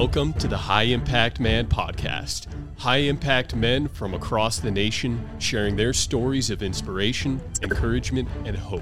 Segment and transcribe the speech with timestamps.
[0.00, 2.46] Welcome to the High Impact Man podcast.
[2.78, 8.80] High impact men from across the nation sharing their stories of inspiration, encouragement, and hope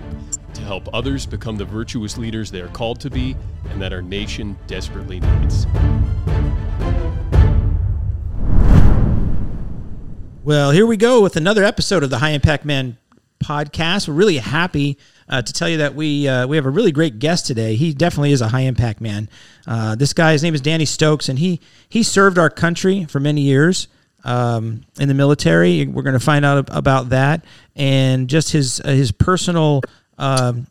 [0.55, 3.35] to help others become the virtuous leaders they are called to be
[3.71, 5.67] and that our nation desperately needs.
[10.45, 12.97] Well, here we go with another episode of the High Impact Man
[13.41, 14.07] podcast.
[14.07, 14.97] We're really happy
[15.29, 17.77] uh, to tell you that we uh, we have a really great guest today.
[17.77, 19.29] He definitely is a high impact man.
[19.67, 23.21] Uh, this guy, his name is Danny Stokes, and he he served our country for
[23.21, 23.89] many years
[24.25, 25.87] um, in the military.
[25.87, 27.45] We're going to find out about that
[27.77, 29.83] and just his uh, his personal.
[30.19, 30.67] Um,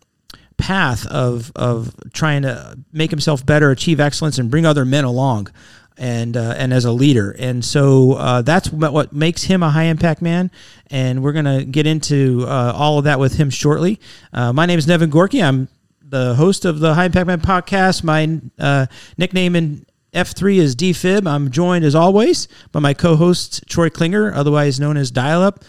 [0.57, 5.47] path of of trying to make himself better, achieve excellence, and bring other men along
[5.97, 7.35] and uh, and as a leader.
[7.37, 10.51] And so uh, that's what makes him a high impact man.
[10.89, 13.99] And we're gonna get into uh, all of that with him shortly.
[14.33, 15.41] Uh, my name is Nevin Gorky.
[15.41, 15.67] I'm
[16.01, 18.03] the host of the High Impact Man podcast.
[18.03, 18.85] My uh,
[19.17, 21.27] nickname in F3 is DFib.
[21.27, 25.63] I'm joined as always by my co-host Troy Klinger, otherwise known as Dial Up.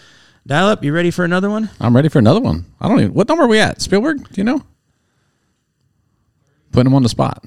[0.47, 1.69] Dial Up, you ready for another one?
[1.79, 2.65] I'm ready for another one.
[2.79, 3.13] I don't even.
[3.13, 3.81] What number are we at?
[3.81, 4.27] Spielberg?
[4.29, 4.63] Do you know?
[6.71, 7.43] Putting him on the spot.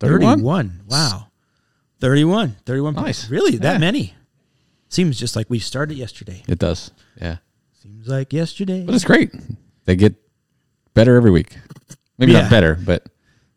[0.00, 0.38] 31?
[0.38, 0.80] 31.
[0.88, 1.27] Wow.
[2.00, 2.56] 31.
[2.64, 2.94] 31.
[2.94, 3.28] Nice.
[3.30, 3.56] Really?
[3.56, 3.78] That Yeah.
[3.78, 4.14] many?
[4.88, 6.42] Seems just like we started yesterday.
[6.48, 6.90] It does.
[7.20, 7.36] Yeah.
[7.82, 8.84] Seems like yesterday.
[8.84, 9.30] But it's great.
[9.84, 10.14] They get
[10.94, 11.56] better every week.
[12.18, 12.42] Maybe Yeah.
[12.42, 13.06] not better, but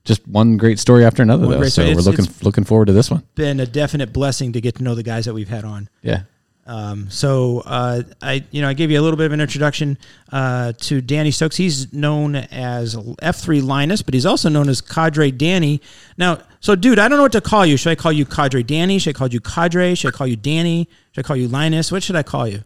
[0.04, 1.64] just one great story after another, One though.
[1.64, 1.96] So story.
[1.96, 3.24] we're looking looking forward to this one.
[3.36, 5.90] been a definite blessing to get to know the guys that we've had on.
[6.02, 6.24] Yeah.
[6.68, 9.98] Um, so uh, I, you know, I gave you a little bit of an introduction
[10.32, 11.56] uh, to Danny Stokes.
[11.56, 15.82] He's known as F3 Linus, but he's also known as Cadre Danny.
[16.18, 17.76] Now, so dude, I don't know what to call you.
[17.76, 19.00] Should I call you Cadre Danny?
[19.00, 19.96] Should I call you Cadre?
[19.96, 20.88] Should I call you Danny?
[21.12, 21.92] Should I call you Linus?
[21.92, 22.64] What should I call you?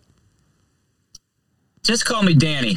[1.81, 2.75] Just call me Danny.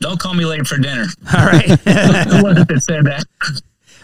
[0.00, 1.06] Don't call me late for dinner.
[1.36, 1.68] All right.
[1.68, 3.24] Who was it that said that?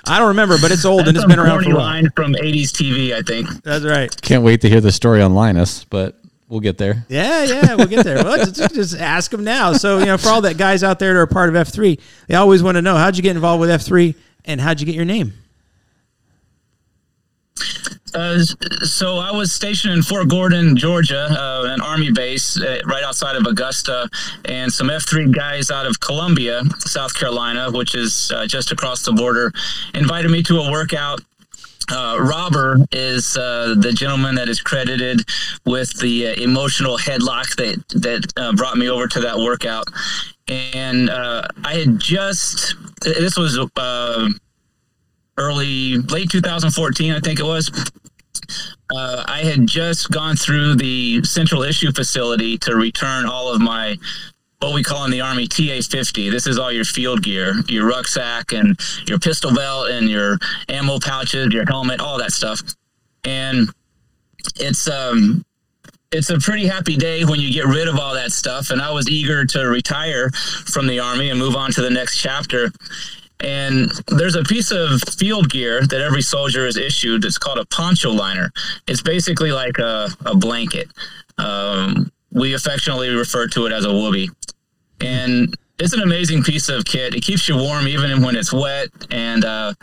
[0.07, 1.85] I don't remember, but it's old and it's been around for a while.
[1.85, 3.49] line from 80s TV, I think.
[3.63, 4.15] That's right.
[4.23, 7.05] Can't wait to hear the story on Linus, but we'll get there.
[7.09, 8.23] Yeah, yeah, we'll get there.
[8.23, 9.73] Well, just, just ask them now.
[9.73, 11.99] So, you know, for all that guys out there that are part of F3,
[12.29, 14.15] they always want to know how'd you get involved with F3
[14.45, 15.33] and how'd you get your name?
[18.15, 23.03] Uh, so I was stationed in Fort Gordon, Georgia, uh, an Army base uh, right
[23.03, 24.09] outside of Augusta,
[24.45, 29.13] and some F3 guys out of Columbia, South Carolina, which is uh, just across the
[29.13, 29.53] border,
[29.95, 31.21] invited me to a workout.
[31.91, 35.21] Uh, Robber is uh, the gentleman that is credited
[35.67, 39.85] with the uh, emotional headlock that that uh, brought me over to that workout,
[40.49, 43.59] and uh, I had just this was
[45.37, 47.71] early late 2014, I think it was.
[48.95, 53.97] Uh, I had just gone through the central issue facility to return all of my
[54.61, 56.31] what we call in the army TA 50.
[56.31, 60.39] This is all your field gear, your rucksack and your pistol belt and your
[60.71, 62.61] ammo pouches, your helmet, all that stuff.
[63.25, 63.69] And
[64.57, 65.45] it's um
[66.13, 68.91] it's a pretty happy day when you get rid of all that stuff and I
[68.91, 72.71] was eager to retire from the army and move on to the next chapter.
[73.41, 77.25] And there's a piece of field gear that every soldier is issued.
[77.25, 78.51] It's called a poncho liner.
[78.87, 80.89] It's basically like a, a blanket.
[81.39, 84.31] Um, we affectionately refer to it as a whoopee.
[85.01, 87.15] And it's an amazing piece of kit.
[87.15, 88.89] It keeps you warm even when it's wet.
[89.11, 89.75] And uh,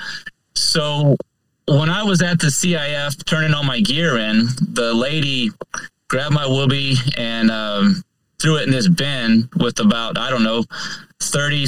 [0.56, 1.18] so
[1.68, 5.52] when I was at the CIF turning all my gear in, the lady
[6.08, 8.04] grabbed my whoopee and um,
[8.42, 10.64] threw it in this bin with about, I don't know,
[11.22, 11.68] 30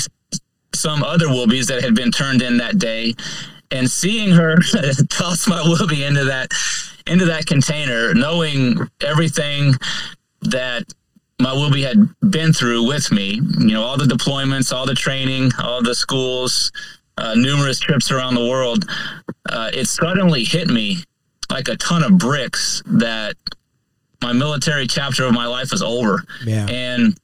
[0.74, 3.14] some other whoopies that had been turned in that day.
[3.72, 4.58] And seeing her
[5.10, 6.52] toss my whoopee into that
[7.08, 9.74] into that container, knowing everything
[10.42, 10.84] that
[11.40, 11.98] my whoopee had
[12.30, 16.72] been through with me, you know, all the deployments, all the training, all the schools,
[17.18, 18.90] uh, numerous trips around the world,
[19.50, 21.04] uh, it suddenly hit me
[21.50, 23.36] like a ton of bricks that
[24.22, 26.24] my military chapter of my life was over.
[26.46, 26.66] Yeah.
[26.68, 27.18] And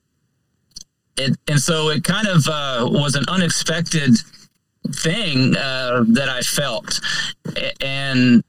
[1.19, 4.15] it, and so it kind of uh, was an unexpected
[4.93, 6.99] thing uh, that I felt.
[7.81, 8.43] And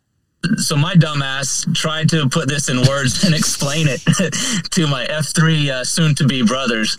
[0.56, 4.00] so my dumbass tried to put this in words and explain it
[4.70, 6.96] to my F3 uh, soon to be brothers.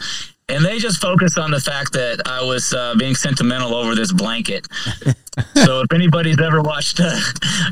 [0.49, 4.11] And they just focused on the fact that I was uh, being sentimental over this
[4.11, 4.67] blanket.
[5.55, 7.17] so if anybody's ever watched, uh,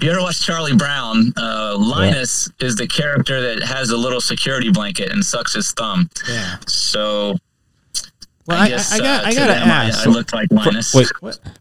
[0.02, 4.72] you ever watched Charlie Brown, uh, Linus is the character that has a little security
[4.72, 6.10] blanket and sucks his thumb.
[6.30, 6.56] Yeah.
[6.68, 7.36] So
[8.50, 10.08] Well, I, I, guess, I got, uh, I gotta them, ask.
[10.08, 10.94] I, I looked like Linus.
[10.94, 11.08] Wait,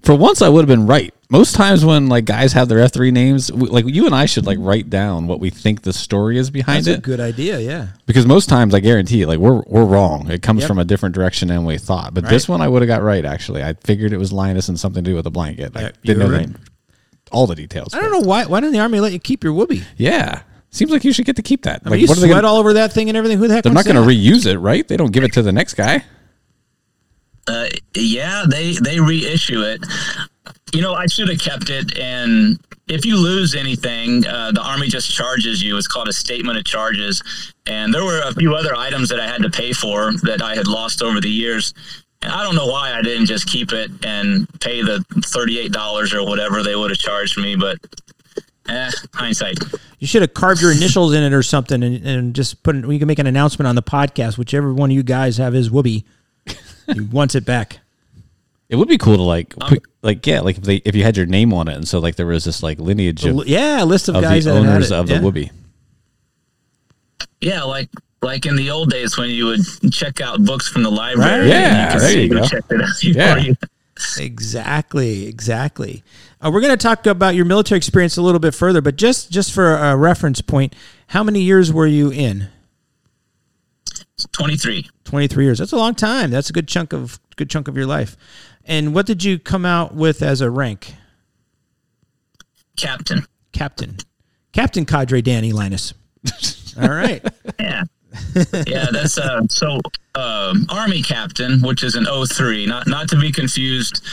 [0.02, 1.14] for once I would have been right.
[1.30, 4.24] Most times when like guys have their F three names, we, like you and I
[4.24, 7.20] should like write down what we think the story is behind That's a it, good
[7.20, 7.60] idea.
[7.60, 7.88] Yeah.
[8.06, 10.30] because most times I guarantee, like we're we're wrong.
[10.30, 10.68] It comes Yep.
[10.68, 12.14] from a different direction than we thought.
[12.14, 13.24] But this one I would have got right.
[13.26, 15.76] Actually, I figured it was Linus and something to do with a blanket.
[15.76, 16.48] I didn't know you're right.
[17.30, 17.92] all the details.
[17.92, 18.46] I don't know why.
[18.46, 19.82] Why didn't the army let you keep your whoopee?
[19.98, 21.82] Yeah, seems like you should get to keep that.
[21.84, 23.36] I like, you what are sweat they gonna, all over that thing and everything.
[23.38, 23.64] Who the heck?
[23.64, 24.88] They're not going to reuse it, right?
[24.88, 26.04] They don't give it to the next guy.
[27.48, 29.84] Uh, yeah, they they reissue it.
[30.72, 31.98] You know, I should have kept it.
[31.98, 32.58] And
[32.88, 35.76] if you lose anything, uh, the army just charges you.
[35.76, 37.22] It's called a statement of charges.
[37.66, 40.54] And there were a few other items that I had to pay for that I
[40.54, 41.72] had lost over the years.
[42.20, 46.12] And I don't know why I didn't just keep it and pay the thirty-eight dollars
[46.12, 47.56] or whatever they would have charged me.
[47.56, 47.78] But
[48.68, 49.58] eh, hindsight.
[49.98, 52.76] You should have carved your initials in it or something, and, and just put.
[52.76, 54.36] It, we can make an announcement on the podcast.
[54.36, 56.04] Whichever one of you guys have his whoopee,
[56.92, 57.80] he wants it back.
[58.68, 61.16] It would be cool to like, put, like yeah, like if they if you had
[61.16, 63.86] your name on it, and so like there was this like lineage of, Yeah, a
[63.86, 64.94] list of, of guys the that had owners it.
[64.94, 65.20] of the yeah.
[65.20, 65.50] Whoopee.
[67.40, 67.88] Yeah, like
[68.20, 69.60] like in the old days when you would
[69.92, 71.40] check out books from the library.
[71.48, 71.50] Right.
[71.50, 72.42] and Yeah, could there see you go.
[72.46, 73.52] checked it out Yeah.
[74.18, 76.04] Exactly, exactly.
[76.40, 79.30] Uh, we're going to talk about your military experience a little bit further, but just
[79.30, 80.74] just for a reference point,
[81.08, 82.48] how many years were you in?
[84.32, 84.88] 23.
[85.04, 85.58] Twenty three years.
[85.58, 86.30] That's a long time.
[86.30, 88.16] That's a good chunk of good chunk of your life.
[88.64, 90.94] And what did you come out with as a rank?
[92.76, 93.24] Captain.
[93.52, 93.96] Captain,
[94.52, 95.94] Captain Cadre Danny Linus.
[96.80, 97.24] All right.
[97.58, 97.84] Yeah.
[98.66, 99.80] yeah, that's uh so
[100.14, 104.04] um Army captain, which is an 03, not not to be confused.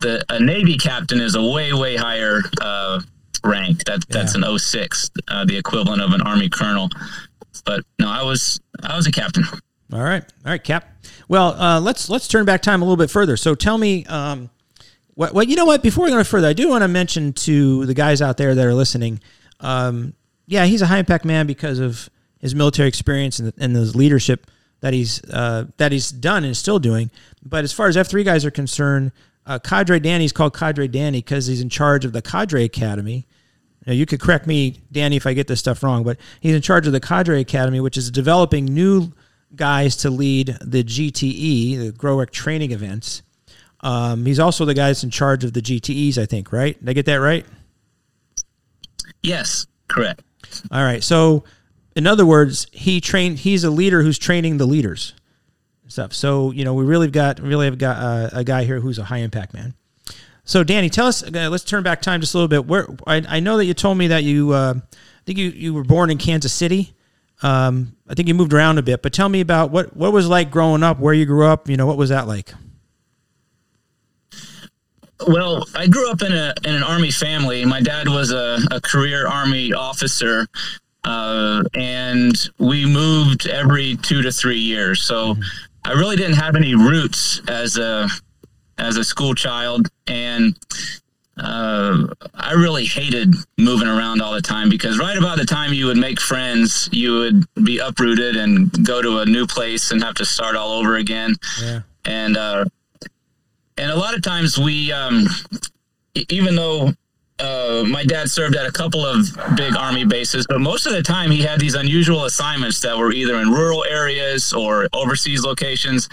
[0.00, 3.00] The a Navy captain is a way, way higher uh
[3.44, 3.84] rank.
[3.84, 4.48] That that's Yeah.
[4.48, 6.88] an 06, uh, the equivalent of an Army colonel.
[7.64, 9.44] But no, I was I was a captain.
[9.92, 10.88] All right, all right, Cap.
[11.28, 13.36] Well, uh, let's let's turn back time a little bit further.
[13.36, 14.50] So tell me, um,
[15.14, 15.82] what, what you know what?
[15.82, 18.64] Before we go further, I do want to mention to the guys out there that
[18.64, 19.20] are listening.
[19.58, 20.14] Um,
[20.46, 22.08] yeah, he's a high impact man because of
[22.38, 24.50] his military experience and, and his leadership
[24.80, 27.10] that he's uh, that he's done and is still doing.
[27.44, 29.12] But as far as F three guys are concerned,
[29.46, 33.26] uh, Cadre Danny's called Cadre Danny because he's in charge of the Cadre Academy.
[33.86, 36.62] Now, you could correct me, Danny, if I get this stuff wrong, but he's in
[36.62, 39.12] charge of the Cadre Academy, which is developing new
[39.54, 43.22] guys to lead the GTE, the Grow Ruck training events.
[43.80, 46.78] Um, he's also the guy that's in charge of the GTEs, I think, right?
[46.78, 47.46] Did I get that right?
[49.22, 50.22] Yes, correct.
[50.70, 51.02] All right.
[51.02, 51.44] So,
[51.96, 53.38] in other words, he trained.
[53.38, 55.14] He's a leader who's training the leaders.
[55.88, 56.12] Stuff.
[56.12, 58.98] So, you know, we really have got really have got uh, a guy here who's
[58.98, 59.74] a high impact man.
[60.50, 61.22] So, Danny, tell us.
[61.22, 62.66] Uh, let's turn back time just a little bit.
[62.66, 65.72] Where I, I know that you told me that you, uh, I think you you
[65.72, 66.92] were born in Kansas City.
[67.40, 70.26] Um, I think you moved around a bit, but tell me about what what was
[70.26, 71.68] like growing up, where you grew up.
[71.68, 72.52] You know, what was that like?
[75.28, 77.64] Well, I grew up in a in an army family.
[77.64, 80.48] My dad was a, a career army officer,
[81.04, 85.00] uh, and we moved every two to three years.
[85.04, 85.36] So
[85.84, 88.08] I really didn't have any roots as a
[88.80, 90.58] as a school child, and
[91.36, 95.86] uh, I really hated moving around all the time because right about the time you
[95.86, 100.14] would make friends, you would be uprooted and go to a new place and have
[100.16, 101.34] to start all over again.
[101.62, 101.80] Yeah.
[102.04, 102.64] And uh,
[103.76, 105.26] and a lot of times we, um,
[106.28, 106.92] even though
[107.40, 109.26] uh, my dad served at a couple of
[109.56, 113.12] big army bases, but most of the time he had these unusual assignments that were
[113.12, 116.08] either in rural areas or overseas locations.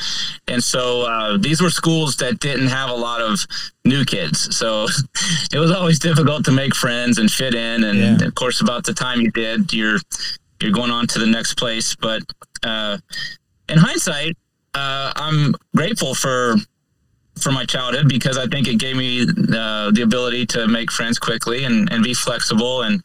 [0.47, 3.39] And so uh, these were schools that didn't have a lot of
[3.85, 4.56] new kids.
[4.56, 4.88] So
[5.53, 7.84] it was always difficult to make friends and fit in.
[7.84, 8.27] And Yeah.
[8.27, 10.00] of course, about the time you did, you're
[10.62, 11.96] you're going on to the next place.
[11.96, 12.24] But
[12.63, 12.98] uh,
[13.69, 14.36] in hindsight,
[14.74, 16.55] uh, I'm grateful for
[17.41, 21.20] for my childhood because I think it gave me uh, the ability to make friends
[21.20, 23.03] quickly and, and be flexible and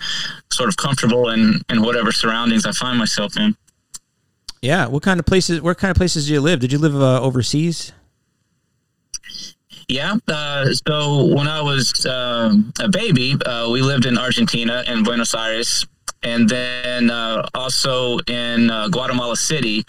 [0.50, 3.56] sort of comfortable in, in whatever surroundings I find myself in.
[4.60, 4.86] Yeah.
[4.86, 5.60] What kind of places?
[5.60, 6.60] What kind of places did you live?
[6.60, 7.92] Did you live uh, overseas?
[9.88, 10.16] Yeah.
[10.28, 15.34] Uh, so when I was um a baby, uh, we lived in Argentina in Buenos
[15.34, 15.84] Aires,
[16.22, 19.84] and then uh, also in uh, Guatemala City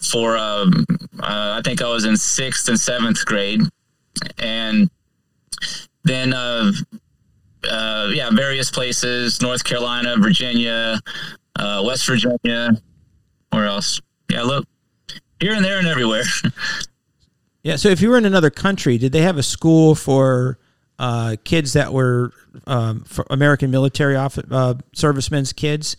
[0.00, 0.86] for um,
[1.20, 3.60] uh, I think I was in sixth and seventh grade,
[4.38, 4.90] and
[6.04, 6.72] then uh,
[7.70, 11.00] uh, yeah, various places: North Carolina, Virginia,
[11.58, 12.70] uh, West Virginia.
[13.50, 14.00] Where else?
[14.30, 14.66] Yeah, look
[15.40, 16.24] here and there and everywhere.
[17.62, 17.76] Yeah.
[17.76, 20.58] So if you were in another country, did they have a school for
[20.98, 22.30] uh, kids that were
[22.66, 25.96] um, for American military off, uh, servicemen's kids?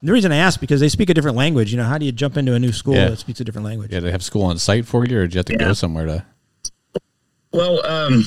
[0.00, 1.70] And the reason I ask because they speak a different language.
[1.70, 3.10] You know, how do you jump into a new school Yeah.
[3.10, 3.92] that speaks a different language?
[3.92, 5.58] Yeah, they have school on site for you, or did you have to Yeah.
[5.58, 6.24] go somewhere to?
[7.54, 8.24] Well, um,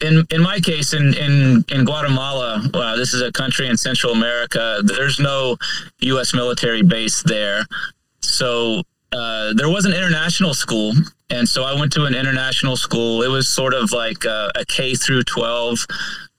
[0.00, 4.12] in in my case, in in in Guatemala, uh, this is a country in Central
[4.12, 4.80] America.
[4.82, 5.56] There's no
[6.00, 6.34] U.S.
[6.34, 7.64] military base there,
[8.20, 8.82] so
[9.12, 10.92] uh, there was an international school,
[11.30, 13.22] and so I went to an international school.
[13.22, 15.86] It was sort of like a, a K through 12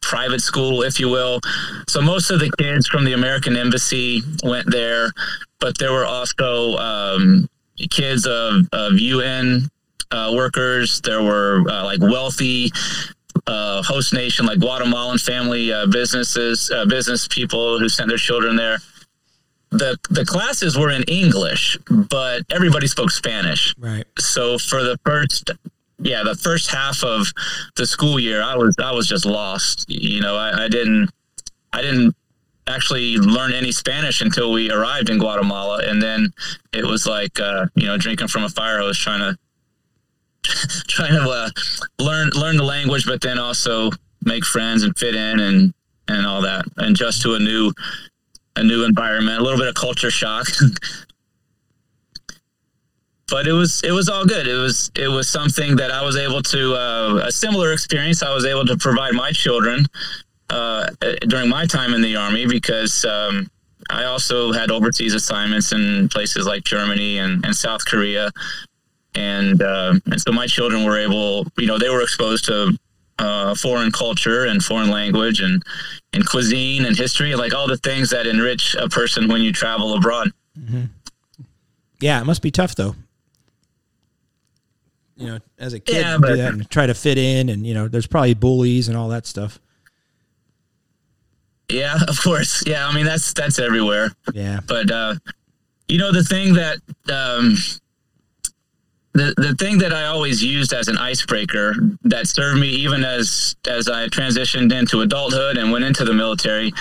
[0.02, 1.40] private school, if you will.
[1.88, 5.10] So most of the kids from the American Embassy went there,
[5.62, 7.48] but there were also um,
[7.90, 9.70] kids of, of UN
[10.14, 11.02] uh, workers.
[11.02, 12.72] There were uh, like wealthy
[13.48, 18.56] uh, host nation, like Guatemalan family uh, businesses, uh, business people who sent their children
[18.56, 18.78] there.
[19.72, 23.74] The the classes were in English, but everybody spoke Spanish.
[23.80, 24.06] Right.
[24.20, 25.50] So for the first
[26.00, 27.28] yeah, the first half of
[27.76, 29.86] the school year, I was I was just lost.
[29.90, 31.10] You know, I, I didn't
[31.72, 32.16] I didn't
[32.68, 36.32] actually learn any Spanish until we arrived in Guatemala, and then
[36.72, 39.38] it was like uh, you know drinking from a fire hose, trying to
[40.88, 41.50] trying to uh,
[42.00, 43.92] learn learn the language, but then also
[44.24, 45.74] make friends and fit in and
[46.08, 47.72] and all that, and just to a new
[48.56, 50.48] a new environment, a little bit of culture shock.
[53.30, 54.48] but it was it was all good.
[54.48, 58.22] It was it was something that I was able to uh, a similar experience.
[58.22, 59.86] I was able to provide my children
[60.50, 60.90] uh,
[61.28, 63.50] during my time in the army because um,
[63.90, 68.32] I also had overseas assignments in places like Germany and, and South Korea,
[69.16, 72.78] and uh, and so my children were able, you know, they were exposed to
[73.20, 75.62] uh, foreign culture and foreign language and
[76.14, 79.94] and cuisine and history, like all the things that enrich a person when you travel
[79.94, 80.32] abroad.
[80.60, 80.84] Mm-hmm.
[82.00, 82.96] Yeah, it must be tough though.
[85.16, 87.74] You know, as a kid, Yeah, do that and try to fit in, and you
[87.74, 89.60] know, there's probably bullies and all that stuff.
[91.70, 92.64] Yeah, of course.
[92.68, 94.12] Yeah, I mean that's that's everywhere.
[94.34, 95.16] Yeah, But uh,
[95.88, 96.80] you know the thing that
[97.10, 97.56] um,
[99.14, 103.56] the the thing that I always used as an icebreaker that served me even as
[103.68, 106.74] as I transitioned into adulthood and went into the military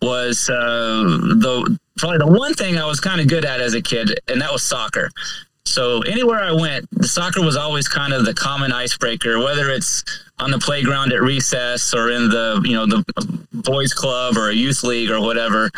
[0.00, 1.02] was uh,
[1.38, 4.40] the probably the one thing I was kind of good at as a kid, and
[4.40, 5.10] that was soccer.
[5.64, 10.02] So anywhere I went, the soccer was always kind of the common icebreaker, whether it's
[10.40, 13.04] on the playground at recess or in the you know the
[13.52, 15.70] boys club or a youth league or whatever.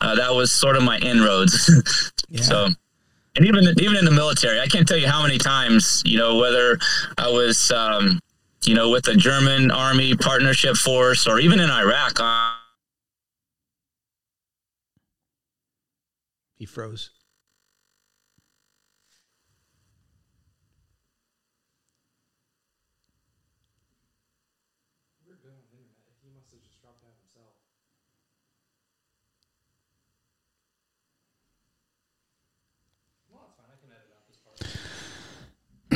[0.00, 1.70] Uh, that was sort of my inroads.
[2.30, 2.42] Yeah.
[2.42, 2.68] So,
[3.36, 6.36] and even even in the military, I can't tell you how many times you know
[6.36, 6.78] whether
[7.18, 8.20] I was um,
[8.64, 12.20] you know with the German Army Partnership Force or even in Iraq.
[16.56, 17.10] He froze.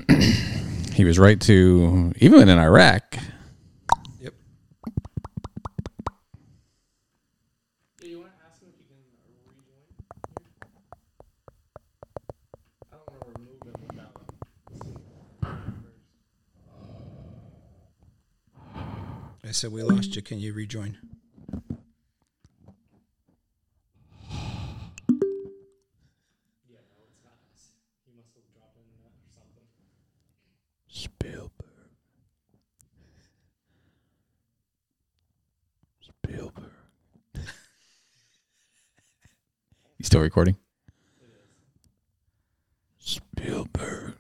[0.95, 3.17] He was right to even in Iraq.
[4.21, 4.35] Yep.
[19.45, 20.23] I said we lost you.
[20.23, 20.99] Can you rejoin?
[30.88, 31.50] Spielberg.
[36.00, 36.71] Spielberg.
[39.99, 40.56] you still recording?
[42.98, 44.14] Spielberg.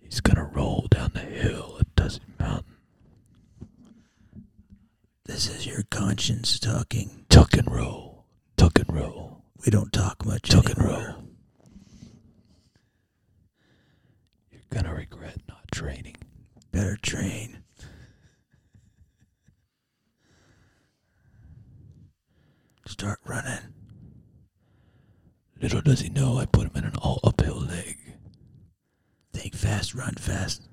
[0.00, 2.76] He's gonna roll down the hill at Dusty Mountain.
[5.26, 7.26] This is your conscience talking.
[7.28, 8.24] Tuck and roll.
[8.56, 9.44] Tuck and roll.
[9.64, 10.98] We don't talk much Tuck and anymore.
[10.98, 11.24] roll.
[14.50, 16.16] You're gonna regret not training.
[16.72, 17.63] Better train.
[22.94, 23.74] Start running.
[25.60, 27.98] Little does he know I put him in an all uphill leg.
[29.32, 30.68] Think fast, run fast.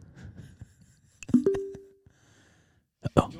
[3.17, 3.31] Oh.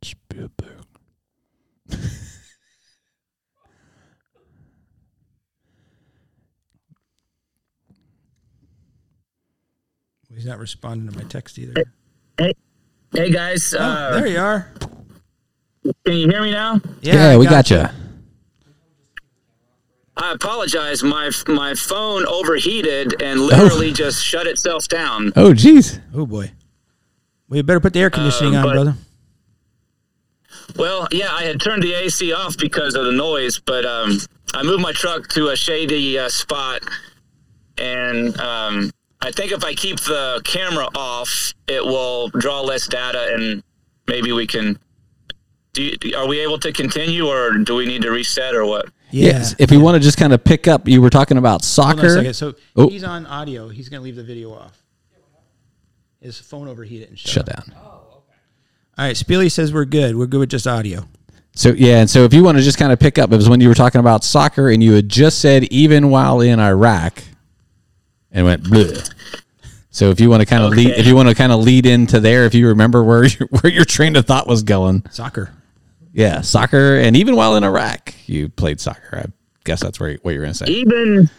[0.00, 0.86] Spielberg.
[10.34, 11.84] He's not responding to my text either.
[12.38, 12.54] hey
[13.14, 14.70] guys, Oh, uh, there you are.
[16.04, 16.80] can you hear me now?
[17.02, 17.94] Yeah, I we got gotcha.
[17.96, 18.00] you.
[20.16, 21.02] I apologize.
[21.02, 25.32] My my phone overheated and literally just shut itself down.
[25.36, 26.00] Oh, jeez.
[26.14, 26.52] Oh boy.
[27.48, 28.94] We better put the air conditioning Uh, on, brother.
[30.76, 34.18] Well, yeah, I had turned the AC off because of the noise, but um,
[34.54, 36.82] I moved my truck to a shady uh, spot,
[37.76, 38.90] and um,
[39.20, 43.62] I think if I keep the camera off, it will draw less data, and
[44.06, 44.78] maybe we can.
[45.72, 48.86] Do you, are we able to continue, or do we need to reset, or what?
[49.10, 49.26] Yeah.
[49.32, 49.54] Yes.
[49.58, 51.98] If we want to just kind of pick up, you were talking about Hold on
[51.98, 52.10] a soccer.
[52.10, 52.34] second.
[52.34, 52.88] So Oh.
[52.88, 53.68] he's on audio.
[53.68, 54.82] He's going to leave the video off.
[56.20, 57.66] His phone overheated and shut, Shut off.
[57.66, 57.76] down.
[57.78, 58.24] Oh, All
[58.98, 59.16] right.
[59.16, 60.16] Spiely says we're good.
[60.16, 61.06] We're good with just audio.
[61.56, 63.48] So yeah, and so if you want to just kind of pick up, it was
[63.48, 67.22] when you were talking about soccer, and you had just said even while in Iraq,
[68.34, 68.64] and went.
[68.64, 69.10] Bleh.
[69.90, 71.86] So if you want to kind of lead, if you want to kind of lead
[71.86, 75.50] into there, if you remember where your, where your train of thought was going, Soccer.
[76.12, 79.16] yeah, soccer, and even while in Iraq, you played soccer.
[79.18, 79.26] I
[79.64, 80.66] guess that's where what you're going to say.
[80.66, 81.30] even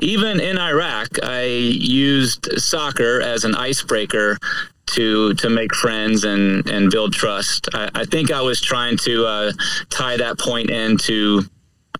[0.00, 4.38] even in Iraq, I used soccer as an icebreaker
[4.86, 7.68] to to make friends and and build trust.
[7.74, 9.52] I, I think I was trying to uh,
[9.90, 11.42] tie that point into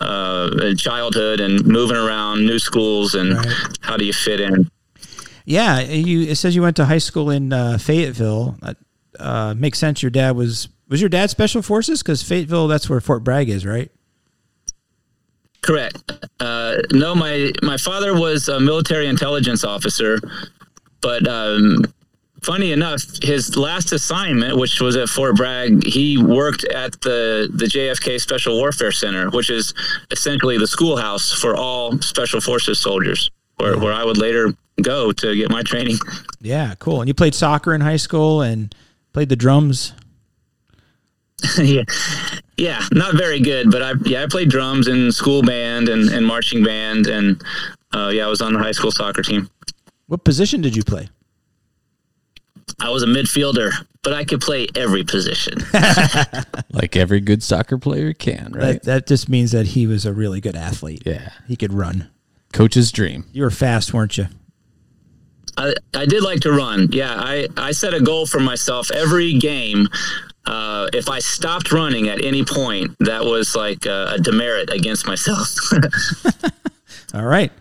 [0.02, 3.47] uh, childhood and moving around new schools and Right.
[3.80, 4.71] how do you fit in.
[5.44, 5.80] Yeah.
[5.80, 6.23] You.
[6.23, 8.59] It says you went to high school in uh, Fayetteville.
[9.18, 10.02] Uh, makes sense.
[10.02, 12.68] Your dad was was your dad special forces because Fayetteville.
[12.68, 13.90] That's where Fort Bragg is, right?
[15.62, 16.12] Correct.
[16.40, 20.18] Uh, no, my my father was a military intelligence officer,
[21.00, 21.85] but um,
[22.42, 27.66] funny enough, his last assignment, which was at Fort Bragg, he worked at the the
[27.66, 29.75] JFK Special Warfare Center, which is
[30.11, 35.34] essentially the schoolhouse for all Special Forces soldiers, where where I would later go to
[35.37, 35.96] get my training.
[36.40, 36.75] Yeah.
[36.78, 37.00] Cool.
[37.00, 38.75] And you played soccer in high school and
[39.12, 39.92] played the drums.
[41.58, 41.82] yeah,
[42.56, 46.25] yeah, not very good, but I yeah I played drums in school band and, and
[46.25, 47.42] marching band, and
[47.92, 49.50] uh, yeah, I was on the high school soccer team.
[50.06, 51.08] What position did you play?
[52.81, 53.71] I was a midfielder,
[54.02, 55.59] but I could play every position.
[56.75, 58.73] Like every good soccer player can, right?
[58.75, 61.02] That, that just means that he was a really good athlete.
[61.05, 62.11] yeah, He could run.
[62.52, 63.26] coach's dream.
[63.33, 64.26] You were fast, weren't you?
[65.59, 66.88] I, I did like to run.
[66.93, 69.87] Yeah, I, I set a goal for myself every game.
[70.47, 75.07] Uh, if I stopped running at any point, that was like a, a demerit against
[75.07, 75.49] myself.
[77.14, 77.52] All right.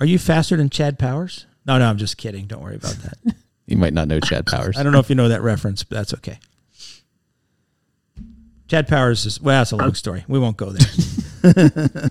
[0.00, 1.46] Are you faster than Chad Powers?
[1.66, 2.46] No, no, I'm just kidding.
[2.46, 3.34] Don't worry about that.
[3.70, 4.76] You might not know Chad Powers.
[4.76, 6.38] I don't know if you know that reference, but that's okay.
[8.68, 10.24] Chad Powers is well, that's a long story.
[10.28, 12.10] We won't go there.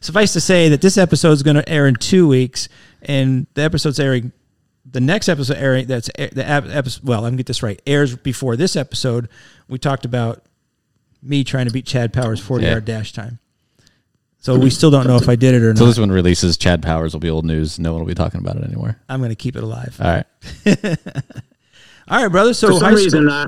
[0.00, 2.68] Suffice to say that this episode is going to air in two weeks,
[3.02, 4.32] and the episode's airing.
[4.90, 7.04] The next episode airing that's the episode.
[7.04, 7.80] Well, me get this right.
[7.86, 9.28] Airs before this episode.
[9.68, 10.44] We talked about
[11.22, 12.72] me trying to beat Chad Powers forty Yeah.
[12.72, 13.39] yard dash time.
[14.40, 15.78] So we still don't know if I did it or not.
[15.78, 17.78] So this one releases, Chad Powers will be old news.
[17.78, 18.96] No one will be talking about it anymore.
[19.06, 19.98] I'm going to keep it alive.
[20.00, 20.26] All right.
[22.08, 22.54] All right, brother.
[22.54, 23.46] So for some reason, I,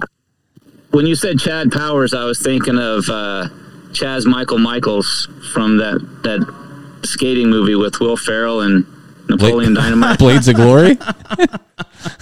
[0.91, 3.49] when you said Chad Powers, I was thinking of uh,
[3.93, 8.87] Chaz Michael Michaels from that that skating movie with Will Ferrell and
[9.31, 10.19] Napoleon Dynamite.
[10.19, 10.91] Blades of Glory.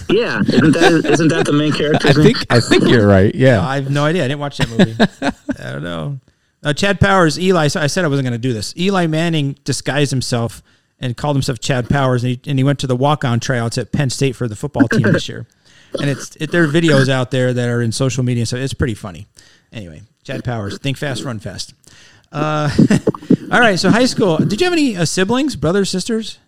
[0.09, 2.07] yeah, isn't that isn't that the main character?
[2.07, 3.35] I think I think you're right.
[3.35, 3.61] Yeah.
[3.61, 4.23] I have no idea.
[4.23, 4.95] I didn't watch that movie.
[5.59, 6.19] I don't know.
[6.63, 7.65] Uh, Chad Powers, Eli.
[7.65, 8.75] I said I wasn't going to do this.
[8.77, 10.61] Eli Manning disguised himself
[10.99, 13.91] and called himself Chad Powers, and he, and he went to the walk-on tryouts at
[13.91, 15.47] Penn State for the football team this year.
[15.99, 18.73] And it's it, there are videos out there that are in social media, so it's
[18.73, 19.27] pretty funny.
[19.73, 21.73] Anyway, Chad Powers, think fast, run fast.
[22.31, 22.69] Uh,
[23.51, 24.37] all right, so high school.
[24.37, 26.39] Did you have any uh, siblings, brothers, sisters?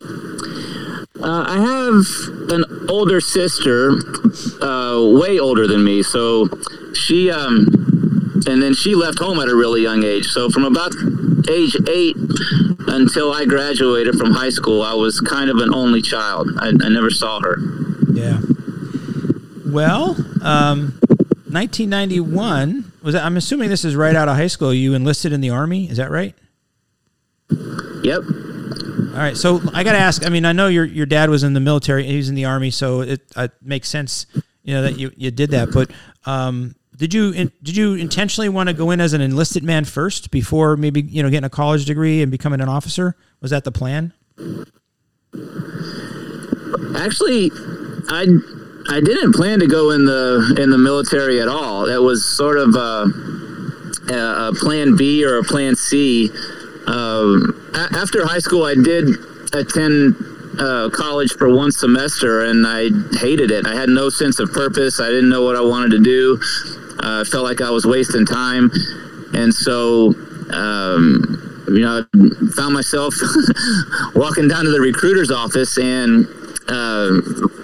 [0.00, 3.90] Uh, I have an older sister,
[4.62, 6.02] uh, way older than me.
[6.02, 6.48] So
[6.94, 7.77] she, um,
[8.46, 10.26] and then she left home at a really young age.
[10.26, 10.92] So from about
[11.48, 12.16] age eight
[12.86, 16.48] until I graduated from high school, I was kind of an only child.
[16.58, 17.58] I, I never saw her.
[18.12, 18.40] Yeah.
[19.66, 20.98] Well, um,
[21.50, 23.14] 1991 was.
[23.14, 24.72] That, I'm assuming this is right out of high school.
[24.72, 25.90] You enlisted in the army.
[25.90, 26.34] Is that right?
[28.02, 28.22] Yep.
[29.18, 29.36] All right.
[29.36, 30.24] So I got to ask.
[30.24, 32.04] I mean, I know your your dad was in the military.
[32.04, 34.26] He was in the army, so it, it makes sense.
[34.62, 35.70] You know that you, you did that.
[35.72, 35.90] But
[36.24, 39.84] um, did you in, did you intentionally want to go in as an enlisted man
[39.84, 43.16] first before maybe you know getting a college degree and becoming an officer?
[43.40, 44.12] Was that the plan?
[46.96, 47.50] Actually,
[48.08, 48.26] I
[48.88, 51.86] I didn't plan to go in the in the military at all.
[51.86, 53.06] That was sort of a,
[54.12, 56.30] a, a plan B or a plan C.
[56.86, 59.04] Um, a- after high school, I did
[59.52, 60.16] attend
[60.58, 63.66] uh, college for one semester, and I hated it.
[63.66, 64.98] I had no sense of purpose.
[64.98, 66.40] I didn't know what I wanted to do.
[67.02, 68.70] Uh, I felt like I was wasting time,
[69.34, 70.14] and so.
[70.50, 73.12] Um, you know, I found myself
[74.14, 76.26] walking down to the recruiter's office and
[76.68, 77.20] uh,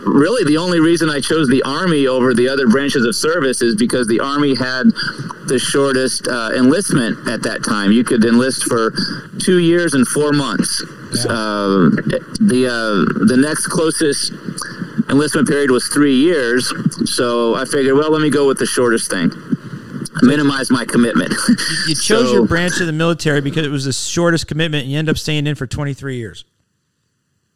[0.07, 3.77] really the only reason I chose the Army over the other branches of service is
[3.77, 4.85] because the Army had
[5.47, 7.92] the shortest uh, enlistment at that time.
[7.92, 8.92] You could enlist for
[9.38, 10.83] two years and four months.
[11.29, 11.90] Uh,
[12.40, 14.33] the uh, the next closest
[15.14, 16.72] enlistment period was three years,
[17.11, 19.31] so I figured, well, let me go with the shortest thing.
[20.22, 21.33] minimize my commitment.
[21.88, 24.92] You chose So- your branch of the military because it was the shortest commitment, and
[24.92, 26.44] you end up staying in for 23 years.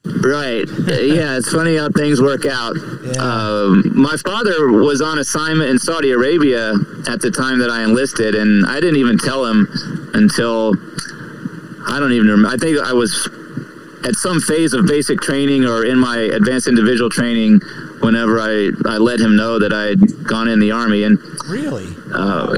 [0.05, 0.65] Right.
[0.87, 2.77] Yeah, it's funny how things work out.
[3.05, 3.21] Yeah.
[3.21, 6.73] Um, my father was on assignment in Saudi Arabia
[7.09, 9.67] at the time that I enlisted, and I didn't even tell him
[10.15, 10.75] until
[11.89, 12.49] I don't even remember.
[12.49, 13.29] I think I was
[14.05, 17.61] at some phase of basic training or in my advanced individual training
[18.01, 21.03] whenever I, I let him know that I had gone in the Army.
[21.05, 21.89] And Really?
[22.15, 22.57] uh,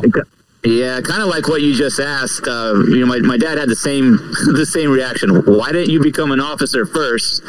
[0.64, 2.46] yeah, kind of like what you just asked.
[2.46, 4.16] Uh, you know, my, my dad had the same
[4.52, 5.30] the same reaction.
[5.46, 7.42] Why didn't you become an officer first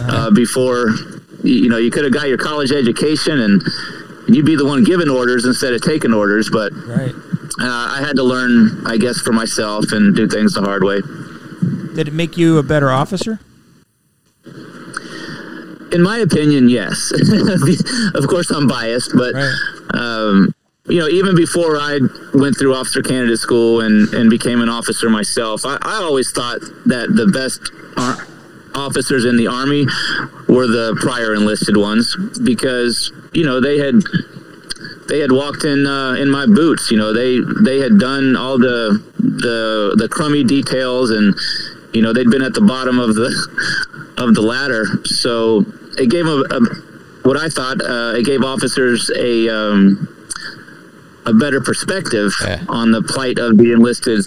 [0.00, 0.90] uh, before?
[1.44, 3.62] You know, you could have got your college education and
[4.26, 6.50] you'd be the one giving orders instead of taking orders.
[6.50, 7.14] But Right.
[7.60, 11.02] uh, I had to learn, I guess, for myself and do things the hard way.
[11.96, 13.40] Did it make you a better officer?
[15.92, 17.10] In my opinion, yes.
[18.14, 19.54] of course, I'm biased, but Right.
[19.94, 20.52] um,
[20.88, 21.98] you know, even before I
[22.34, 26.60] went through officer candidate school and, and became an officer myself, I, I always thought
[26.86, 28.26] that the best ar-
[28.74, 29.86] officers in the army
[30.48, 33.94] were the prior enlisted ones because you know they had
[35.08, 36.90] they had walked in uh, in my boots.
[36.90, 41.34] You know, they they had done all the the the crummy details, and
[41.96, 43.28] you know they'd been at the bottom of the
[44.18, 44.84] of the ladder.
[45.04, 45.64] So
[45.98, 46.60] it gave a, a
[47.26, 50.06] what I thought uh, it gave officers a um,
[51.26, 52.64] a better perspective Yeah.
[52.68, 54.22] on the plight of the enlisted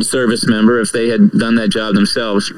[0.00, 2.52] service member if they had done that job themselves.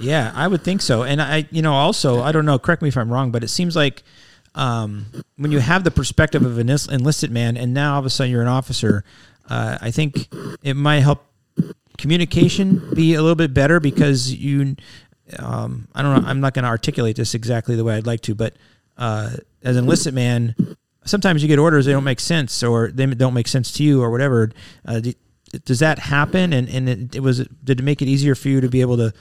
[0.00, 1.04] Yeah, I would think so.
[1.04, 3.48] And I, you know, also, I don't know, correct me if I'm wrong, but it
[3.48, 4.02] seems like
[4.54, 8.10] um, when you have the perspective of an enlisted man and now all of a
[8.10, 9.04] sudden you're an officer,
[9.48, 10.28] uh, I think
[10.62, 11.24] it might help
[12.02, 14.74] communication be a little bit better because you,
[15.38, 18.22] um, I don't know, I'm not going to articulate this exactly the way I'd like
[18.22, 18.54] to, but
[18.98, 19.30] uh,
[19.62, 23.34] as an enlisted man, sometimes you get orders, they don't make sense or they don't
[23.34, 24.50] make sense to you or whatever.
[24.84, 25.00] Uh,
[25.64, 26.52] does that happen?
[26.52, 28.96] And, and it, it was, did it make it easier for you to be able
[28.96, 29.14] to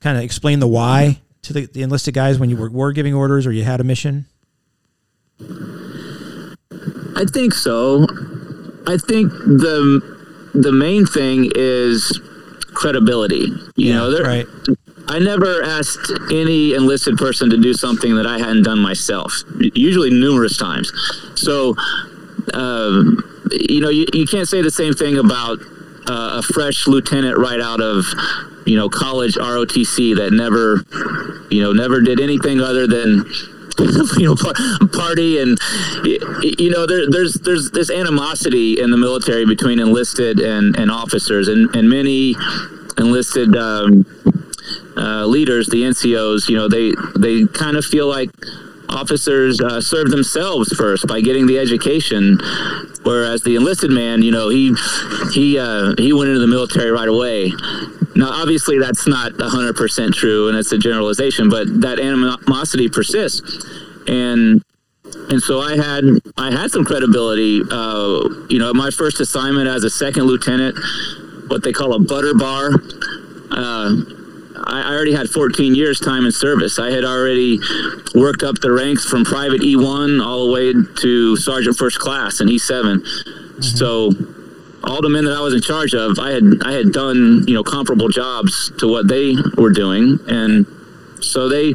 [0.00, 3.14] kind of explain the why to the, the enlisted guys when you were, were giving
[3.14, 4.26] orders or you had a mission?
[5.40, 8.06] I think so.
[8.86, 10.15] I think the
[10.62, 12.20] the main thing is
[12.74, 13.52] credibility.
[13.76, 14.46] You know, there, right.
[15.08, 20.10] I never asked any enlisted person to do something that I hadn't done myself, usually
[20.10, 20.92] numerous times.
[21.36, 21.76] So,
[22.54, 25.58] um, you know, you, you can't say the same thing about
[26.08, 28.04] uh, a fresh lieutenant right out of,
[28.66, 30.84] you know, college ROTC that never,
[31.54, 33.24] you know, never did anything other than
[34.16, 34.36] you know
[34.92, 35.58] party and
[36.42, 41.48] you know there, there's there's this animosity in the military between enlisted and, and officers
[41.48, 42.34] and, and many
[42.98, 44.06] enlisted um,
[44.96, 48.30] uh, leaders the NCOs you know they they kind of feel like
[48.88, 52.38] officers uh, serve themselves first by getting the education
[53.02, 54.74] whereas the enlisted man you know he
[55.32, 57.52] he uh, he went into the military right away
[58.16, 63.64] now obviously that's not 100% true and it's a generalization but that animosity persists
[64.08, 64.62] and
[65.28, 66.04] and so I had
[66.36, 67.60] I had some credibility.
[67.70, 70.76] Uh, you know, my first assignment as a second lieutenant,
[71.48, 72.70] what they call a butter bar.
[73.50, 73.94] Uh,
[74.64, 76.78] I I already had 14 years time in service.
[76.78, 77.58] I had already
[78.14, 82.48] worked up the ranks from private E1 all the way to sergeant first class in
[82.48, 83.62] E7.
[83.62, 84.10] So
[84.86, 87.54] all the men that I was in charge of, I had I had done you
[87.54, 90.66] know comparable jobs to what they were doing, and
[91.20, 91.74] so they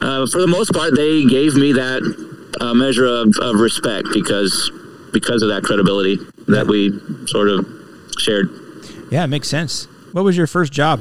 [0.00, 2.02] uh, for the most part, they gave me that
[2.60, 4.70] uh, measure of, of respect because
[5.12, 6.92] because of that credibility that we
[7.26, 7.66] sort of
[8.18, 8.48] shared.
[9.10, 9.86] Yeah, it makes sense.
[10.12, 11.00] What was your first job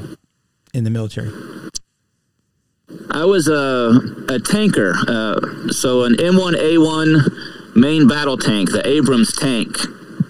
[0.73, 1.31] in the military?
[3.11, 9.77] I was a, a tanker, uh, so an M1A1 main battle tank, the Abrams tank.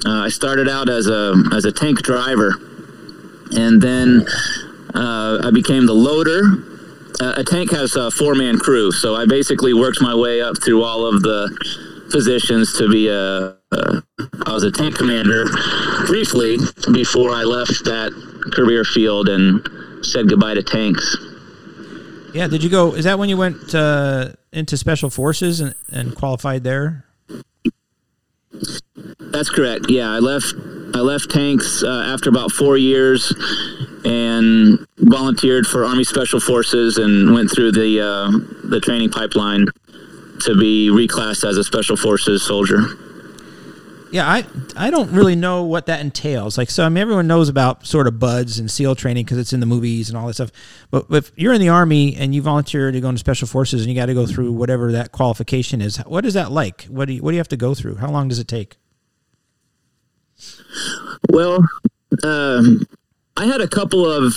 [0.05, 2.53] Uh, I started out as a as a tank driver,
[3.51, 4.25] and then
[4.93, 6.41] uh, I became the loader.
[7.19, 10.55] Uh, a tank has a four man crew, so I basically worked my way up
[10.63, 11.49] through all of the
[12.11, 13.55] positions to be a.
[13.71, 14.03] a
[14.45, 15.45] I was a tank commander
[16.05, 16.57] briefly
[16.93, 18.11] before I left that
[18.53, 19.67] career field and
[20.05, 21.17] said goodbye to tanks.
[22.33, 22.93] Yeah, did you go?
[22.93, 27.05] Is that when you went uh, into special forces and, and qualified there?
[29.31, 29.85] That's correct.
[29.89, 30.53] Yeah, I left.
[30.93, 33.33] I left tanks uh, after about four years,
[34.05, 38.31] and volunteered for Army Special Forces and went through the uh,
[38.69, 39.67] the training pipeline
[40.41, 42.85] to be reclassed as a Special Forces soldier.
[44.11, 44.45] Yeah, I
[44.77, 46.57] I don't really know what that entails.
[46.57, 49.51] Like, so I mean, everyone knows about sort of BUD/S and SEAL training because it's
[49.51, 50.51] in the movies and all that stuff.
[50.89, 53.89] But if you're in the army and you volunteer to go into special forces and
[53.89, 56.83] you got to go through whatever that qualification is, what is that like?
[56.85, 57.95] What do you, what do you have to go through?
[57.95, 58.77] How long does it take?
[61.29, 61.65] Well,
[62.23, 62.85] um,
[63.35, 64.33] I had a couple of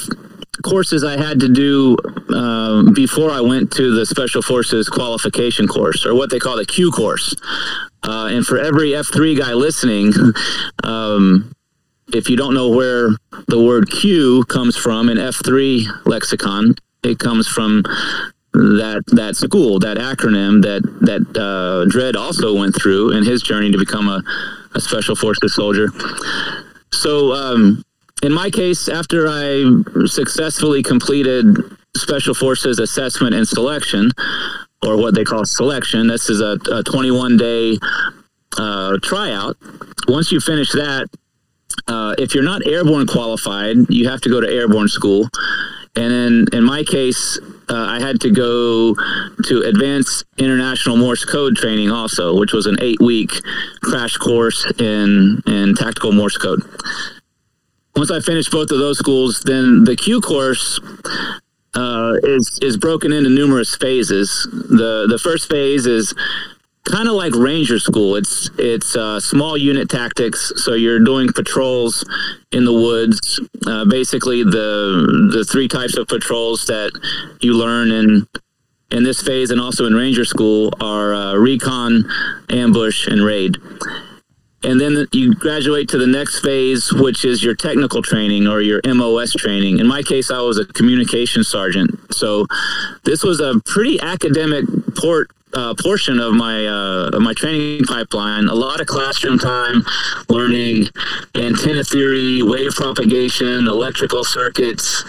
[0.62, 1.96] courses I had to do
[2.34, 6.66] um, before I went to the Special Forces qualification course, or what they call the
[6.66, 7.34] Q course.
[8.02, 10.12] Uh, and for every F3 guy listening,
[10.84, 11.52] um,
[12.12, 13.10] if you don't know where
[13.48, 17.82] the word Q comes from in F3 lexicon, it comes from
[18.52, 23.70] that that school, that acronym that that uh, Dredd also went through in his journey
[23.70, 24.22] to become a,
[24.74, 25.88] a special forces soldier.
[26.92, 27.84] So, um,
[28.22, 31.56] in my case, after I successfully completed
[31.96, 34.10] special forces assessment and selection,
[34.82, 37.78] or what they call selection, this is a, a 21 day
[38.58, 39.56] uh, tryout.
[40.08, 41.08] Once you finish that,
[41.86, 45.28] uh, if you're not airborne qualified, you have to go to airborne school.
[45.96, 47.38] And in, in my case,
[47.70, 48.94] uh, I had to go
[49.44, 53.30] to advanced international Morse code training also, which was an eight week
[53.82, 56.62] crash course in, in tactical Morse code.
[57.94, 60.80] Once I finished both of those schools, then the Q course
[61.74, 64.48] uh, is is broken into numerous phases.
[64.52, 66.14] the The first phase is
[66.90, 68.16] kind of like ranger school.
[68.16, 70.52] It's it's uh, small unit tactics.
[70.56, 72.04] So you're doing patrols
[72.52, 76.90] in the woods uh, basically the the three types of patrols that
[77.40, 78.26] you learn in
[78.90, 82.04] in this phase and also in ranger school are uh, recon
[82.48, 83.56] ambush and raid.
[84.62, 88.80] And then you graduate to the next phase which is your technical training or your
[88.84, 89.78] mos training.
[89.78, 91.98] In my case i was a communication sergeant.
[92.12, 92.46] So
[93.04, 94.64] this was a pretty academic
[94.96, 98.48] port uh, portion of my uh, of my training pipeline.
[98.48, 99.84] A lot of classroom time,
[100.28, 100.88] learning
[101.34, 105.04] antenna theory, wave propagation, electrical circuits,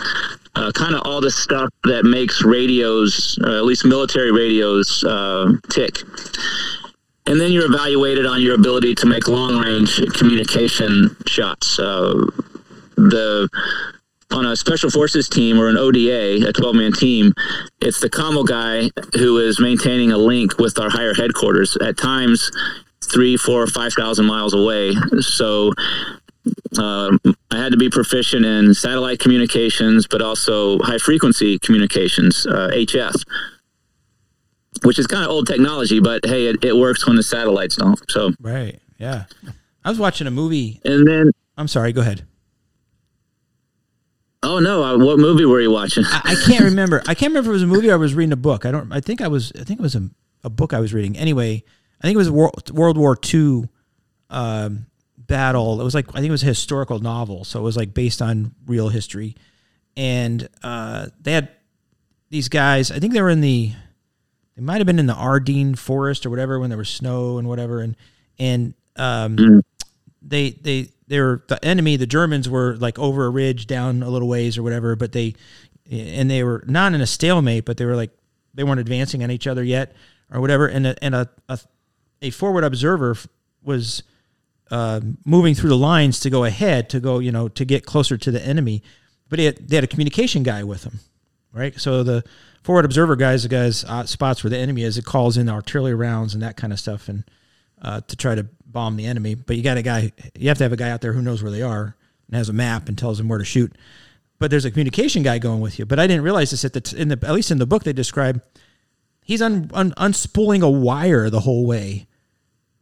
[0.55, 5.53] uh, kind of all the stuff that makes radios, uh, at least military radios, uh,
[5.69, 5.99] tick.
[7.27, 11.79] And then you're evaluated on your ability to make long range communication shots.
[11.79, 12.25] Uh,
[12.95, 13.47] the
[14.31, 17.33] on a special forces team or an ODA, a 12 man team,
[17.81, 22.51] it's the commo guy who is maintaining a link with our higher headquarters at times
[23.11, 24.93] three, four, five thousand miles away.
[25.19, 25.73] So
[26.79, 27.19] um,
[27.51, 33.23] I had to be proficient in satellite communications, but also high frequency communications, uh, HF,
[34.83, 37.99] which is kind of old technology, but hey, it, it works when the satellites don't.
[38.09, 39.25] So right, yeah.
[39.83, 41.91] I was watching a movie, and then I'm sorry.
[41.91, 42.25] Go ahead.
[44.43, 44.83] Oh no!
[44.83, 46.03] Uh, what movie were you watching?
[46.05, 47.03] I, I, can't remember.
[47.07, 48.65] I can't remember if it was a movie or I was reading a book.
[48.65, 48.91] I don't.
[48.91, 49.51] I think I was.
[49.59, 50.09] I think it was a,
[50.43, 51.15] a book I was reading.
[51.15, 51.63] Anyway,
[52.01, 53.69] I think it was a World, World War II
[54.31, 55.79] um, battle.
[55.79, 58.21] It was like I think it was a historical novel, so it was like based
[58.21, 59.35] on real history.
[59.95, 61.49] And uh, they had
[62.29, 62.89] these guys.
[62.89, 63.73] I think they were in the.
[64.55, 67.47] They might have been in the Ardennes forest or whatever when there was snow and
[67.47, 67.81] whatever.
[67.81, 67.95] And
[68.39, 69.59] and um, mm-hmm.
[70.23, 71.97] they they they were the enemy.
[71.97, 75.35] The Germans were like over a ridge down a little ways or whatever, but they
[75.91, 78.11] and they were not in a stalemate, but they were like
[78.53, 79.93] they weren't advancing on each other yet
[80.31, 80.67] or whatever.
[80.67, 81.59] And a, and a, a,
[82.21, 83.17] a forward observer
[83.61, 84.03] was
[84.71, 88.17] uh, moving through the lines to go ahead to go you know to get closer
[88.17, 88.81] to the enemy,
[89.27, 91.01] but they had a communication guy with them,
[91.51, 91.77] right?
[91.77, 92.23] So the
[92.63, 94.97] forward observer guys, the guys uh, spots where the enemy is.
[94.97, 97.25] It calls in artillery rounds and that kind of stuff, and
[97.81, 100.63] uh, to try to bomb the enemy, but you got a guy, you have to
[100.63, 101.95] have a guy out there who knows where they are
[102.27, 103.75] and has a map and tells them where to shoot.
[104.39, 105.85] But there's a communication guy going with you.
[105.85, 107.93] But I didn't realize this at the, in the at least in the book they
[107.93, 108.41] describe
[109.23, 112.07] he's un, un, unspooling a wire the whole way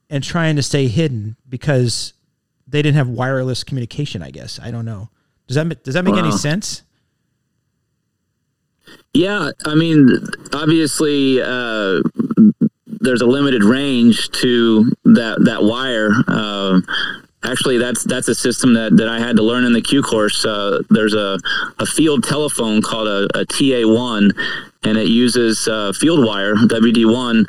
[0.09, 2.13] and trying to stay hidden because
[2.67, 4.23] they didn't have wireless communication.
[4.23, 5.09] I guess I don't know.
[5.47, 6.19] Does that does that make wow.
[6.19, 6.83] any sense?
[9.13, 10.09] Yeah, I mean,
[10.53, 12.01] obviously, uh,
[13.01, 16.11] there's a limited range to that that wire.
[16.27, 16.81] Uh,
[17.43, 20.45] actually, that's that's a system that, that I had to learn in the Q course.
[20.45, 21.39] Uh, there's a,
[21.79, 24.31] a field telephone called a, a TA1,
[24.83, 27.45] and it uses uh, field wire WD1,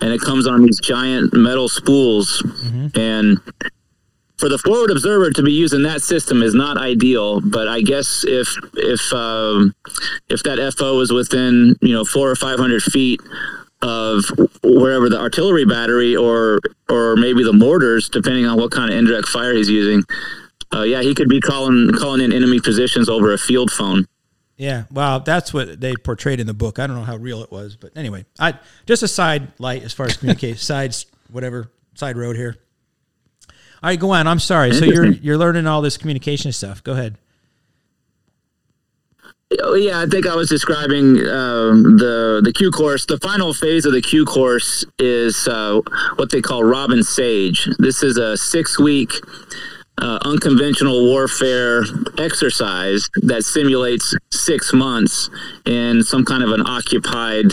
[0.00, 2.42] and it comes on these giant metal spools.
[2.42, 2.98] Mm-hmm.
[2.98, 3.40] And
[4.36, 7.40] for the forward observer to be using that system is not ideal.
[7.40, 9.74] But I guess if if um,
[10.28, 13.20] if that FO is within you know four or five hundred feet
[13.84, 14.24] of
[14.62, 19.28] wherever the artillery battery or or maybe the mortars, depending on what kind of indirect
[19.28, 20.02] fire he's using.
[20.72, 24.06] Uh, yeah, he could be calling calling in enemy positions over a field phone.
[24.56, 26.78] Yeah, well, that's what they portrayed in the book.
[26.78, 28.54] I don't know how real it was, but anyway, I
[28.86, 32.56] just a side light as far as communicate sides, whatever side road here.
[33.82, 34.26] All right, go on.
[34.26, 34.72] I'm sorry.
[34.72, 36.82] So you're you're learning all this communication stuff.
[36.82, 37.18] Go ahead.
[39.62, 43.06] Oh, yeah, I think I was describing uh, the the Q course.
[43.06, 45.80] The final phase of the Q course is uh,
[46.16, 47.68] what they call Robin Sage.
[47.78, 49.12] This is a six week
[49.98, 51.84] uh, unconventional warfare
[52.18, 55.30] exercise that simulates six months
[55.66, 57.46] in some kind of an occupied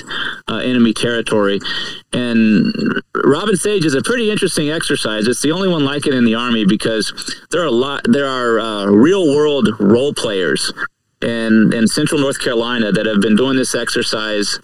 [0.47, 1.59] uh, enemy territory.
[2.13, 2.73] And
[3.23, 5.27] Robin Sage is a pretty interesting exercise.
[5.27, 7.13] It's the only one like it in the Army because
[7.51, 10.73] there are a lot, there are uh, real world role players
[11.21, 14.59] in, in central North Carolina that have been doing this exercise.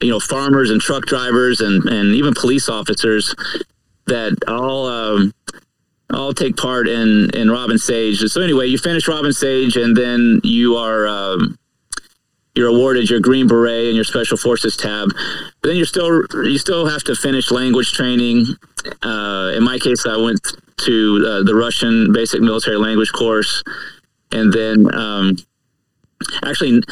[0.00, 3.34] You know, farmers and truck drivers and, and even police officers
[4.06, 5.32] that all um,
[6.12, 8.18] all take part in in Robin Sage.
[8.18, 11.58] So anyway, you finish Robin Sage, and then you are um,
[12.54, 15.08] you're awarded your Green Beret and your Special Forces tab.
[15.60, 18.46] But then you're still you still have to finish language training.
[19.02, 20.40] Uh, in my case, I went
[20.78, 23.62] to uh, the Russian Basic Military Language course,
[24.32, 25.36] and then um,
[26.44, 26.82] actually.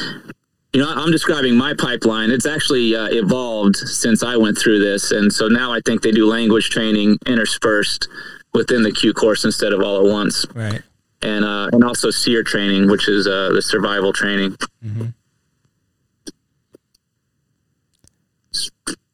[0.71, 2.29] You know, I'm describing my pipeline.
[2.29, 6.11] It's actually uh, evolved since I went through this, and so now I think they
[6.11, 8.07] do language training interspersed
[8.53, 10.45] within the Q course instead of all at once.
[10.53, 10.83] Right.
[11.23, 14.57] And uh, and also SERE training, which is uh, the survival training.
[14.85, 15.05] Mm-hmm.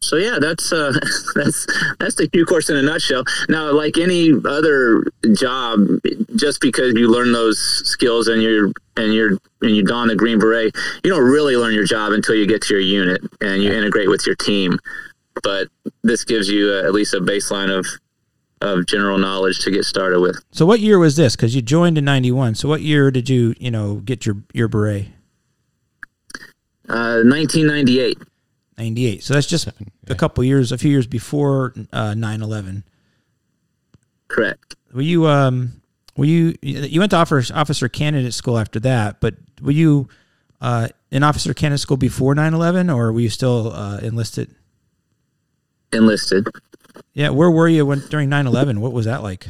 [0.05, 0.93] So yeah, that's uh,
[1.35, 1.65] that's
[1.99, 3.23] that's the Q course in a nutshell.
[3.49, 5.79] Now, like any other job,
[6.35, 9.31] just because you learn those skills and you're and you're
[9.61, 12.61] and you don the green beret, you don't really learn your job until you get
[12.63, 14.77] to your unit and you integrate with your team.
[15.43, 15.67] But
[16.03, 17.85] this gives you uh, at least a baseline of
[18.61, 20.41] of general knowledge to get started with.
[20.51, 21.35] So what year was this?
[21.35, 22.55] Because you joined in '91.
[22.55, 25.07] So what year did you, you know, get your your beret?
[26.87, 28.19] Uh, 1998.
[28.77, 29.23] 98.
[29.23, 29.69] So that's just
[30.07, 32.83] a couple years, a few years before uh, 9/11.
[34.27, 34.75] Correct.
[34.93, 35.81] Were you um
[36.17, 40.07] were you you went to officer officer candidate school after that, but were you
[40.61, 44.53] uh, in officer candidate school before 9/11 or were you still uh, enlisted?
[45.91, 46.47] Enlisted.
[47.13, 48.79] Yeah, where were you when during 9/11?
[48.79, 49.47] What was that like?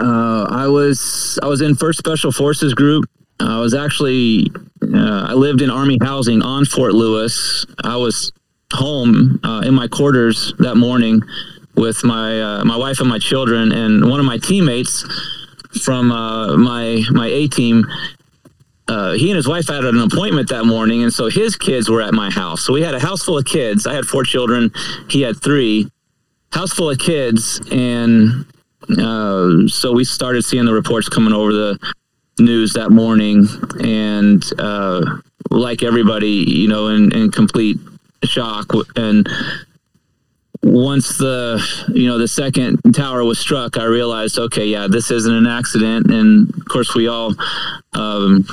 [0.00, 3.04] Uh, I was I was in First Special Forces Group.
[3.38, 4.50] I was actually
[4.82, 7.66] uh, I lived in Army housing on Fort Lewis.
[7.84, 8.32] I was
[8.72, 11.20] home uh, in my quarters that morning
[11.80, 15.04] with my uh, my wife and my children, and one of my teammates
[15.82, 17.84] from uh, my my A team.
[18.86, 22.02] Uh, he and his wife had an appointment that morning, and so his kids were
[22.02, 22.62] at my house.
[22.62, 23.86] So we had a house full of kids.
[23.86, 24.72] I had four children.
[25.08, 25.88] He had three.
[26.52, 28.44] House full of kids, and
[28.98, 31.78] uh, so we started seeing the reports coming over the
[32.40, 33.46] news that morning,
[33.80, 35.00] and uh,
[35.50, 37.78] like everybody, you know, in, in complete
[38.24, 38.72] shock.
[38.96, 39.28] And
[40.62, 41.62] once the
[41.94, 46.10] you know the second tower was struck, I realized, okay, yeah, this isn't an accident.
[46.10, 47.34] And of course, we all.
[47.92, 48.46] Um,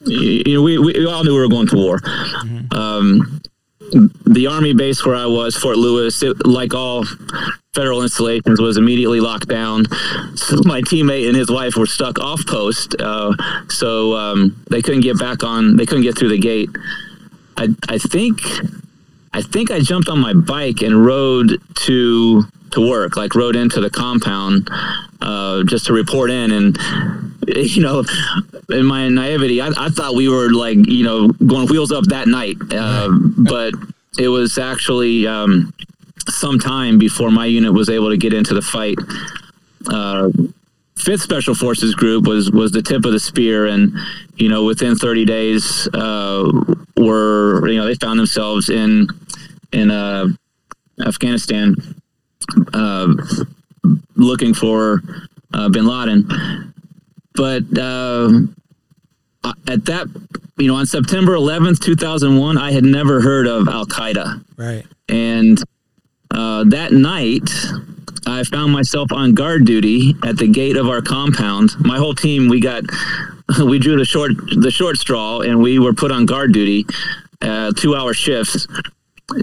[0.00, 1.98] you know, we, we all knew we were going to war.
[1.98, 2.72] Mm-hmm.
[2.72, 3.40] Um,
[4.26, 7.04] the army base where I was, Fort Lewis, it, like all
[7.74, 9.86] federal installations, was immediately locked down.
[10.36, 13.34] So my teammate and his wife were stuck off post, uh,
[13.68, 15.76] so um, they couldn't get back on.
[15.76, 16.70] They couldn't get through the gate.
[17.56, 18.40] I I think
[19.38, 23.80] I think I jumped on my bike and rode to to work, like rode into
[23.80, 24.68] the compound
[25.20, 26.50] uh, just to report in.
[26.50, 26.76] And
[27.46, 28.02] you know,
[28.68, 32.26] in my naivety, I, I, thought we were like you know going wheels up that
[32.26, 33.74] night, uh, but
[34.18, 35.72] it was actually um,
[36.28, 38.98] some time before my unit was able to get into the fight.
[39.86, 40.30] Uh,
[40.96, 43.92] Fifth Special Forces Group was was the tip of the spear, and
[44.34, 46.50] you know within 30 days uh,
[46.96, 49.06] were you know they found themselves in
[49.72, 50.26] in uh,
[51.04, 51.74] Afghanistan
[52.72, 53.14] uh,
[54.16, 55.02] looking for
[55.52, 56.72] uh, Bin Laden,
[57.34, 58.30] but uh,
[59.66, 60.06] at that
[60.56, 65.62] you know on September 11th 2001 I had never heard of Al Qaeda right and
[66.30, 67.48] uh, that night
[68.26, 71.70] I found myself on guard duty at the gate of our compound.
[71.80, 72.84] My whole team, we got,
[73.64, 76.86] we drew the short, the short straw, and we were put on guard duty,
[77.40, 78.66] uh, two hour shifts.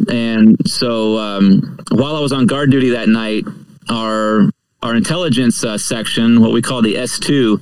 [0.10, 3.46] And so, um, while I was on guard duty that night,
[3.90, 4.50] our
[4.82, 7.60] our intelligence uh, section, what we call the S two,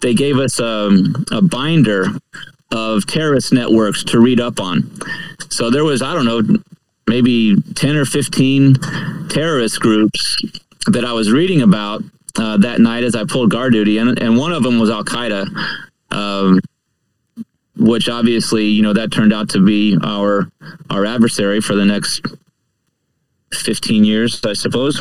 [0.00, 2.06] they gave us um, a binder
[2.72, 4.90] of terrorist networks to read up on.
[5.50, 6.42] So there was, I don't know,
[7.06, 8.74] maybe 10 or 15
[9.28, 10.36] terrorist groups
[10.86, 12.02] that I was reading about
[12.36, 15.04] uh, that night as I pulled guard duty, and, and one of them was Al
[15.04, 15.46] Qaeda,
[16.10, 16.60] um,
[17.76, 20.50] which obviously, you know, that turned out to be our
[20.90, 22.24] our adversary for the next
[23.52, 25.00] 15 years, I suppose.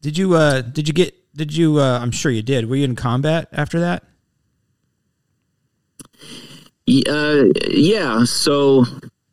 [0.00, 2.68] Did you uh did you get did you uh I'm sure you did.
[2.68, 4.04] Were you in combat after that?
[6.86, 8.24] Uh, yeah.
[8.24, 8.84] So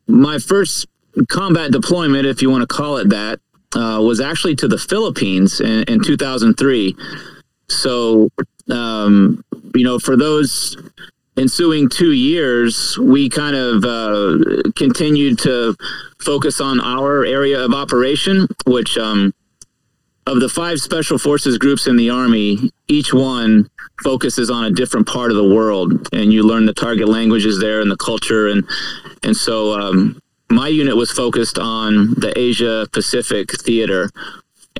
[0.06, 0.86] my first
[1.28, 3.40] combat deployment, if you want to call it that,
[3.74, 6.96] uh, was actually to the Philippines in, in 2003.
[7.74, 8.30] So,
[8.70, 9.44] um,
[9.74, 10.76] you know, for those
[11.36, 15.74] ensuing two years, we kind of uh, continued to
[16.20, 19.32] focus on our area of operation, which um,
[20.26, 23.68] of the five special forces groups in the Army, each one
[24.02, 27.80] focuses on a different part of the world, and you learn the target languages there
[27.80, 28.64] and the culture, and
[29.22, 30.20] and so um,
[30.50, 34.10] my unit was focused on the Asia Pacific theater,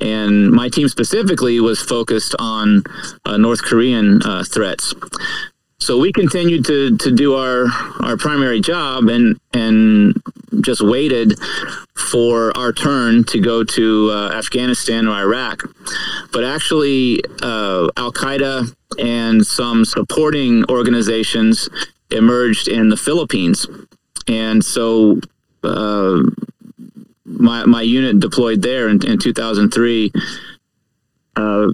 [0.01, 2.83] and my team specifically was focused on
[3.25, 4.93] uh, North Korean uh, threats.
[5.79, 7.65] So we continued to, to do our,
[7.99, 10.15] our primary job and and
[10.61, 11.37] just waited
[11.93, 15.63] for our turn to go to uh, Afghanistan or Iraq.
[16.31, 21.67] But actually, uh, Al Qaeda and some supporting organizations
[22.11, 23.67] emerged in the Philippines,
[24.27, 25.19] and so
[25.63, 26.21] uh,
[27.39, 30.11] my my unit deployed there in, in 2003.
[31.35, 31.71] Uh,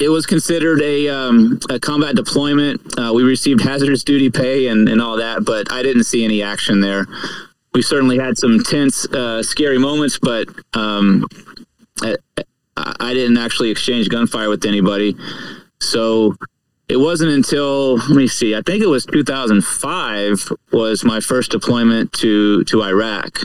[0.00, 2.80] it was considered a, um, a combat deployment.
[2.98, 6.42] Uh, we received hazardous duty pay and, and all that, but I didn't see any
[6.42, 7.06] action there.
[7.74, 11.26] We certainly had some tense, uh, scary moments, but um,
[12.02, 12.16] I,
[12.76, 15.16] I, didn't actually exchange gunfire with anybody.
[15.80, 16.34] So
[16.88, 22.12] it wasn't until let me see, I think it was 2005 was my first deployment
[22.14, 23.42] to to Iraq.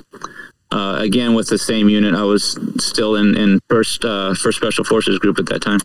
[0.75, 2.13] Uh, again with the same unit.
[2.13, 5.79] I was still in in first uh, first special forces group at that time.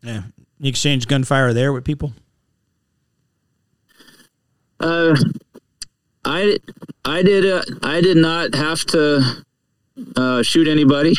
[0.00, 0.22] Yeah.
[0.60, 2.12] You exchanged gunfire there with people?
[4.78, 5.16] Uh,
[6.24, 6.58] I
[7.04, 9.44] I did uh, I did not have to
[10.14, 11.14] uh, shoot anybody,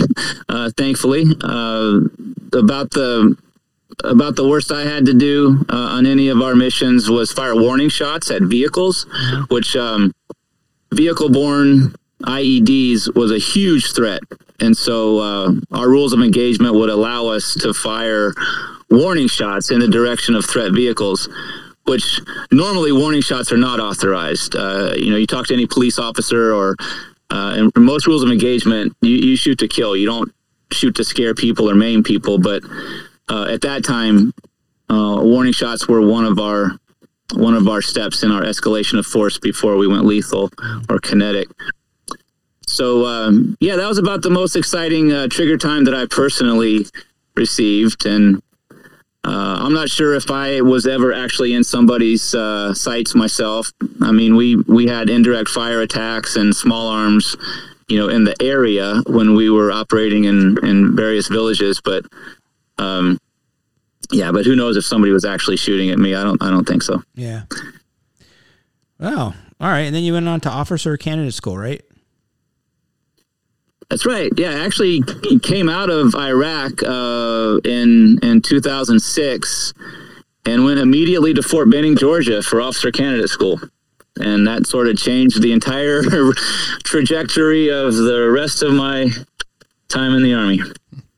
[0.48, 1.26] uh, thankfully.
[1.42, 2.00] Uh,
[2.54, 3.36] about the
[4.06, 7.56] about the worst I had to do uh, on any of our missions was fire
[7.56, 9.54] warning shots at vehicles, mm-hmm.
[9.54, 10.14] which um,
[10.94, 11.94] vehicle borne
[12.26, 14.22] IEDs was a huge threat.
[14.60, 18.34] And so uh, our rules of engagement would allow us to fire
[18.90, 21.28] warning shots in the direction of threat vehicles
[21.86, 22.22] which
[22.52, 24.56] normally warning shots are not authorized.
[24.56, 26.76] Uh, you know, you talk to any police officer or
[27.30, 29.96] uh, in most rules of engagement, you, you, shoot to kill.
[29.96, 30.32] You don't
[30.72, 32.38] shoot to scare people or maim people.
[32.38, 32.64] But
[33.28, 34.34] uh, at that time,
[34.90, 36.72] uh, warning shots were one of our
[37.34, 40.52] one of our steps in our escalation of force before we went lethal
[40.90, 41.48] or kinetic.
[42.74, 46.88] So um, yeah, that was about the most exciting uh, trigger time that I personally
[47.36, 48.42] received, and
[49.24, 53.72] uh, I'm not sure if I was ever actually in somebody's uh, sights myself.
[54.02, 57.36] I mean, we we had indirect fire attacks and small arms,
[57.90, 61.80] you know, in the area when we were operating in in various villages.
[61.80, 62.06] But
[62.80, 63.20] um,
[64.12, 66.16] yeah, but who knows if somebody was actually shooting at me?
[66.16, 67.04] I don't I don't think so.
[67.14, 67.44] Yeah.
[68.98, 71.84] Well, all right, and then you went on to officer candidate school, right?
[73.90, 74.32] That's right.
[74.38, 75.02] Yeah, actually
[75.42, 79.74] came out of Iraq uh, in in 2006
[80.46, 83.60] and went immediately to Fort Benning, Georgia, for officer candidate school,
[84.20, 86.02] and that sort of changed the entire
[86.84, 89.10] trajectory of the rest of my
[89.88, 90.62] time in the army.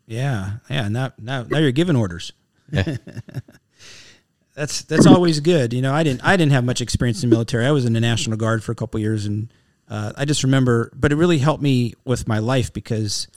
[0.05, 0.87] Yeah, yeah.
[0.87, 2.33] Now, now, now you're giving orders.
[2.71, 2.97] Yeah.
[4.55, 5.73] that's that's always good.
[5.73, 7.65] You know, I didn't I didn't have much experience in the military.
[7.65, 9.51] I was in the National Guard for a couple years and
[9.87, 13.27] uh, I just remember, but it really helped me with my life because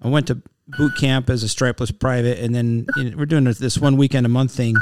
[0.00, 3.44] I went to boot camp as a stripeless private, and then you know, we're doing
[3.44, 4.76] this one weekend a month thing,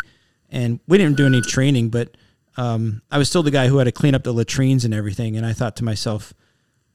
[0.50, 2.16] and we didn't do any training, but
[2.56, 5.36] um, I was still the guy who had to clean up the latrines and everything,
[5.36, 6.32] and I thought to myself.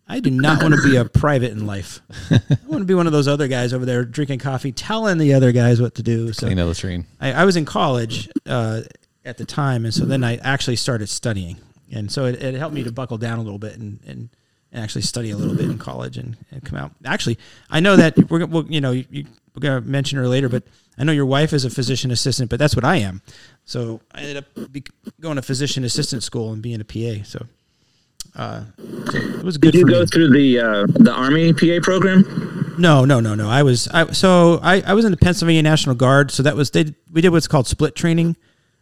[0.05, 2.01] I do not want to be a private in life.
[2.29, 5.33] I want to be one of those other guys over there drinking coffee, telling the
[5.33, 6.33] other guys what to do.
[6.33, 7.05] So Clean the latrine.
[7.21, 8.81] I, I was in college uh,
[9.23, 11.55] at the time, and so then I actually started studying
[11.93, 14.29] and so it, it helped me to buckle down a little bit and, and,
[14.71, 16.91] and actually study a little bit in college and, and come out.
[17.05, 17.37] Actually,
[17.69, 19.25] I know that we're we'll, you know you,
[19.55, 20.63] we're gonna mention her later, but
[20.97, 23.21] I know your wife is a physician assistant, but that's what I am.
[23.65, 24.83] So I ended up be,
[25.19, 27.23] going to physician assistant school and being a PA.
[27.23, 27.45] So,
[28.35, 29.71] uh, so it was good.
[29.71, 30.05] Did you go me.
[30.07, 32.75] through the uh, the Army PA program?
[32.77, 33.49] No, no, no, no.
[33.49, 36.31] I was I so I, I was in the Pennsylvania National Guard.
[36.31, 38.35] So that was they we did what's called split training.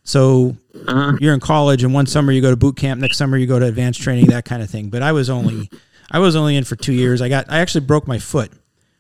[0.04, 0.56] So
[0.88, 1.18] uh-huh.
[1.20, 3.60] you're in college, and one summer you go to boot camp, next summer you go
[3.60, 4.90] to advanced training, that kind of thing.
[4.90, 5.70] But I was only,
[6.10, 7.22] I was only in for two years.
[7.22, 8.52] I got, I actually broke my foot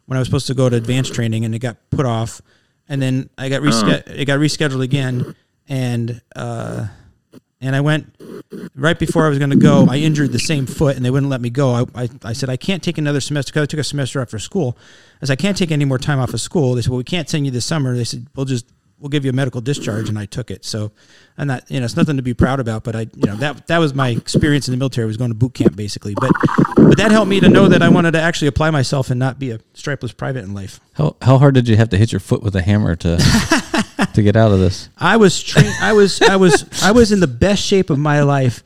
[0.06, 2.41] when I was supposed to go to advanced training, and it got put off.
[2.88, 4.08] And then I got rescheduled.
[4.08, 4.14] Uh-huh.
[4.16, 5.36] It got rescheduled again,
[5.68, 6.88] and uh,
[7.62, 8.16] and I went
[8.76, 9.88] right before I was going to go.
[9.89, 11.74] I injured the same foot, and they wouldn't let me go.
[11.74, 14.39] I, I, I said I can't take another semester because I took a semester after
[14.39, 14.78] school.
[15.22, 16.74] As I can't take any more time off of school.
[16.74, 17.95] They said, well, we can't send you this summer.
[17.95, 18.66] They said, we'll just
[19.02, 20.64] we'll give you a medical discharge, and I took it.
[20.64, 20.91] So,
[21.38, 23.68] and that you know, it's nothing to be proud about, but I, you know, that
[23.68, 25.08] that was my experience in the military.
[25.08, 26.32] was going to boot camp basically, but
[26.78, 29.39] but that helped me to know that I wanted to actually apply myself and not
[29.39, 30.80] be a stripeless private in life.
[30.93, 33.18] How how hard did you have to hit your foot with a hammer to
[34.14, 34.89] to get out of this?
[34.97, 35.74] I was trained.
[35.82, 38.64] I was I was I was in the best shape of my life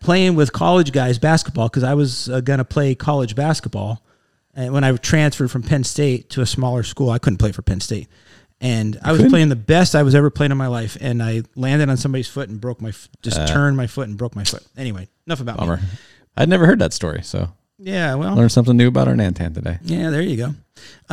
[0.00, 4.02] playing with college guys basketball because I was uh, going to play college basketball.
[4.54, 7.62] And when I transferred from Penn State to a smaller school, I couldn't play for
[7.62, 8.08] Penn State.
[8.60, 9.30] And I was couldn't?
[9.32, 12.26] playing the best I was ever playing in my life, and I landed on somebody's
[12.28, 14.62] foot and broke my, f- just turned my foot and broke my foot.
[14.78, 15.60] Anyway, enough about Uh.
[15.60, 15.76] Bummer.
[15.76, 15.82] me.
[16.38, 19.78] I'd never heard that story, so Yeah, well, learned something new about our Nantan today.
[19.84, 20.54] yeah, there you go.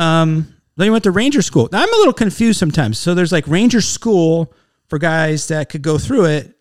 [0.02, 1.68] Um, then you went to Ranger School.
[1.70, 2.98] Now, I'm a little confused sometimes.
[2.98, 4.52] So there's like Ranger School
[4.88, 6.54] for guys that could go through it,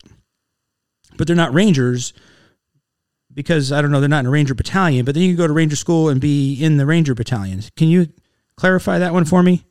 [1.18, 2.14] but they're not Rangers
[3.34, 5.06] because I don't know, they're not in a Ranger battalion.
[5.06, 7.62] But then you can go to Ranger School and be in the Ranger battalion.
[7.78, 8.10] Can you
[8.58, 9.64] clarify that one for me?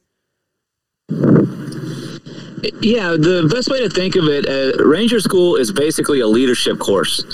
[2.80, 6.78] Yeah, the best way to think of it, uh, Ranger School is basically a leadership
[6.78, 7.24] course,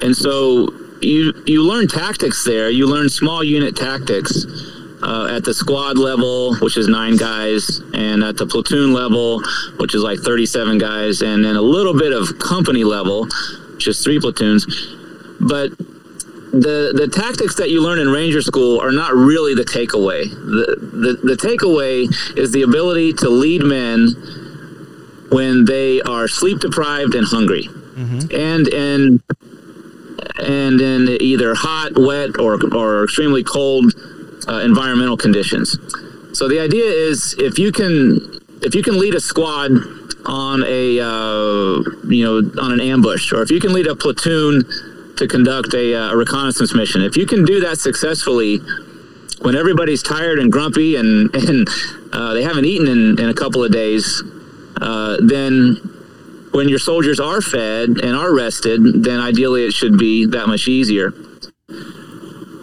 [0.00, 2.70] and so you you learn tactics there.
[2.70, 4.46] You learn small unit tactics
[5.02, 9.42] uh, at the squad level, which is nine guys, and at the platoon level,
[9.78, 13.26] which is like thirty-seven guys, and then a little bit of company level,
[13.78, 14.66] is three platoons.
[15.40, 15.72] But
[16.60, 20.24] the the tactics that you learn in Ranger School are not really the takeaway.
[20.30, 22.06] The, the the takeaway
[22.38, 24.08] is the ability to lead men
[25.30, 27.68] when they are sleep deprived and hungry,
[28.32, 29.22] and and
[30.38, 33.92] and in either hot, wet, or or extremely cold
[34.48, 35.76] uh, environmental conditions.
[36.32, 38.20] So the idea is if you can
[38.62, 39.70] if you can lead a squad
[40.26, 44.64] on a uh, you know on an ambush, or if you can lead a platoon
[45.16, 48.60] to conduct a, uh, a reconnaissance mission, if you can do that successfully
[49.40, 51.68] when everybody's tired and grumpy and and
[52.12, 54.22] uh, they haven't eaten in, in a couple of days,
[54.80, 55.76] uh, then
[56.52, 60.68] when your soldiers are fed and are rested, then ideally it should be that much
[60.68, 61.12] easier.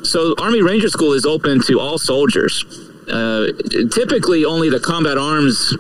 [0.04, 2.64] So Army Ranger School is open to all soldiers.
[3.12, 3.48] Uh,
[3.92, 5.76] typically, only the combat arms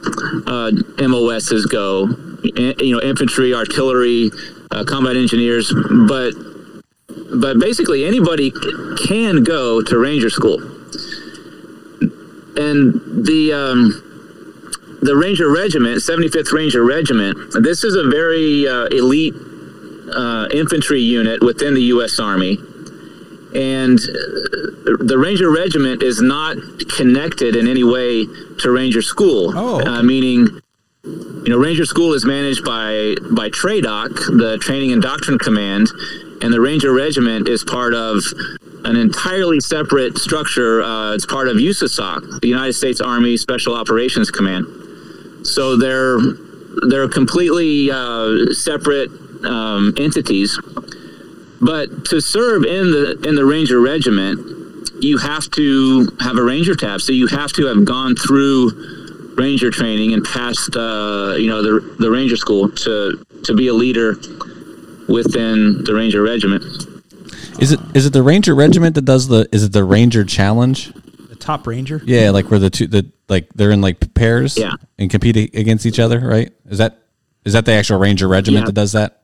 [0.45, 2.09] uh, MOSs go.
[2.43, 4.31] You know, infantry, artillery,
[4.71, 5.73] uh, combat engineers,
[6.07, 6.33] but
[7.33, 8.51] but basically anybody
[9.07, 10.61] can go to Ranger School.
[12.57, 19.33] And the um, the Ranger Regiment, 75th Ranger Regiment, this is a very uh, elite
[20.13, 22.19] uh, infantry unit within the U.S.
[22.19, 22.57] Army.
[23.55, 26.57] And uh, the Ranger Regiment is not
[26.95, 28.25] connected in any way
[28.59, 29.53] to Ranger School.
[29.55, 30.61] Oh, uh, meaning,
[31.03, 35.89] you know, Ranger School is managed by by TRADOC, the Training and Doctrine Command,
[36.41, 38.23] and the Ranger Regiment is part of
[38.83, 40.81] an entirely separate structure.
[40.81, 44.65] Uh, it's part of USASOC, the United States Army Special Operations Command.
[45.45, 46.19] So they're
[46.89, 49.09] they're completely uh, separate
[49.45, 50.59] um, entities.
[51.59, 54.39] But to serve in the in the Ranger Regiment,
[54.99, 57.01] you have to have a Ranger tab.
[57.01, 61.95] So you have to have gone through Ranger training and passed, uh, you know, the
[61.99, 64.15] the Ranger school to to be a leader
[65.07, 66.63] within the Ranger Regiment.
[67.59, 69.47] Is it is it the Ranger Regiment that does the?
[69.51, 70.91] Is it the Ranger Challenge?
[71.29, 72.01] The top Ranger?
[72.05, 74.57] Yeah, like where the two the like they're in like pairs.
[74.57, 74.73] Yeah.
[74.97, 76.19] and compete against each other.
[76.19, 76.51] Right?
[76.69, 76.99] Is that
[77.45, 78.65] is that the actual Ranger Regiment Yeah.
[78.67, 79.23] that does that?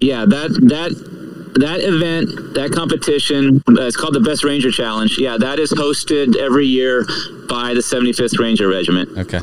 [0.00, 5.16] Yeah, that that that event, that competition, uh, it's called the Best Ranger Challenge.
[5.18, 7.04] Yeah, that is hosted every year
[7.48, 9.08] by the 75th Ranger Regiment.
[9.18, 9.40] Okay.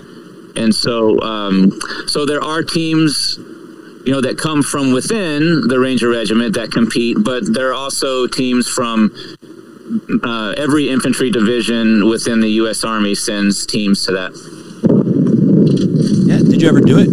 [0.55, 3.37] and so um, so there are teams
[4.05, 8.27] you know that come from within the ranger regiment that compete but there are also
[8.27, 9.11] teams from
[10.23, 14.31] uh, every infantry division within the u.s army sends teams to that
[16.27, 16.37] Yeah.
[16.37, 17.09] Did you ever do it?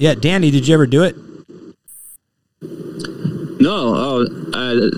[0.00, 1.16] Yeah, Danny, did you ever do it?
[3.60, 4.90] no oh uh,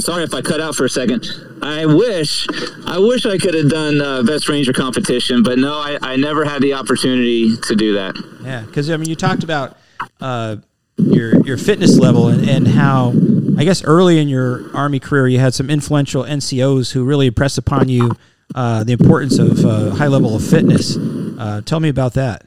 [0.00, 1.24] sorry if i cut out for a second
[1.62, 2.46] i wish
[2.86, 6.44] i wish i could have done uh, best ranger competition but no I, I never
[6.44, 9.76] had the opportunity to do that Yeah, because I mean, you talked about
[10.20, 10.56] uh,
[10.98, 13.12] your your fitness level and, and how
[13.58, 17.58] I guess early in your army career you had some influential NCOs who really impressed
[17.58, 18.12] upon you
[18.54, 20.96] uh, the importance of uh, high level of fitness.
[20.96, 22.44] Uh, tell me about that.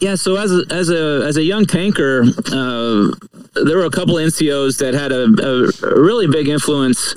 [0.00, 2.22] Yeah, so as a, as a as a young tanker,
[2.52, 3.08] uh,
[3.64, 7.14] there were a couple NCOs that had a, a, really big influence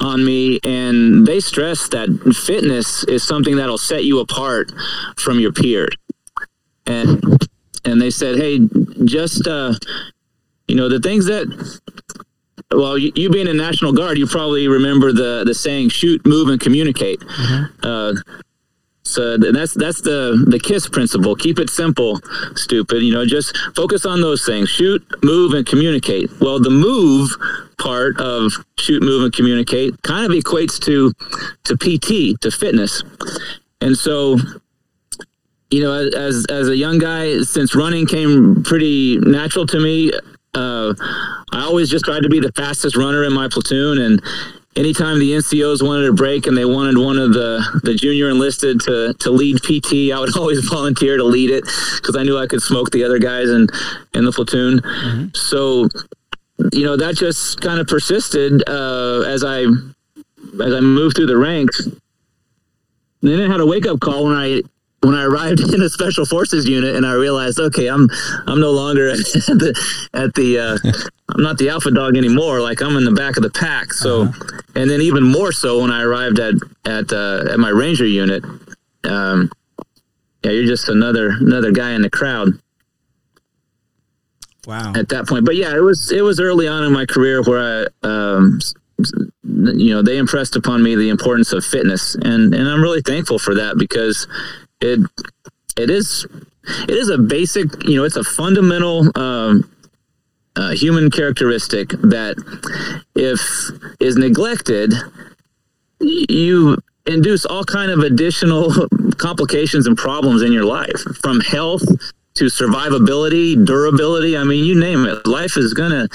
[0.00, 2.08] on me, and they stressed that
[2.46, 4.70] fitness is something that'll set you apart
[5.16, 5.96] from your peers.
[6.86, 7.20] And
[7.84, 8.60] and they said, hey,
[9.04, 9.74] just uh,
[10.68, 11.46] you know, the things that
[12.70, 16.48] well, you, you being a National Guard, you probably remember the the saying "shoot, move,
[16.48, 17.22] and communicate."
[17.82, 18.14] Uh,
[19.04, 21.36] so that's that's the the KISS principle.
[21.36, 22.20] Keep it simple,
[22.54, 23.02] stupid.
[23.02, 26.30] You know, just focus on those things: shoot, move, and communicate.
[26.40, 27.30] Well, the move
[27.78, 31.12] part of shoot, move, and communicate kind of equates to
[31.64, 33.02] to PT, to fitness,
[33.80, 34.38] and so
[35.70, 40.12] you know, as as a young guy, since running came pretty natural to me,
[40.54, 40.94] uh,
[41.52, 43.98] I always just tried to be the fastest runner in my platoon.
[43.98, 44.22] And
[44.76, 48.80] anytime the NCOs wanted a break and they wanted one of the the junior enlisted
[48.82, 51.64] to to lead PT, I would always volunteer to lead it
[51.96, 53.68] because I knew I could smoke the other guys in
[54.14, 54.80] in the platoon.
[54.80, 55.26] Mm-hmm.
[55.34, 55.88] So,
[56.72, 61.36] you know, that just kind of persisted uh, as I as I moved through the
[61.36, 61.86] ranks.
[61.86, 64.62] And then I had a wake up call when I
[65.04, 68.08] when I arrived in a special forces unit and I realized, okay, I'm
[68.46, 70.78] I'm no longer at the, at the uh,
[71.28, 72.60] I'm not the alpha dog anymore.
[72.60, 73.92] Like I'm in the back of the pack.
[73.92, 74.60] So, uh-huh.
[74.74, 78.44] and then even more so when I arrived at at uh, at my ranger unit.
[79.04, 79.50] Um,
[80.42, 82.48] yeah, you're just another another guy in the crowd.
[84.66, 84.94] Wow.
[84.96, 87.86] At that point, but yeah, it was it was early on in my career where
[88.02, 88.06] I.
[88.06, 88.60] Um,
[89.42, 93.40] you know they impressed upon me the importance of fitness and and I'm really thankful
[93.40, 94.28] for that because
[94.84, 95.00] it
[95.76, 96.26] it is
[96.88, 99.70] it is a basic you know it's a fundamental um,
[100.56, 102.36] uh, human characteristic that
[103.14, 103.40] if
[104.00, 104.92] is neglected
[106.00, 106.76] you
[107.06, 108.72] induce all kind of additional
[109.16, 111.82] complications and problems in your life from health
[112.34, 114.36] to survivability durability.
[114.36, 115.26] I mean you name it.
[115.26, 116.08] Life is gonna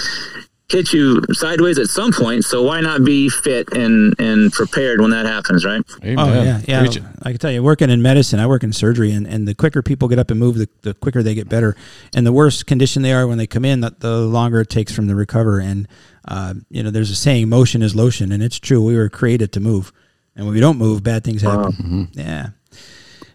[0.70, 2.44] hit you sideways at some point.
[2.44, 5.82] So why not be fit and and prepared when that happens, right?
[6.04, 6.20] Amen.
[6.20, 6.80] Oh yeah, yeah.
[6.82, 9.56] Preach I can tell you, working in medicine, I work in surgery, and, and the
[9.56, 11.76] quicker people get up and move, the, the quicker they get better.
[12.16, 14.92] And the worse condition they are when they come in, the, the longer it takes
[14.92, 15.60] from the recover.
[15.60, 15.88] And
[16.26, 18.84] uh, you know, there's a saying, "Motion is lotion," and it's true.
[18.84, 19.92] We were created to move,
[20.36, 21.60] and when we don't move, bad things happen.
[21.60, 21.70] Wow.
[21.70, 22.04] Mm-hmm.
[22.14, 22.50] Yeah.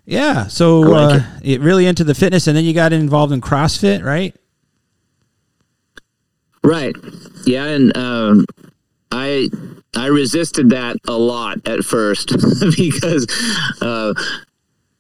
[0.07, 1.53] Yeah, so like uh, it.
[1.53, 4.37] it really into the fitness, and then you got involved in CrossFit, right?
[6.63, 6.95] Right.
[7.47, 8.47] Yeah, and um,
[9.11, 9.49] I
[9.97, 12.29] I resisted that a lot at first
[12.77, 13.27] because
[13.81, 14.15] uh,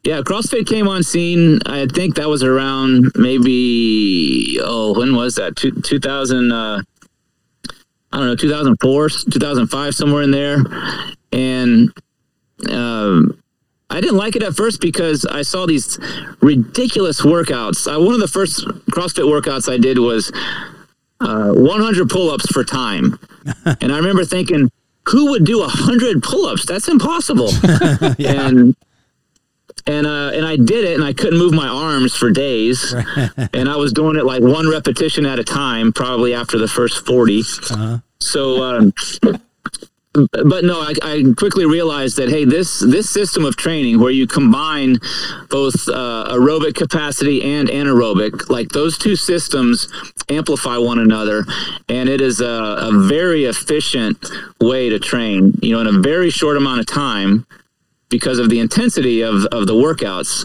[0.05, 1.61] yeah, CrossFit came on scene.
[1.66, 5.57] I think that was around maybe oh when was that?
[5.57, 6.82] Two, 2000 uh,
[8.14, 10.59] I don't know, 2004, 2005 somewhere in there.
[11.32, 11.90] And
[12.70, 13.42] um,
[13.90, 15.99] I didn't like it at first because I saw these
[16.40, 17.92] ridiculous workouts.
[17.92, 20.30] Uh, one of the first CrossFit workouts I did was
[21.20, 23.18] uh, 100 pull-ups for time,
[23.80, 24.70] and I remember thinking,
[25.06, 26.66] who would do 100 pull-ups?
[26.66, 27.50] That's impossible.
[28.18, 28.48] yeah.
[28.48, 28.76] And
[29.86, 32.94] and uh, and I did it, and I couldn't move my arms for days,
[33.52, 37.04] and I was doing it like one repetition at a time, probably after the first
[37.06, 37.40] 40.
[37.40, 37.98] Uh-huh.
[38.20, 38.62] So.
[38.62, 38.92] Um,
[40.14, 44.28] but no, I, I, quickly realized that hey, this this system of training where you
[44.28, 44.98] combine
[45.50, 49.88] both uh, aerobic capacity and anaerobic, like those two systems
[50.28, 51.44] amplify one another,
[51.88, 54.24] and it is a, a very efficient
[54.60, 55.52] way to train.
[55.60, 57.44] You know, in a very short amount of time
[58.09, 60.44] because of the intensity of, of the workouts,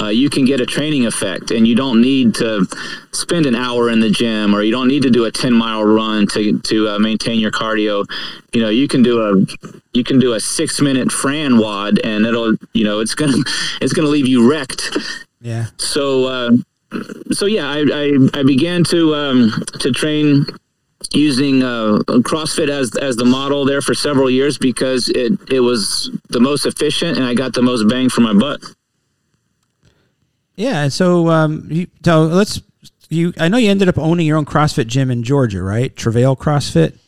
[0.00, 2.66] uh, you can get a training effect and you don't need to
[3.12, 5.84] spend an hour in the gym or you don't need to do a 10 mile
[5.84, 8.04] run to, to uh, maintain your cardio.
[8.52, 12.26] You know, you can do a, you can do a six minute Fran WOD and
[12.26, 13.44] it'll, you know, it's going to,
[13.80, 14.96] it's going to leave you wrecked.
[15.40, 15.66] Yeah.
[15.78, 16.50] So, uh,
[17.30, 20.46] so yeah, I, I, I began to, um, to train
[21.12, 26.10] using uh, CrossFit as as the model there for several years because it it was
[26.28, 28.60] the most efficient and I got the most bang for my buck.
[30.56, 32.60] Yeah, and so um, you, so let's
[33.08, 33.32] you.
[33.38, 35.94] I know you ended up owning your own CrossFit gym in Georgia, right?
[35.96, 36.98] Travail CrossFit.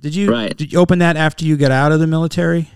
[0.00, 0.56] Did you right.
[0.56, 2.70] did you open that after you got out of the military?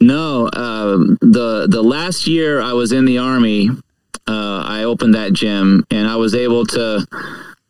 [0.00, 3.70] No, uh, the the last year I was in the army,
[4.26, 7.06] uh, I opened that gym and I was able to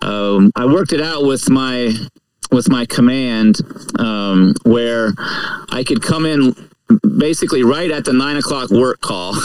[0.05, 1.93] um, I worked it out with my
[2.51, 3.57] with my command
[3.99, 5.13] um, where
[5.71, 6.55] I could come in
[7.19, 9.35] basically right at the nine o'clock work call.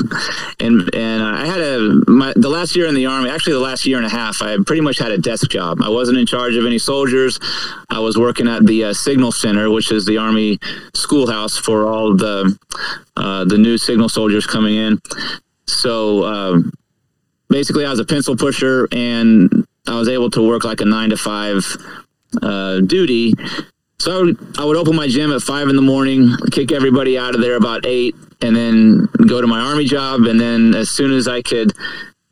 [0.62, 3.86] And and i had a my the last year in the army actually the last
[3.86, 5.82] year and a half i pretty much had a desk job.
[5.82, 7.40] I wasn't in charge of any soldiers.
[7.90, 10.60] I was working at the uh, signal center which is the army
[10.94, 12.58] schoolhouse for all the
[13.16, 15.00] uh, the new signal soldiers coming in.
[15.66, 16.74] So um,
[17.50, 19.59] basically i was a pencil pusher and
[19.90, 21.66] I was able to work like a nine to five
[22.42, 23.34] uh, duty.
[24.00, 27.18] So I would, I would open my gym at five in the morning, kick everybody
[27.18, 30.22] out of there about eight, and then go to my army job.
[30.22, 31.74] And then as soon as I could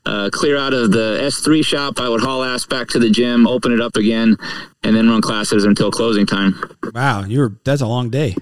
[0.05, 3.47] uh, clear out of the S3 shop, I would haul ass back to the gym,
[3.47, 4.38] open it up again,
[4.84, 6.55] and then run classes until closing time.
[6.93, 8.36] Wow, you're that's a long day.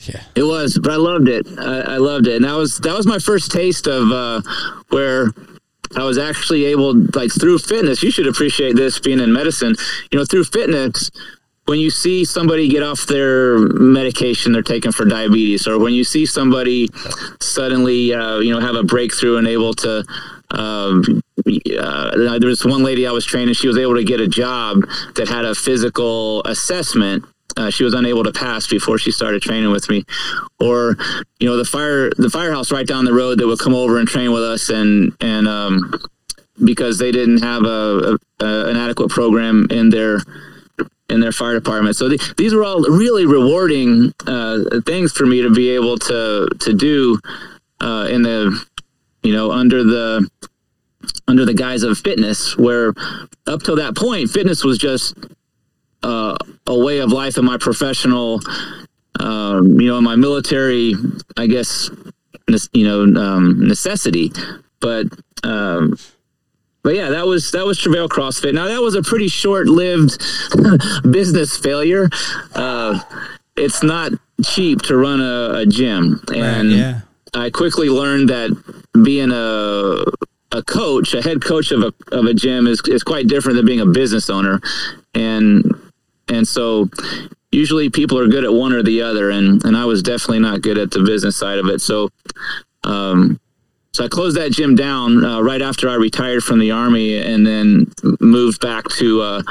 [0.00, 0.22] Yeah.
[0.36, 1.46] It was, but I loved it.
[1.58, 4.42] I, I loved it, and that was that was my first taste of uh,
[4.90, 5.32] where
[5.96, 8.02] I was actually able, like through fitness.
[8.02, 9.74] You should appreciate this being in medicine.
[10.10, 11.10] You know, through fitness,
[11.66, 16.02] when you see somebody get off their medication they're taking for diabetes, or when you
[16.02, 16.88] see somebody
[17.40, 20.04] suddenly, uh, you know, have a breakthrough and able to.
[20.50, 23.52] Um, uh, there was one lady I was training.
[23.52, 27.24] She was able to get a job that had a physical assessment
[27.58, 30.04] uh, she was unable to pass before she started training with me.
[30.60, 30.96] Or
[31.40, 34.06] you know the fire the firehouse right down the road that would come over and
[34.06, 35.92] train with us and and um,
[36.64, 40.20] because they didn't have a, a, a, an adequate program in their
[41.08, 41.96] in their fire department.
[41.96, 46.48] So the, these were all really rewarding uh, things for me to be able to
[46.60, 47.18] to do
[47.80, 48.64] uh, in the
[49.22, 50.28] you know under the
[51.26, 52.92] under the guise of fitness where
[53.46, 55.14] up till that point fitness was just
[56.02, 56.36] uh,
[56.66, 58.40] a way of life in my professional,
[59.20, 60.94] um, you know, in my military,
[61.36, 61.90] I guess,
[62.72, 64.32] you know, um, necessity.
[64.80, 65.06] But,
[65.42, 65.96] um,
[66.82, 68.54] but yeah, that was that was Travail CrossFit.
[68.54, 70.22] Now that was a pretty short-lived
[71.10, 72.08] business failure.
[72.54, 73.00] Uh,
[73.56, 74.12] it's not
[74.44, 77.00] cheap to run a, a gym, and right, yeah.
[77.34, 78.56] I quickly learned that
[79.04, 80.04] being a
[80.56, 83.66] a coach, a head coach of a of a gym is is quite different than
[83.66, 84.60] being a business owner,
[85.14, 85.64] and
[86.28, 86.88] and so
[87.52, 90.62] usually people are good at one or the other and and I was definitely not
[90.62, 92.10] good at the business side of it so
[92.84, 93.40] um
[93.92, 97.44] so I closed that gym down uh, right after I retired from the army and
[97.44, 99.42] then moved back to uh,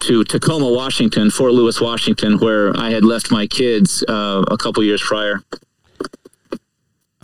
[0.00, 4.82] to Tacoma, Washington, Fort Lewis, Washington, where I had left my kids uh, a couple
[4.82, 5.40] years prior.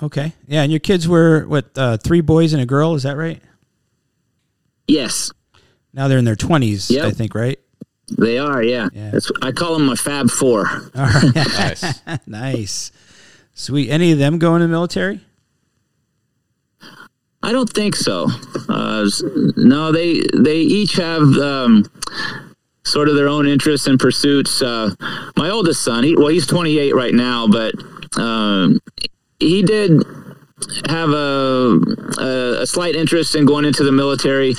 [0.03, 2.95] Okay, yeah, and your kids were what uh, three boys and a girl?
[2.95, 3.43] Is that right?
[4.87, 5.31] Yes.
[5.93, 7.05] Now they're in their twenties, Yep.
[7.05, 7.59] I think, right?
[8.19, 8.89] They are, yeah.
[8.93, 9.11] Yeah.
[9.13, 10.67] That's, I call them my Fab Four.
[10.95, 12.03] All right, Nice.
[12.27, 12.93] nice,
[13.55, 13.91] sweet.
[13.91, 15.21] Any of them going in the military?
[17.43, 18.29] I don't think so.
[18.69, 19.09] Uh,
[19.57, 21.87] no, they they each have um,
[22.85, 24.61] sort of their own interests and pursuits.
[24.61, 24.91] Uh,
[25.37, 27.75] my oldest son, he, well, he's 28 right now, but
[28.21, 28.79] um,
[29.39, 30.03] he did
[30.87, 31.79] have a,
[32.19, 34.55] a a slight interest in going into the military.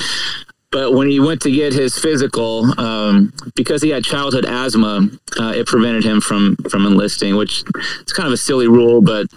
[0.71, 5.53] But when he went to get his physical, um, because he had childhood asthma, uh,
[5.55, 7.63] it prevented him from from enlisting, which
[8.05, 9.27] is kind of a silly rule, but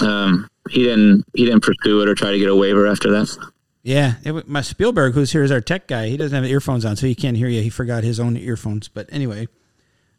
[0.00, 3.36] um, he didn't he didn't pursue it or try to get a waiver after that.
[3.82, 6.96] Yeah, it, my Spielberg, who's here, is our tech guy, he doesn't have earphones on,
[6.96, 7.60] so he can't hear you.
[7.60, 8.88] He forgot his own earphones.
[8.88, 9.46] But anyway,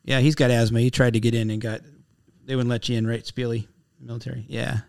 [0.03, 0.82] yeah, he's got asthma.
[0.82, 1.82] He tried to get in and got
[2.45, 3.23] they wouldn't let you in, right?
[3.23, 3.67] Spiely
[3.99, 4.45] military.
[4.47, 4.82] Yeah,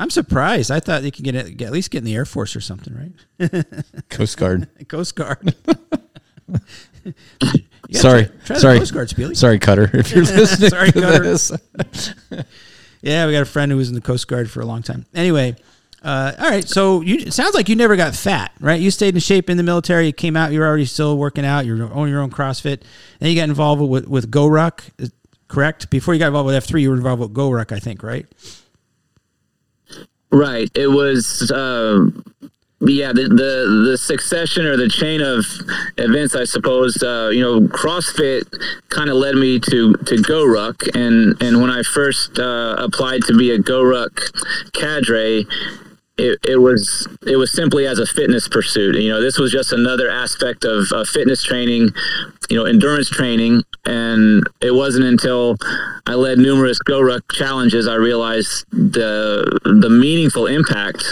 [0.00, 0.70] I'm surprised.
[0.70, 2.60] I thought you could get, it- get at least get in the Air Force or
[2.60, 3.64] something, right?
[4.08, 4.66] Coast Guard.
[4.88, 5.54] Coast Guard.
[7.92, 8.24] Sorry.
[8.24, 8.78] try, try the Sorry.
[8.78, 9.36] Coast Guard, Spiely.
[9.36, 11.22] Sorry, Cutter, if you're listening Sorry, to Cutter.
[11.22, 11.52] this.
[13.02, 15.06] Yeah, we got a friend who was in the Coast Guard for a long time.
[15.14, 15.56] Anyway,
[16.02, 16.66] uh, all right.
[16.66, 18.80] So you, it sounds like you never got fat, right?
[18.80, 20.06] You stayed in shape in the military.
[20.06, 20.52] You came out.
[20.52, 21.66] You were already still working out.
[21.66, 22.82] You're owning your own CrossFit.
[23.18, 25.10] Then you got involved with with GoRuck,
[25.48, 25.90] correct?
[25.90, 28.26] Before you got involved with F three, you were involved with GoRuck, I think, right?
[30.32, 30.70] Right.
[30.74, 32.06] It was, uh,
[32.80, 35.44] yeah, the, the the succession or the chain of
[35.98, 37.02] events, I suppose.
[37.02, 38.44] Uh, you know, CrossFit
[38.88, 43.36] kind of led me to to GoRuck, and and when I first uh, applied to
[43.36, 45.46] be a GoRuck cadre.
[46.20, 48.96] It, it was it was simply as a fitness pursuit.
[48.96, 51.90] You know, this was just another aspect of uh, fitness training,
[52.50, 55.56] you know, endurance training, and it wasn't until
[56.06, 61.04] I led numerous GoRuck challenges I realized the the meaningful impact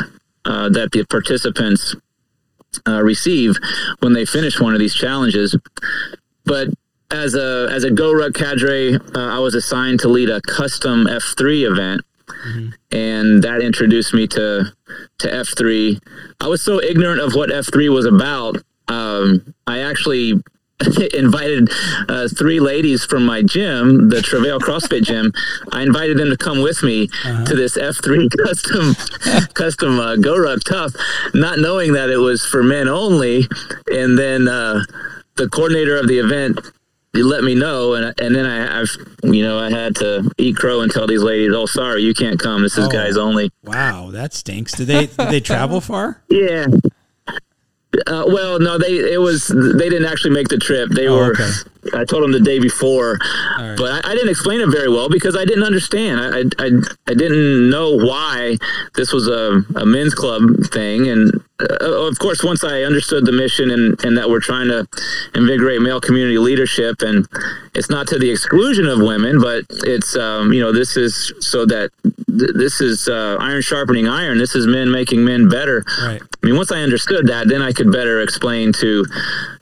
[0.44, 1.96] uh, that the participants
[2.86, 3.56] uh, receive
[4.00, 5.56] when they finish one of these challenges.
[6.44, 6.68] But
[7.10, 11.70] as a as a GoRuck cadre, uh, I was assigned to lead a custom F3
[11.70, 12.02] event,
[12.92, 14.72] and that introduced me to
[15.18, 15.98] to F3.
[16.40, 18.56] I was so ignorant of what F3 was about.
[18.88, 20.34] Um, I actually
[21.14, 21.68] invited
[22.08, 25.32] uh, three ladies from my gym, the Travail CrossFit gym.
[25.72, 28.94] I invited them to come with me to this F3 custom
[29.54, 30.92] custom uh, Go Ruck Tough,
[31.34, 33.48] not knowing that it was for men only.
[33.90, 34.84] And then uh,
[35.36, 36.60] the coordinator of the event
[37.14, 38.90] he let me know, and and then I, I've
[39.22, 42.38] you know I had to eat crow and tell these ladies, "Oh, sorry, you can't
[42.38, 42.62] come.
[42.62, 42.90] This is Oh.
[42.90, 44.72] guys only." Wow, that stinks.
[44.72, 46.22] Did they did they travel far?
[46.28, 46.66] Yeah.
[48.06, 50.90] Uh, well, no, they it was they didn't actually make the trip.
[50.90, 51.50] They Oh, were okay.
[51.94, 53.18] I told him the day before,
[53.76, 56.20] but I, I, didn't explain it very well because I didn't understand.
[56.20, 56.70] I, I,
[57.06, 58.56] I didn't know why
[58.94, 61.08] this was a, a men's club thing.
[61.08, 64.86] And uh, of course, once I understood the mission and, and that we're trying to
[65.34, 67.26] invigorate male community leadership, and
[67.74, 71.66] it's not to the exclusion of women, but it's, um, you know, this is so
[71.66, 71.90] that
[72.28, 74.38] th- this is uh, iron sharpening iron.
[74.38, 75.84] This is men making men better.
[76.02, 76.22] Right.
[76.22, 79.04] I mean, once I understood that, then I could better explain to,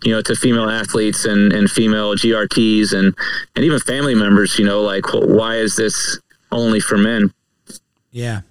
[0.03, 3.14] you know, to female athletes and, and female GRTs and,
[3.55, 6.19] and even family members, you know, like, why is this
[6.53, 7.33] only for men?
[8.11, 8.43] Yeah.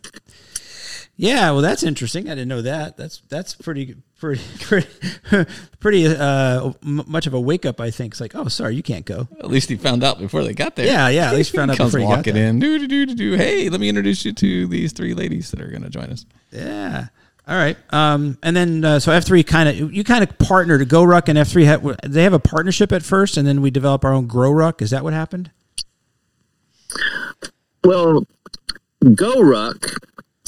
[1.18, 2.28] Yeah, well, that's interesting.
[2.28, 2.98] I didn't know that.
[2.98, 4.88] That's that's pretty pretty pretty,
[5.80, 7.80] pretty uh, much of a wake up.
[7.80, 9.28] I think it's like, oh, sorry, you can't go.
[9.40, 10.86] At least he found out before they got there.
[10.86, 11.30] Yeah, yeah.
[11.30, 12.50] At least found out comes before he walking got there.
[12.50, 12.60] in.
[12.60, 13.34] Do do do do do.
[13.36, 16.26] Hey, let me introduce you to these three ladies that are going to join us.
[16.52, 17.08] Yeah.
[17.48, 17.78] All right.
[17.92, 20.88] Um, and then uh, so F three kind of you kind of partnered.
[20.90, 21.66] GoRuck and F three
[22.04, 24.82] they have a partnership at first, and then we develop our own GrowRuck.
[24.82, 25.52] Is that what happened?
[27.84, 28.26] Well,
[29.04, 29.96] GoRuck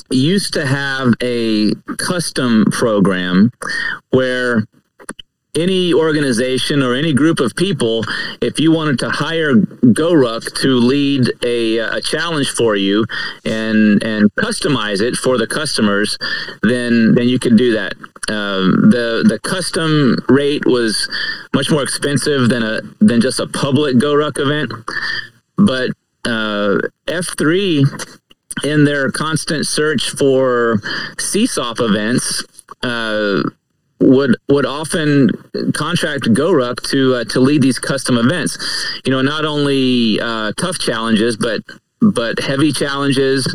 [0.09, 3.51] used to have a custom program
[4.09, 4.65] where
[5.57, 8.03] any organization or any group of people,
[8.41, 13.05] if you wanted to hire GoRuck to lead a, a challenge for you
[13.43, 16.17] and and customize it for the customers,
[16.61, 17.93] then then you could do that.
[18.29, 21.09] Um, the the custom rate was
[21.53, 24.71] much more expensive than a than just a public GoRuck event,
[25.57, 25.89] but
[26.25, 26.77] uh,
[27.07, 27.85] F three
[28.63, 30.81] in their constant search for
[31.17, 32.43] CSAUP events.
[32.83, 33.43] Uh,
[33.99, 35.29] would would often
[35.73, 38.57] contract GoRuck to uh, to lead these custom events.
[39.05, 41.61] You know, not only uh, tough challenges, but
[41.99, 43.47] but heavy challenges,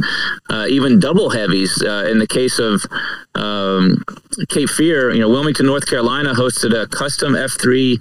[0.50, 1.82] uh, even double heavies.
[1.82, 2.82] Uh, in the case of
[3.34, 4.02] um,
[4.48, 7.98] Cape Fear, you know, Wilmington, North Carolina hosted a custom F3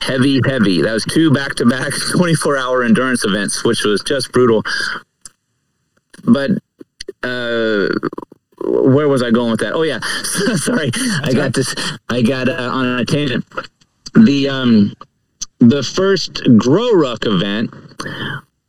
[0.00, 0.82] heavy heavy.
[0.82, 4.62] That was two back to back 24 hour endurance events, which was just brutal.
[6.24, 6.50] But
[7.22, 7.88] uh,
[8.64, 9.72] where was I going with that?
[9.74, 10.00] Oh yeah,
[10.56, 11.54] sorry, That's I got right.
[11.54, 11.74] this.
[12.08, 13.44] I got uh, on a tangent.
[14.14, 14.94] The um,
[15.58, 17.72] the first GrowRuck event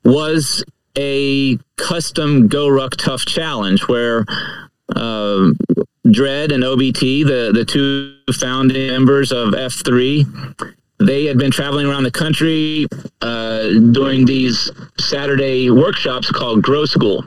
[0.03, 0.63] was
[0.97, 4.25] a custom GoRuck Tough Challenge where
[4.95, 5.51] uh,
[6.05, 12.03] Dredd and OBT, the the two founding members of F3, they had been traveling around
[12.03, 12.87] the country
[13.21, 17.23] uh, doing these Saturday workshops called Grow School.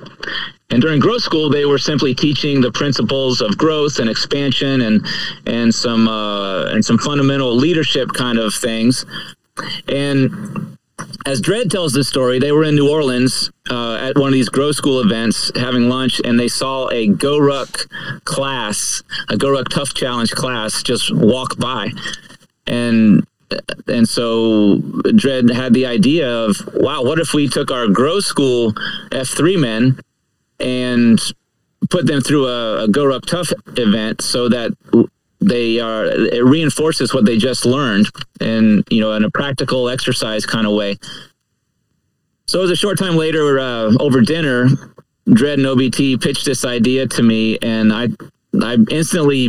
[0.70, 5.06] And during growth School, they were simply teaching the principles of growth and expansion and
[5.46, 9.04] and some uh, and some fundamental leadership kind of things.
[9.88, 10.76] And
[11.26, 14.48] as Dredd tells the story, they were in New Orleans uh, at one of these
[14.48, 20.30] Grow School events having lunch, and they saw a GoRuck class, a GoRuck Tough Challenge
[20.30, 21.90] class, just walk by.
[22.66, 23.26] And
[23.88, 28.72] and so Dredd had the idea of, wow, what if we took our Grow School
[29.10, 29.98] F3 men
[30.60, 31.20] and
[31.88, 34.72] put them through a, a GoRuck Tough event so that
[35.40, 40.44] they are it reinforces what they just learned and you know in a practical exercise
[40.44, 40.96] kind of way.
[42.46, 44.66] So it was a short time later uh, over dinner
[45.28, 48.08] Dredd and obt pitched this idea to me and i
[48.62, 49.48] i instantly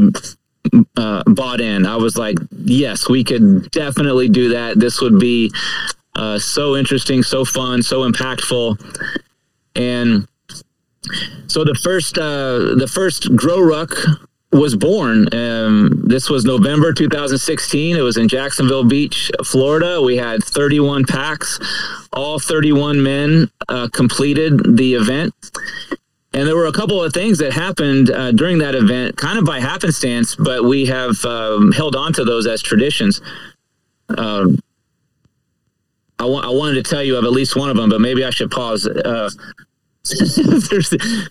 [0.95, 1.85] uh, bought in.
[1.85, 4.79] I was like yes we could definitely do that.
[4.79, 5.51] This would be
[6.15, 8.79] uh, so interesting so fun so impactful.
[9.75, 10.27] And
[11.47, 14.19] so the first uh, the first GrowRuck
[14.51, 15.33] was born.
[15.33, 17.95] Um, this was November 2016.
[17.95, 20.01] It was in Jacksonville Beach, Florida.
[20.01, 21.59] We had 31 packs.
[22.11, 25.33] All 31 men uh, completed the event.
[26.33, 29.45] And there were a couple of things that happened uh, during that event, kind of
[29.45, 33.21] by happenstance, but we have um, held on to those as traditions.
[34.17, 34.59] Um,
[36.19, 38.29] I, I wanted to tell you of at least one of them, but maybe I
[38.29, 38.87] should pause.
[38.87, 39.29] Uh,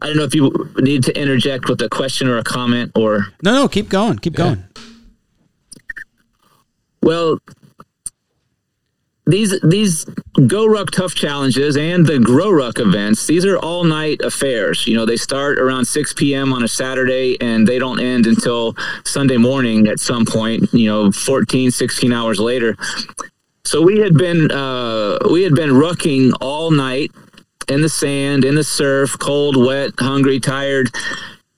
[0.00, 3.28] I don't know if you need to interject with a question or a comment or.
[3.42, 4.18] No, no, keep going.
[4.18, 4.64] Keep going.
[7.02, 7.38] Well,
[9.26, 10.04] these these
[10.46, 14.86] Go Ruck Tough Challenges and the Grow Ruck events, these are all night affairs.
[14.86, 16.52] You know, they start around 6 p.m.
[16.52, 21.10] on a Saturday and they don't end until Sunday morning at some point, you know,
[21.10, 22.76] 14, 16 hours later.
[23.66, 27.10] So we had been uh, we had been rucking all night
[27.68, 30.94] in the sand, in the surf, cold, wet, hungry, tired,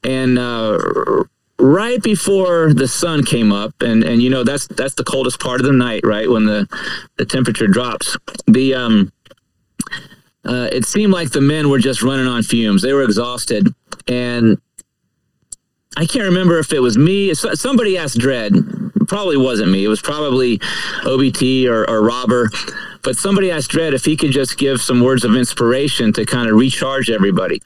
[0.02, 0.78] and uh,
[1.58, 5.60] right before the sun came up, and and you know that's that's the coldest part
[5.60, 6.66] of the night, right when the
[7.18, 8.16] the temperature drops.
[8.46, 9.12] The um,
[10.46, 12.80] uh, it seemed like the men were just running on fumes.
[12.80, 13.68] They were exhausted,
[14.06, 14.58] and
[15.94, 17.34] I can't remember if it was me.
[17.34, 19.84] Somebody asked Dredd, probably wasn't me.
[19.84, 20.58] It was probably
[21.04, 22.50] OBT or, or Robber.
[23.02, 26.48] But somebody asked Dredd if he could just give some words of inspiration to kind
[26.48, 27.60] of recharge everybody.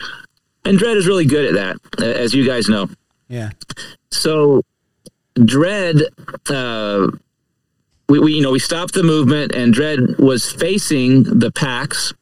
[0.65, 2.89] And Dredd is really good at that, as you guys know.
[3.29, 3.51] Yeah.
[4.11, 4.63] So
[5.37, 6.03] Dredd,
[6.51, 7.17] uh,
[8.09, 12.13] we, we you know we stopped the movement, and Dredd was facing the packs.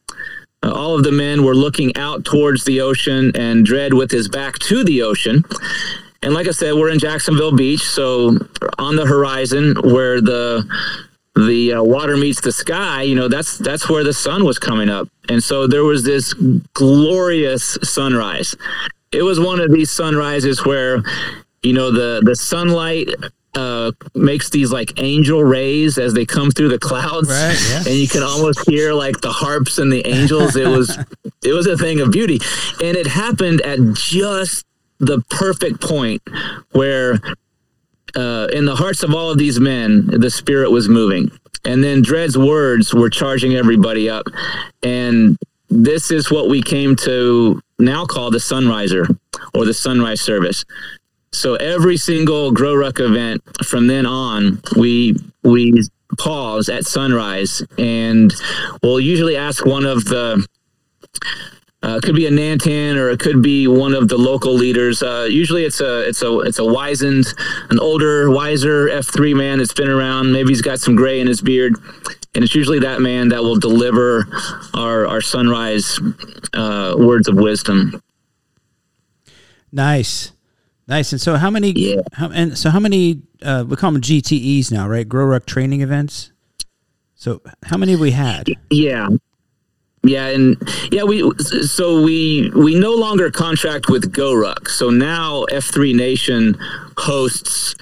[0.63, 4.29] Uh, all of the men were looking out towards the ocean, and Dredd with his
[4.29, 5.43] back to the ocean.
[6.23, 8.37] And like I said, we're in Jacksonville Beach, so
[8.77, 10.65] on the horizon where the
[11.35, 14.89] the uh, water meets the sky, you know, that's that's where the sun was coming
[14.89, 15.07] up.
[15.29, 16.33] And so there was this
[16.73, 18.55] glorious sunrise.
[19.11, 21.01] It was one of these sunrises where,
[21.63, 23.09] you know, the the sunlight
[23.55, 27.77] uh, makes these like angel rays as they come through the clouds, Right, yeah.
[27.87, 30.55] and you can almost hear like the harps and the angels.
[30.55, 30.97] It was
[31.43, 32.39] it was a thing of beauty,
[32.81, 34.65] and it happened at just
[35.01, 36.21] the perfect point
[36.71, 37.19] where
[38.15, 41.31] uh, in the hearts of all of these men, the spirit was moving.
[41.65, 44.25] And then Dredd's words were charging everybody up.
[44.83, 45.37] And
[45.69, 49.17] this is what we came to now call the Sunriser
[49.53, 50.65] or the Sunrise Service.
[51.33, 55.81] So every single Grow Ruck event from then on, we we
[56.17, 58.33] pause at sunrise and
[58.83, 60.45] we'll usually ask one of the
[61.83, 65.01] uh, it could be a Nantan or it could be one of the local leaders.
[65.01, 67.25] Uh, usually, it's a it's a it's a wizened,
[67.69, 70.31] an older, wiser F three man that's been around.
[70.31, 71.75] Maybe he's got some gray in his beard,
[72.35, 74.27] and it's usually that man that will deliver
[74.75, 75.99] our our sunrise
[76.53, 77.99] uh, words of wisdom.
[79.71, 80.31] Nice.
[80.87, 81.11] Nice.
[81.13, 82.01] And so how many Yeah.
[82.13, 85.07] how, and so how many uh we call them GTEs now, right?
[85.07, 86.31] Grow Ruck training events.
[87.15, 88.47] So how many have we had?
[88.69, 89.07] Yeah.
[90.03, 90.57] Yeah, and
[90.91, 94.67] yeah, we so we we no longer contract with GoRuck.
[94.67, 96.57] So now F3 Nation
[96.97, 97.75] hosts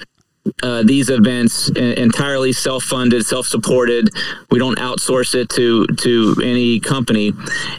[0.62, 4.10] uh, these events entirely self-funded, self-supported.
[4.50, 7.32] We don't outsource it to to any company,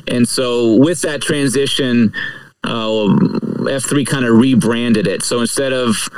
[0.08, 2.12] and so with that transition,
[2.64, 2.88] uh,
[3.70, 5.22] F3 kind of rebranded it.
[5.22, 6.10] So instead of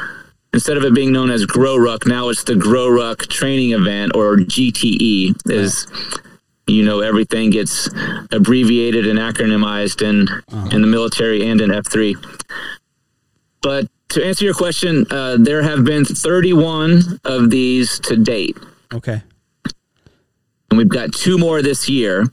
[0.53, 4.15] instead of it being known as Grow Ruck, now it's the Grow Ruck Training Event
[4.15, 5.35] or GTE.
[5.49, 5.87] Is
[6.67, 7.89] you know everything gets
[8.31, 10.27] abbreviated and acronymized in
[10.73, 12.15] in the military and in F3.
[13.61, 18.57] But to answer your question, uh, there have been 31 of these to date,
[18.93, 19.21] Okay.
[20.69, 22.25] and we've got two more this year.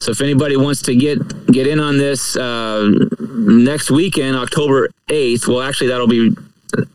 [0.00, 2.88] So if anybody wants to get get in on this uh,
[3.20, 6.30] next weekend, October 8th, well, actually that'll be.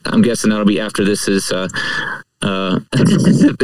[0.05, 1.51] I'm guessing that'll be after this is.
[1.51, 1.68] Uh,
[2.44, 2.80] uh,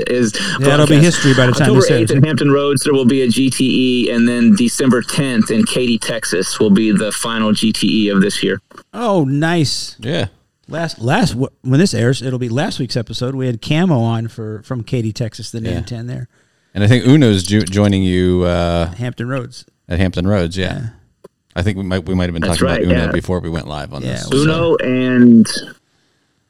[0.07, 2.09] is Yeah, it'll be history by the time October this airs.
[2.11, 5.97] 8th in Hampton Roads, there will be a GTE, and then December 10th in Katy,
[5.99, 8.61] Texas, will be the final GTE of this year.
[8.93, 9.95] Oh, nice.
[9.99, 10.27] Yeah.
[10.67, 13.33] Last last when this airs, it'll be last week's episode.
[13.33, 15.81] We had Camo on for from Katy, Texas, the Yeah.
[15.81, 16.27] Nantan there.
[16.75, 19.65] And I think Uno's ju- joining you uh, Hampton Roads.
[19.87, 20.55] at Hampton Roads.
[20.55, 20.89] Yeah.
[21.55, 23.11] I think we might we might have been That's talking right, about Uno yeah.
[23.11, 24.29] before we went live on Yeah, this.
[24.29, 25.47] we- Uno and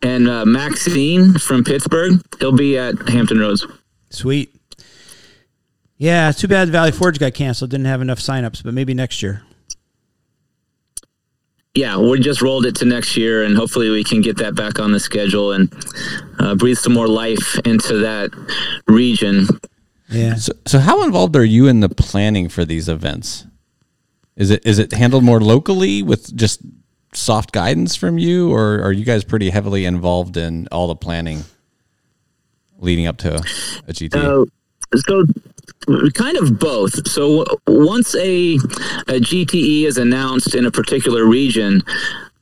[0.01, 2.21] and uh, Maxine from Pittsburgh.
[2.39, 3.65] He'll be at Hampton Roads.
[4.09, 4.55] Sweet.
[5.97, 7.71] Yeah, it's too bad Valley Forge got canceled.
[7.71, 9.43] Didn't have enough signups, but maybe next year.
[11.75, 14.79] Yeah, we just rolled it to next year, and hopefully we can get that back
[14.79, 15.71] on the schedule and
[16.39, 18.31] uh, breathe some more life into that
[18.87, 19.47] region.
[20.09, 20.35] Yeah.
[20.35, 23.45] So, so how involved are you in the planning for these events?
[24.35, 26.61] Is it is it handled more locally with just
[27.13, 31.43] soft guidance from you, or are you guys pretty heavily involved in all the planning
[32.79, 34.15] leading up to a GT?
[34.15, 34.45] Uh,
[34.95, 35.25] so
[36.13, 37.07] kind of both.
[37.07, 41.81] So once a, a GTE is announced in a particular region,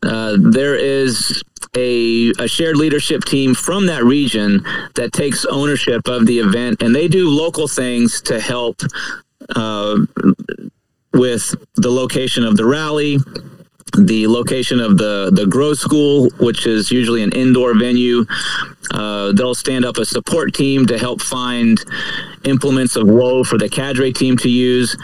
[0.03, 1.43] uh, there is
[1.75, 4.63] a, a shared leadership team from that region
[4.95, 8.81] that takes ownership of the event, and they do local things to help
[9.55, 9.97] uh,
[11.13, 13.17] with the location of the rally,
[13.93, 18.25] the location of the the grow school, which is usually an indoor venue.
[18.91, 21.83] Uh, they'll stand up a support team to help find
[22.45, 24.95] implements of woe for the cadre team to use.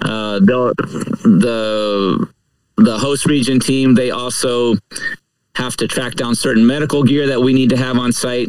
[0.00, 2.26] Uh, the
[2.76, 4.74] the host region team they also
[5.54, 8.48] have to track down certain medical gear that we need to have on site.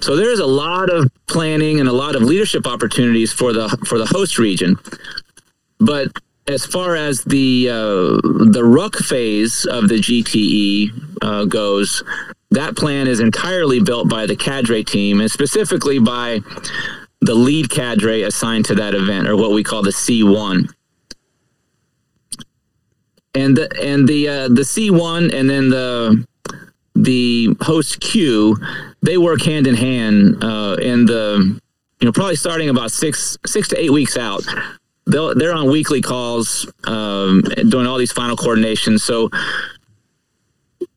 [0.00, 3.98] So there's a lot of planning and a lot of leadership opportunities for the for
[3.98, 4.76] the host region.
[5.78, 6.08] But
[6.52, 10.90] as far as the uh, the ruck phase of the GTE
[11.22, 12.02] uh, goes,
[12.50, 16.40] that plan is entirely built by the cadre team, and specifically by
[17.20, 20.72] the lead cadre assigned to that event, or what we call the C1.
[23.34, 26.26] And the and the uh, the C1, and then the
[26.94, 28.56] the host Q
[29.02, 31.60] they work hand in hand uh, in the
[32.00, 34.44] you know probably starting about six six to eight weeks out.
[35.06, 39.02] They'll, they're on weekly calls, um, doing all these final coordinations.
[39.02, 39.30] So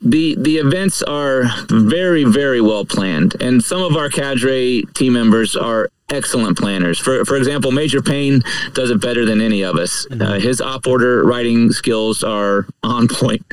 [0.01, 5.55] the the events are very very well planned, and some of our cadre team members
[5.55, 6.99] are excellent planners.
[6.99, 8.41] For for example, Major Payne
[8.73, 10.05] does it better than any of us.
[10.11, 13.43] Uh, his op order writing skills are on point.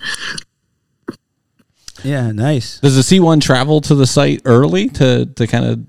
[2.04, 2.80] Yeah, nice.
[2.80, 5.86] Does the C1 travel to the site early to, to kind of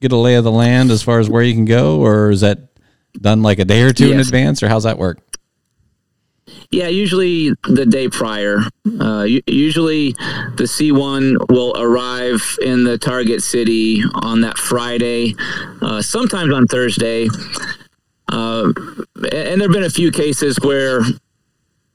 [0.00, 2.40] get a lay of the land as far as where you can go, or is
[2.40, 2.68] that
[3.14, 5.18] done like a day or two in advance, or how's that work?
[6.70, 8.60] Yeah, usually the day prior.
[9.00, 10.12] Uh, usually
[10.56, 15.34] the C1 will arrive in the target city on that Friday,
[15.80, 17.28] uh, sometimes on Thursday.
[18.30, 18.72] Uh,
[19.16, 21.00] and and there have been a few cases where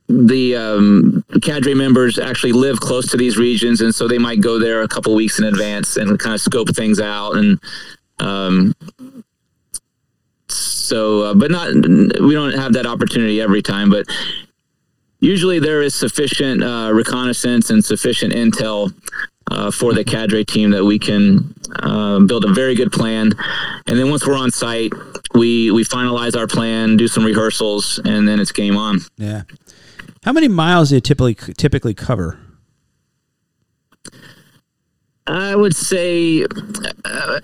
[0.08, 4.60] the um, cadre members actually live close to these regions, and so they might go
[4.60, 7.36] there a couple weeks in advance and kind of scope things out.
[7.36, 7.60] And
[8.20, 8.74] um,
[10.84, 14.06] so, uh, but not we don't have that opportunity every time, but
[15.20, 18.94] usually there is sufficient uh, reconnaissance and sufficient intel
[19.50, 23.32] uh, for the cadre team that we can uh, build a very good plan.
[23.88, 24.92] And then once we're on site,
[25.34, 29.00] we we finalize our plan, do some rehearsals, and then it's game on.
[29.18, 29.44] Yeah.
[30.26, 32.40] How many miles do you typically typically cover?
[35.28, 36.46] I would say
[37.06, 37.40] uh,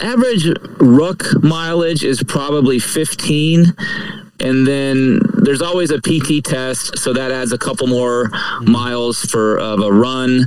[0.00, 3.74] average ruck mileage is probably 15.
[4.40, 8.30] And then there's always a PT test, so that adds a couple more
[8.60, 10.46] miles for of a run.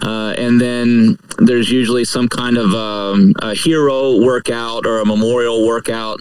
[0.00, 5.66] Uh, and then there's usually some kind of um, a hero workout or a memorial
[5.66, 6.20] workout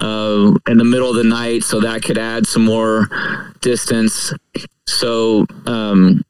[0.00, 3.08] uh, in the middle of the night, so that could add some more
[3.60, 4.32] distance.
[4.86, 6.24] So um,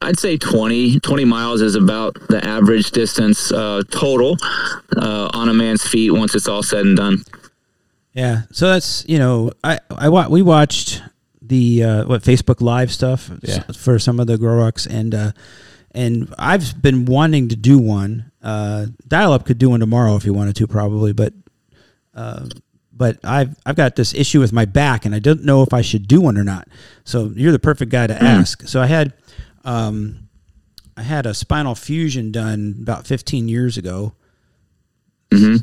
[0.00, 4.36] I'd say 20, 20 miles is about the average distance uh, total
[4.96, 7.18] uh, on a man's feet once it's all said and done.
[8.12, 8.42] Yeah.
[8.52, 11.02] So that's you know I I wa- we watched
[11.42, 13.62] the uh, what Facebook Live stuff Yeah.
[13.76, 15.32] for some of the Grow Rucks and uh,
[15.90, 18.30] and I've been wanting to do one.
[18.42, 21.32] Uh, Dial up could do one tomorrow if you wanted to probably, but
[22.14, 22.46] uh,
[22.92, 25.82] but I've I've got this issue with my back and I don't know if I
[25.82, 26.68] should do one or not.
[27.04, 28.62] So you're the perfect guy to ask.
[28.68, 29.12] So I had
[29.64, 30.28] um,
[30.96, 34.14] I had a spinal fusion done about 15 years ago.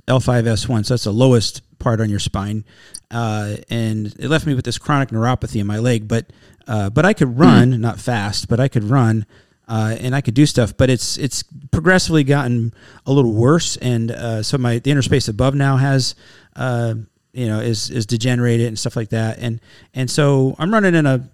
[0.08, 2.66] L5S1, so that's the lowest part on your spine,
[3.10, 6.08] uh, and it left me with this chronic neuropathy in my leg.
[6.08, 6.28] But
[6.68, 9.26] uh, but I could run, not fast, but I could run,
[9.68, 10.76] uh, and I could do stuff.
[10.76, 12.74] But it's it's progressively gotten
[13.06, 16.16] a little worse, and uh, so my the inner space above now has.
[16.56, 16.96] Uh,
[17.34, 19.62] you know, is is degenerated and stuff like that, and
[19.94, 21.30] and so I'm running in a,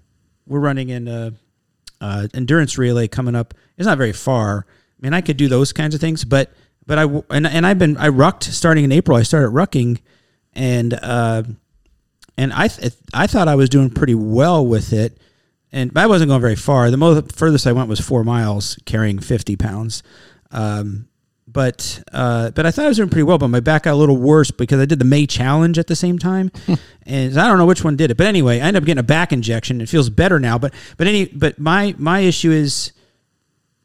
[0.46, 1.34] we're running in a,
[2.02, 3.54] uh, endurance relay coming up.
[3.78, 4.66] It's not very far.
[4.70, 6.52] I mean, I could do those kinds of things, but
[6.86, 9.18] but I and and I've been I rucked starting in April.
[9.18, 10.00] I started rucking,
[10.54, 11.44] and uh,
[12.38, 15.18] and I th- I thought I was doing pretty well with it,
[15.72, 16.90] and I wasn't going very far.
[16.90, 20.02] The most furthest I went was four miles, carrying fifty pounds.
[20.52, 21.10] Um,
[21.58, 23.40] but uh, but I thought I was doing pretty well.
[23.40, 25.96] But my back got a little worse because I did the May challenge at the
[25.96, 26.52] same time,
[27.04, 28.16] and I don't know which one did it.
[28.18, 29.82] But anyway, I ended up getting a back injection.
[29.82, 30.60] It feels better now.
[30.60, 32.92] But but any but my my issue is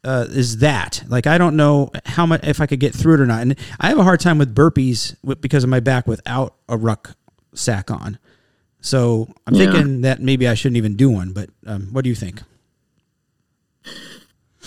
[0.03, 3.21] uh, is that like I don't know how much if I could get through it
[3.21, 6.53] or not, and I have a hard time with burpees because of my back without
[6.69, 7.15] a ruck
[7.55, 8.19] sack on.
[8.81, 9.71] So I'm Yeah.
[9.71, 11.31] thinking that maybe I shouldn't even do one.
[11.33, 12.43] But um, what do you think?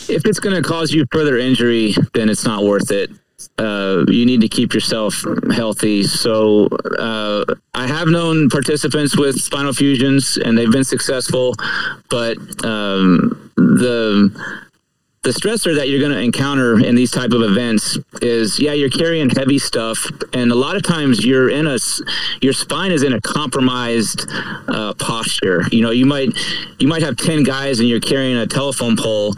[0.09, 3.11] If it's going to cause you further injury, then it's not worth it.
[3.59, 6.03] Uh, you need to keep yourself healthy.
[6.03, 6.69] So
[6.99, 7.45] uh,
[7.75, 11.55] I have known participants with spinal fusions, and they've been successful.
[12.09, 14.31] But um, the
[15.27, 18.89] the stressor that you're going to encounter in these type of events is yeah you're
[18.89, 21.79] carrying heavy stuff and a lot of times you're in a
[22.41, 24.25] your spine is in a compromised
[24.69, 26.29] uh, posture you know you might
[26.79, 29.35] you might have 10 guys and you're carrying a telephone pole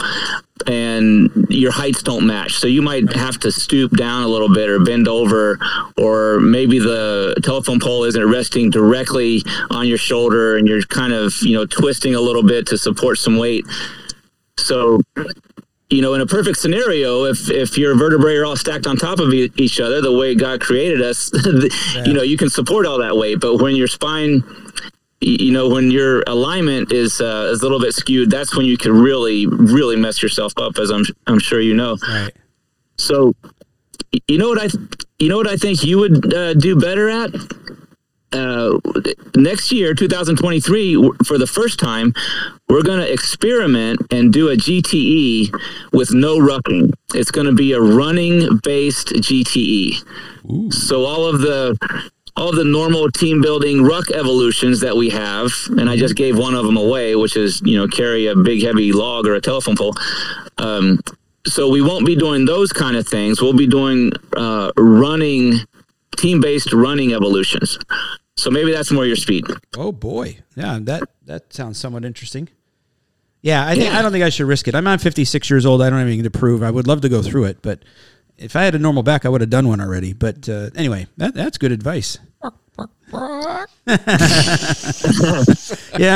[0.69, 2.53] and your heights don't match.
[2.59, 5.59] So you might have to stoop down a little bit or bend over
[5.97, 11.33] or maybe the telephone pole isn't resting directly on your shoulder and you're kind of
[11.41, 13.67] you know twisting a little bit to support some weight.
[14.59, 15.01] So
[15.91, 19.21] you know, in a perfect scenario, if if your vertebrae are all stacked on top
[19.21, 21.31] of e- each other, the way God created us,
[22.05, 23.41] you know, you can support all that weight.
[23.41, 24.45] But when your spine,
[25.21, 28.77] you know, when your alignment is uh, is a little bit skewed, that's when you
[28.77, 31.97] can really, really mess yourself up, as I'm I'm sure you know.
[32.09, 32.33] Right.
[32.97, 33.35] So,
[34.27, 34.69] you know what I,
[35.19, 37.31] you know what I think you would uh, do better at
[38.33, 38.79] uh,
[39.37, 42.13] next year, 2023, for the first time,
[42.69, 45.51] we're going to experiment and do a GTE
[45.93, 46.93] with no rucking.
[47.15, 50.05] It's going to be a running based GTE.
[50.51, 50.71] Ooh.
[50.71, 51.79] So all of the
[52.39, 56.55] all the normal team building ruck evolutions that we have, and I just gave one
[56.55, 59.77] of them away, which is you know carry a big heavy log or a telephone
[59.77, 59.95] pole.
[60.59, 61.01] Um,
[61.47, 63.41] so we won't be doing those kind of things.
[63.43, 65.55] We'll be doing uh, running
[66.17, 67.79] team based running evolutions.
[68.37, 69.45] So maybe that's more your speed.
[69.77, 72.49] Oh boy, yeah, that that sounds somewhat interesting.
[73.43, 73.99] Yeah, I think Yeah.
[73.99, 74.75] I don't think I should risk it.
[74.75, 75.81] I'm not 56 years old.
[75.81, 76.63] I don't have anything to prove.
[76.63, 77.85] I would love to go through it, but
[78.37, 80.13] if I had a normal back, I would have done one already.
[80.13, 82.19] But uh, anyway, that that's good advice.
[82.45, 83.67] yeah,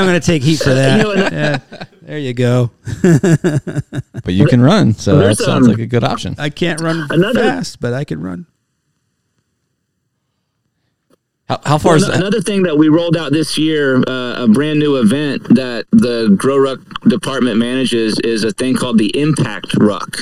[0.01, 0.99] I'm going to take heat for that.
[0.99, 1.59] You know, and- yeah,
[2.03, 2.71] there you go.
[3.03, 6.35] But you can run, so that sounds um, like a good option.
[6.39, 8.47] I can't run Another- fast, but I can run.
[11.53, 12.17] How, how far is that?
[12.17, 16.35] Another thing that we rolled out this year, uh, a brand new event that the
[16.39, 20.21] Grow Ruck department manages, is a thing called the Impact Ruck,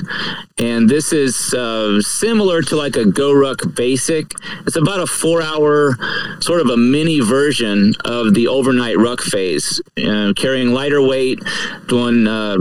[0.59, 4.33] and this is uh, similar to like a GoRuck Basic.
[4.67, 5.97] It's about a four-hour,
[6.41, 11.39] sort of a mini version of the overnight ruck phase, uh, carrying lighter weight,
[11.87, 12.59] doing uh,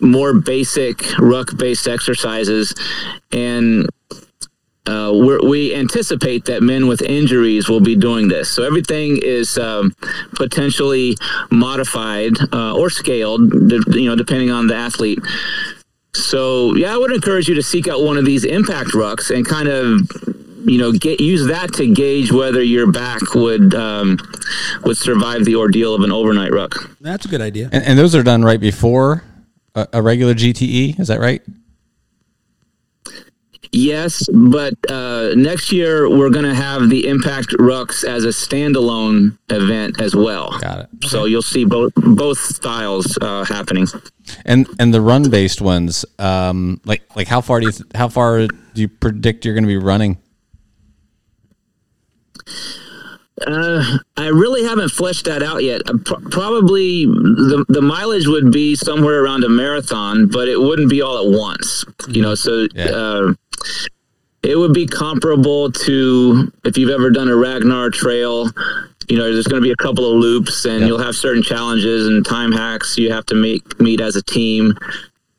[0.00, 2.72] more basic ruck-based exercises,
[3.32, 3.88] and
[4.86, 8.50] uh, we're, we anticipate that men with injuries will be doing this.
[8.50, 9.94] So everything is um,
[10.34, 11.16] potentially
[11.50, 13.52] modified uh, or scaled,
[13.94, 15.20] you know, depending on the athlete.
[16.14, 19.46] So yeah, I would encourage you to seek out one of these impact rucks and
[19.46, 20.00] kind of,
[20.64, 24.18] you know, get use that to gauge whether your back would um,
[24.84, 26.90] would survive the ordeal of an overnight ruck.
[27.00, 27.68] That's a good idea.
[27.72, 29.24] And, and those are done right before
[29.74, 31.00] a, a regular GTE.
[31.00, 31.40] Is that right?
[33.74, 39.38] Yes, but uh, next year we're going to have the Impact Rucks as a standalone
[39.48, 40.58] event as well.
[40.60, 40.88] Got it.
[41.04, 43.86] So you'll see both both styles uh, happening.
[44.44, 48.46] And and the run based ones, um, like like how far do you how far
[48.46, 50.18] do you predict you're going to be running?
[53.46, 55.80] Uh, I really haven't fleshed that out yet.
[55.88, 60.90] Uh, pr- probably the the mileage would be somewhere around a marathon, but it wouldn't
[60.90, 61.84] be all at once.
[62.08, 62.84] You know, so Yeah.
[62.90, 63.32] uh,
[64.42, 68.50] it would be comparable to if you've ever done a Ragnar trail.
[69.08, 72.06] You know, there's going to be a couple of loops, and you'll have certain challenges
[72.06, 74.76] and time hacks you have to make meet as a team.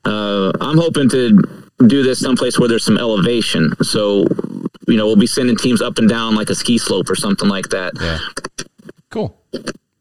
[0.05, 3.73] Uh, I'm hoping to do this someplace where there's some elevation.
[3.83, 4.25] So,
[4.87, 7.47] you know, we'll be sending teams up and down like a ski slope or something
[7.47, 7.93] like that.
[7.99, 8.19] Yeah.
[9.09, 9.35] Cool.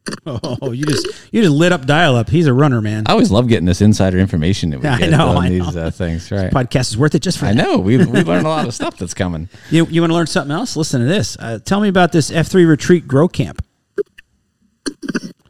[0.27, 2.29] Oh, you just you just lit up dial up.
[2.29, 3.05] He's a runner, man.
[3.07, 5.77] I always love getting this insider information that we I get know, on I these.
[5.77, 6.31] Uh, things.
[6.31, 6.51] Right.
[6.53, 7.63] Podcast is worth it just for I that.
[7.63, 9.49] know we we learned a lot of stuff that's coming.
[9.71, 10.77] You, you want to learn something else?
[10.77, 11.37] Listen to this.
[11.39, 13.65] Uh, tell me about this F3 Retreat Grow Camp.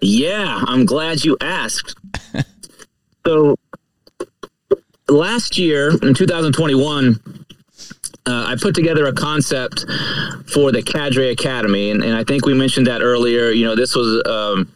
[0.01, 1.95] Yeah, I'm glad you asked.
[3.27, 3.57] so
[5.09, 7.42] last year in 2021,
[8.27, 9.85] uh, I put together a concept
[10.53, 13.51] for the Cadre Academy, and, and I think we mentioned that earlier.
[13.51, 14.73] You know, this was um,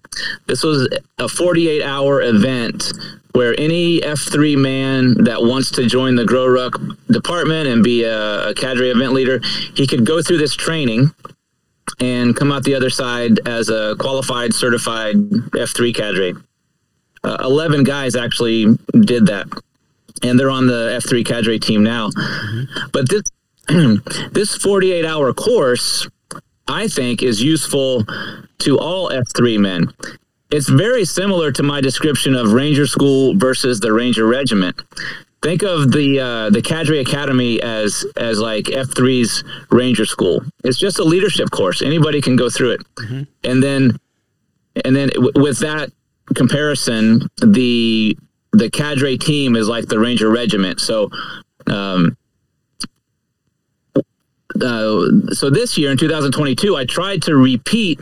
[0.46, 2.92] this was a 48 hour event
[3.32, 8.48] where any F3 man that wants to join the Grow Ruck department and be a,
[8.48, 9.40] a Cadre event leader,
[9.74, 11.10] he could go through this training
[12.00, 16.34] and come out the other side as a qualified, certified F3 cadre.
[17.22, 18.66] Uh, 11 guys actually
[19.00, 19.46] did that,
[20.22, 22.10] and they're on the F3 cadre team now.
[22.92, 23.22] But this
[24.32, 26.08] this 48 hour course,
[26.68, 28.04] I think, is useful
[28.58, 29.92] to all F3 men.
[30.50, 34.80] It's very similar to my description of Ranger School versus the Ranger Regiment.
[35.42, 40.42] Think of the uh, the Cadre Academy as as like F3's Ranger School.
[40.64, 41.82] It's just a leadership course.
[41.82, 42.80] Anybody can go through it,
[43.44, 43.98] and then
[44.84, 45.90] and then w- with that
[46.34, 48.16] comparison, the
[48.52, 50.80] the Cadre team is like the Ranger Regiment.
[50.80, 51.10] So.
[51.66, 52.16] Um,
[54.62, 58.00] uh, so this year in 2022, I tried to repeat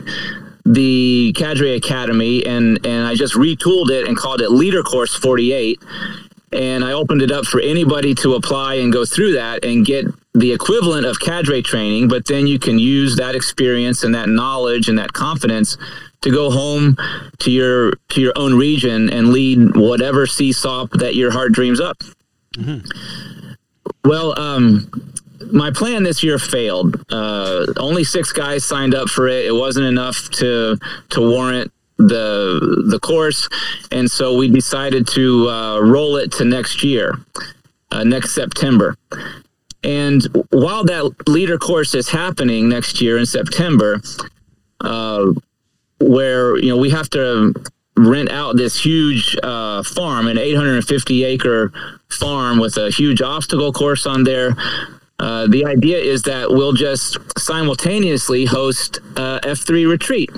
[0.65, 5.79] the Cadre Academy and and I just retooled it and called it Leader Course 48
[6.51, 10.05] and I opened it up for anybody to apply and go through that and get
[10.33, 14.89] the equivalent of cadre training, but then you can use that experience and that knowledge
[14.89, 15.77] and that confidence
[16.21, 16.97] to go home
[17.39, 21.97] to your to your own region and lead whatever CSAUP that your heart dreams up.
[24.03, 24.89] Well, um,
[25.51, 27.03] my plan this year failed.
[27.11, 29.45] Uh, only six guys signed up for it.
[29.45, 30.77] It wasn't enough to
[31.09, 33.47] to warrant the the course,
[33.91, 37.19] and so we decided to uh, roll it to next year,
[37.91, 38.95] uh, next September.
[39.83, 44.01] And while that leader course is happening next year in September,
[44.81, 45.31] uh,
[45.99, 47.53] where you know we have to
[47.97, 51.71] rent out this huge uh, farm, an 850 acre
[52.09, 54.55] farm with a huge obstacle course on there.
[55.17, 60.29] Uh, the idea is that we'll just simultaneously host uh, F3 retreat,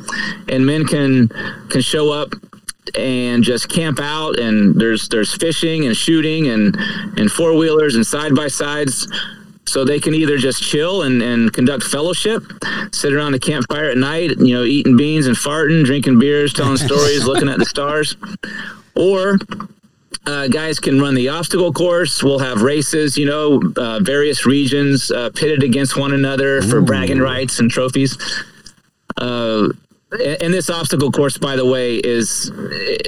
[0.47, 1.29] and men can
[1.69, 2.33] can show up
[2.95, 4.39] and just camp out.
[4.39, 6.77] And there's there's fishing and shooting and
[7.17, 9.07] and four wheelers and side by sides
[9.67, 12.41] so they can either just chill and, and conduct fellowship,
[12.93, 16.77] sit around the campfire at night, you know, eating beans and farting, drinking beers, telling
[16.87, 18.15] stories, looking at the stars,
[18.95, 19.37] or
[20.25, 22.21] uh, guys can run the obstacle course.
[22.21, 27.19] We'll have races, you know, uh, various regions uh, pitted against one another for bragging
[27.19, 28.17] rights and trophies.
[29.15, 29.69] Uh,
[30.11, 32.51] and this obstacle course, by the way, is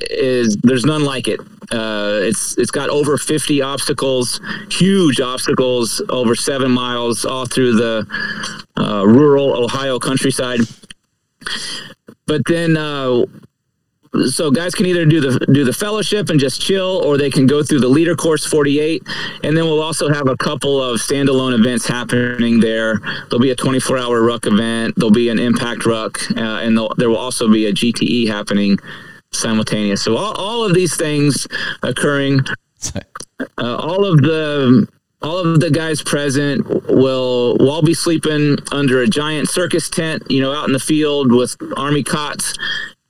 [0.10, 1.40] is there's none like it.
[1.72, 8.08] Uh, it's it's got over 50 obstacles, huge obstacles, over seven miles, all through the
[8.78, 10.60] uh, rural Ohio countryside.
[12.26, 13.26] But then uh,
[14.32, 17.46] so guys can either do the do the fellowship and just chill or they can
[17.46, 19.04] go through the leader course 48
[19.44, 23.00] and then we'll also have a couple of standalone events happening there.
[23.30, 24.96] There'll be a 24 hour ruck event.
[24.98, 28.80] There'll be an impact ruck uh, and there will also be a gte happening
[29.32, 30.04] simultaneous.
[30.04, 31.48] So all, all of these things
[31.84, 32.42] occurring
[33.58, 34.88] uh, all of the
[35.22, 40.24] all of the guys present will will all be sleeping under a giant circus tent
[40.30, 42.54] you know out in the field with army cots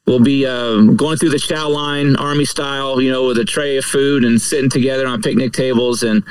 [0.10, 3.78] we'll be uh, going through the chow line, army style, you know, with a tray
[3.78, 6.24] of food and sitting together on picnic tables and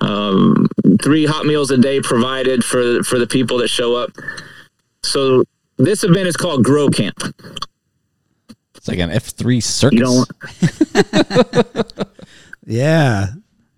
[0.00, 0.68] um,
[1.02, 4.10] three hot meals a day provided for for the people that show up.
[5.02, 5.42] So
[5.78, 7.16] this event is called Grow Camp.
[8.76, 10.24] It's like an F three circus.
[12.66, 13.26] yeah.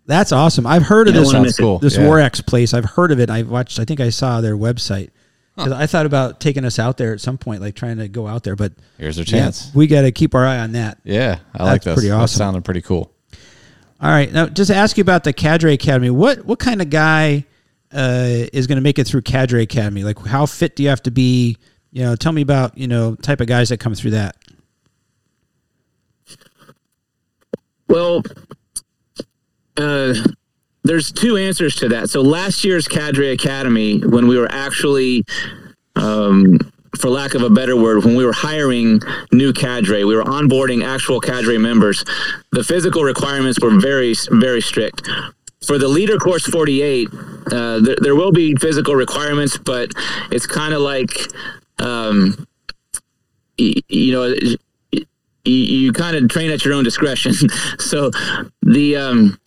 [0.07, 0.67] That's awesome.
[0.67, 1.33] I've heard of You don't this.
[1.33, 1.63] wanna miss it.
[1.63, 1.79] cool.
[1.79, 2.03] This Yeah.
[2.05, 2.75] Warex place.
[2.75, 3.31] I've heard of it.
[3.31, 3.79] I've watched.
[3.79, 5.11] I think I saw their website.
[5.57, 8.27] 'Cause I thought about taking us out there at some point, like trying to go
[8.27, 8.57] out there.
[8.57, 9.71] But Here's our yeah, chance.
[9.75, 10.99] we got to keep our eye on that.
[11.05, 11.95] Yeah, I like That's this.
[11.95, 12.39] pretty That awesome.
[12.39, 13.13] sounded pretty cool.
[14.01, 16.11] All right, now just to ask you about the Cadre Academy.
[16.11, 17.45] What what kind of guy
[17.93, 20.03] uh, is going to make it through Cadre Academy?
[20.03, 21.57] Like, how fit do you have to be?
[21.93, 24.37] You know, tell me about you know type of guys that come through that.
[27.89, 28.23] Well,
[29.77, 30.15] uh,
[30.85, 32.11] there's two answers to that.
[32.11, 35.25] So last year's Cadre Academy, when we were actually,
[35.97, 36.59] um,
[36.99, 39.01] for lack of a better word, when we were hiring
[39.33, 42.05] new cadre, we were onboarding actual cadre members.
[42.53, 45.09] The physical requirements were very, very strict.
[45.67, 47.09] For the leader course 48,
[47.51, 49.91] uh, there, there will be physical requirements, but
[50.31, 51.11] it's kind of like,
[51.79, 52.47] um,
[53.59, 54.35] y- you know,
[54.93, 55.07] you,
[55.45, 57.33] you kind of train at your own discretion.
[57.79, 58.11] so
[58.63, 59.39] the um,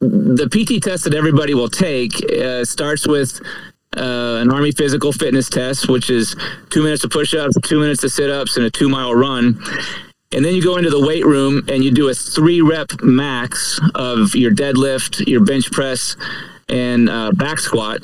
[0.00, 3.40] the PT test that everybody will take uh, starts with
[3.96, 6.36] uh, an Army physical fitness test, which is
[6.70, 9.58] two minutes of push ups, two minutes of sit ups, and a two mile run.
[10.32, 13.80] And then you go into the weight room and you do a three rep max
[13.94, 16.16] of your deadlift, your bench press,
[16.68, 18.00] and uh, back squat.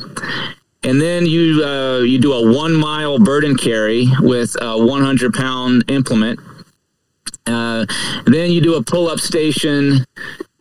[0.83, 5.85] And then you uh, you do a one mile burden carry with a 100 pound
[5.89, 6.41] implement.
[7.47, 7.85] Uh,
[8.25, 10.05] then you do a pull up station,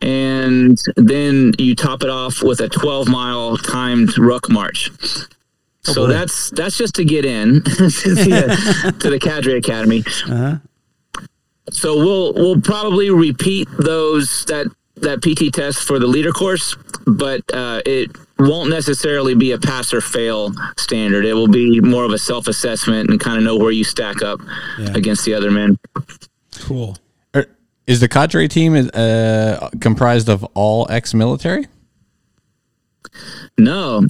[0.04, 4.90] and then you top it off with a 12 mile timed ruck march.
[5.82, 10.02] So that's that's just to get in to, the, to the Cadre Academy.
[11.70, 14.66] So we'll we'll probably repeat those that
[14.96, 16.76] that PT test for the leader course,
[17.06, 21.24] but uh, it won't necessarily be a pass or fail standard.
[21.24, 24.22] It will be more of a self assessment and kind of know where you stack
[24.22, 24.40] up
[24.78, 24.92] Yeah.
[24.94, 25.78] against the other men.
[26.60, 26.96] Cool.
[27.86, 31.66] Is the cadre team uh, comprised of all ex-military?
[33.58, 34.06] No,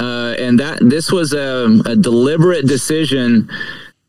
[0.00, 3.50] uh, and that this was a, a deliberate decision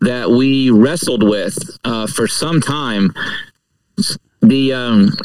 [0.02, 3.14] that we wrestled with uh, for some time.
[4.42, 5.18] The um,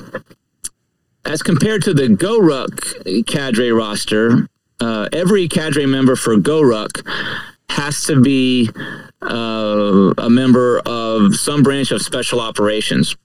[1.24, 4.48] as compared to the GoRuck cadre roster,
[4.80, 7.06] uh, every cadre member for GoRuck
[7.70, 8.70] has to be
[9.22, 13.16] uh, a member of some branch of special operations.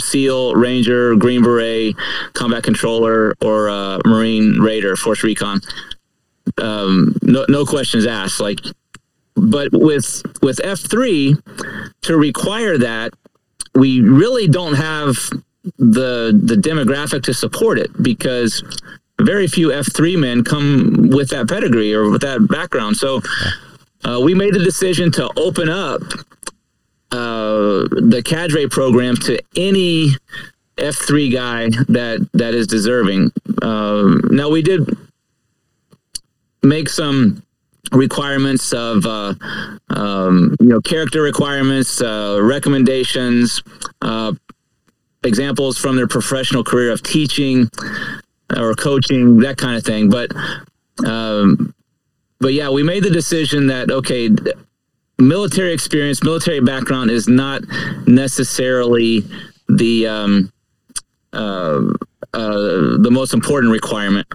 [0.00, 1.94] SEAL, Ranger, Green Beret,
[2.34, 5.60] Combat Controller, or uh, Marine Raider, Force Recon.
[6.58, 8.40] Um, no, no questions asked.
[8.40, 8.60] Like,
[9.36, 11.36] but with with F three
[12.02, 13.12] to require that,
[13.74, 15.16] we really don't have
[15.78, 18.62] the the demographic to support it because
[19.20, 22.96] very few F three men come with that pedigree or with that background.
[22.96, 23.20] So
[24.04, 26.02] uh, we made the decision to open up
[27.12, 30.10] uh, the cadre program to any
[30.78, 33.32] F three guy that that is deserving.
[33.62, 34.88] Um now we did
[36.62, 37.42] make some
[37.92, 39.34] requirements of uh,
[39.90, 43.62] um, you know character requirements, uh, recommendations,
[44.02, 44.32] uh,
[45.22, 47.68] examples from their professional career of teaching
[48.56, 50.08] or coaching, that kind of thing.
[50.10, 50.32] But
[51.06, 51.74] um,
[52.38, 54.30] but yeah, we made the decision that okay,
[55.20, 57.62] military experience, military background is not
[58.06, 59.24] necessarily
[59.68, 60.52] the um,
[61.32, 61.92] uh,
[62.34, 64.26] uh, the most important requirement.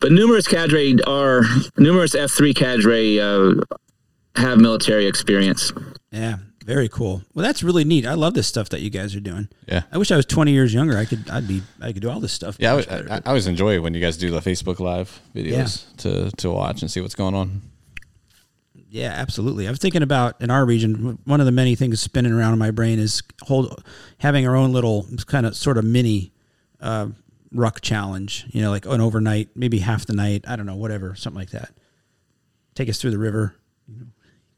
[0.00, 1.42] But numerous cadre are
[1.76, 3.54] numerous F three cadre uh,
[4.36, 5.72] have military experience.
[6.10, 6.38] Yeah,
[6.68, 7.22] very cool.
[7.32, 8.04] Well, that's really neat.
[8.04, 9.48] I love this stuff that you guys are doing.
[9.66, 9.84] Yeah.
[9.90, 10.98] I wish I was 20 years younger.
[10.98, 12.58] I could, I'd be, I could do all this stuff.
[12.60, 13.10] Yeah, I, better.
[13.10, 16.82] I, I always enjoy when you guys do the Facebook Live videos to to watch
[16.82, 17.62] and see what's going on.
[18.90, 19.66] Yeah, absolutely.
[19.66, 22.58] I was thinking about in our region, one of the many things spinning around in
[22.58, 23.82] my brain is hold
[24.18, 26.34] having our own little kind of sort of mini
[26.82, 27.08] uh,
[27.50, 28.44] ruck challenge.
[28.50, 30.44] You know, like an overnight, maybe half the night.
[30.46, 31.70] I don't know, whatever, something like that.
[32.74, 33.54] Take us through the river,
[33.88, 34.06] you know,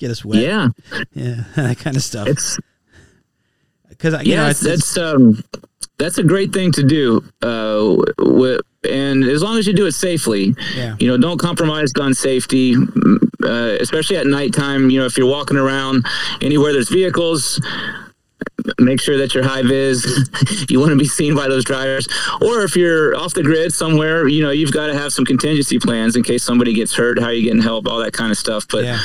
[0.00, 0.42] get us wet.
[0.42, 0.68] Yeah,
[1.14, 2.26] yeah, that kind of stuff.
[2.26, 2.58] it's
[3.88, 5.42] Because you know, yeah, it's- that's um,
[5.98, 7.22] that's a great thing to do.
[7.42, 8.58] Uh, w-
[8.90, 10.96] and as long as you do it safely, Yeah.
[10.98, 12.74] you know, don't compromise gun safety,
[13.44, 14.88] uh, especially at nighttime.
[14.88, 16.06] You know, if you're walking around
[16.40, 17.60] anywhere there's vehicles,
[18.78, 20.06] make sure that you're high vis.
[20.70, 22.08] you want to be seen by those drivers.
[22.40, 25.78] Or if you're off the grid somewhere, you know, you've got to have some contingency
[25.78, 27.18] plans in case somebody gets hurt.
[27.18, 27.86] How are you getting help?
[27.86, 28.64] All that kind of stuff.
[28.70, 28.98] But Yeah.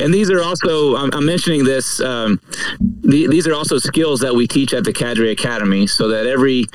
[0.00, 2.00] And these are also I'm, I'm mentioning this.
[2.00, 2.40] Um,
[2.80, 6.66] the, these are also skills that we teach at the Cadre Academy, so that every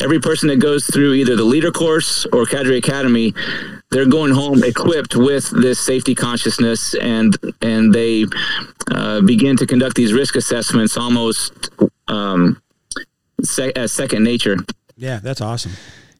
[0.00, 3.34] every person that goes through either the leader course or Cadre Academy,
[3.90, 8.26] they're going home equipped with this safety consciousness, and and they
[8.90, 11.70] uh, begin to conduct these risk assessments almost
[12.08, 12.60] um,
[13.42, 14.56] se- as second nature.
[14.96, 15.72] yeah, that's awesome.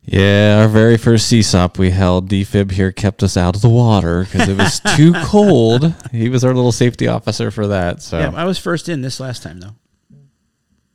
[0.04, 4.24] Yeah, our very first CSAUP we held, DFib here kept us out of the water
[4.24, 5.94] because it was too cold.
[6.10, 8.02] He was our little safety officer for that.
[8.02, 9.76] So Yeah, I was first in this last time though.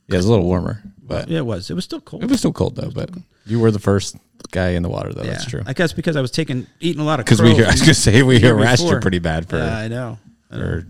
[0.08, 1.70] Yeah, it was a little warmer, but Yeah, it was.
[1.70, 2.24] It was still cold.
[2.24, 2.92] it was still cold though.
[2.92, 3.10] But
[3.46, 4.18] you were the first
[4.52, 5.24] guy in the water though.
[5.24, 5.62] yeah, That's true.
[5.66, 7.80] I guess because I was taking eating a lot of Because we, crow I was
[7.82, 9.58] gonna say we harassed you pretty bad for.
[9.58, 10.18] Yeah, I know.
[10.50, 10.86] for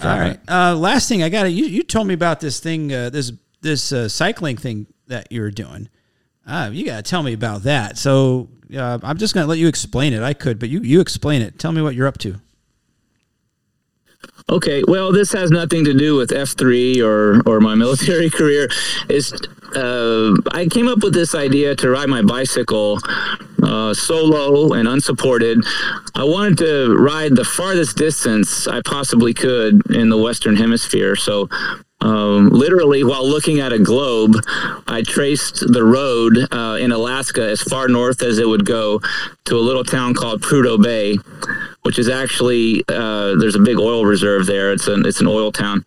[0.00, 0.38] All right.
[0.46, 1.44] Uh, last thing I got.
[1.44, 5.40] You you told me about this thing, uh, this this uh, cycling thing that you
[5.40, 5.88] were doing.
[6.46, 7.98] Uh, you got to tell me about that.
[7.98, 10.22] So uh, I'm just going to let you explain it.
[10.22, 11.58] I could, but you you explain it.
[11.58, 12.40] Tell me what you're up to.
[14.48, 18.68] Okay, well, this has nothing to do with F three or or my military career.
[19.08, 19.32] It's
[19.74, 22.98] uh, I came up with this idea to ride my bicycle
[23.62, 25.64] uh, solo and unsupported.
[26.14, 31.16] I wanted to ride the farthest distance I possibly could in the Western Hemisphere.
[31.16, 31.48] So.
[32.06, 34.36] Um, literally, while looking at a globe,
[34.86, 39.00] I traced the road uh, in Alaska as far north as it would go
[39.46, 41.18] to a little town called Prudhoe Bay,
[41.82, 44.72] which is actually uh, there's a big oil reserve there.
[44.72, 45.84] It's an it's an oil town,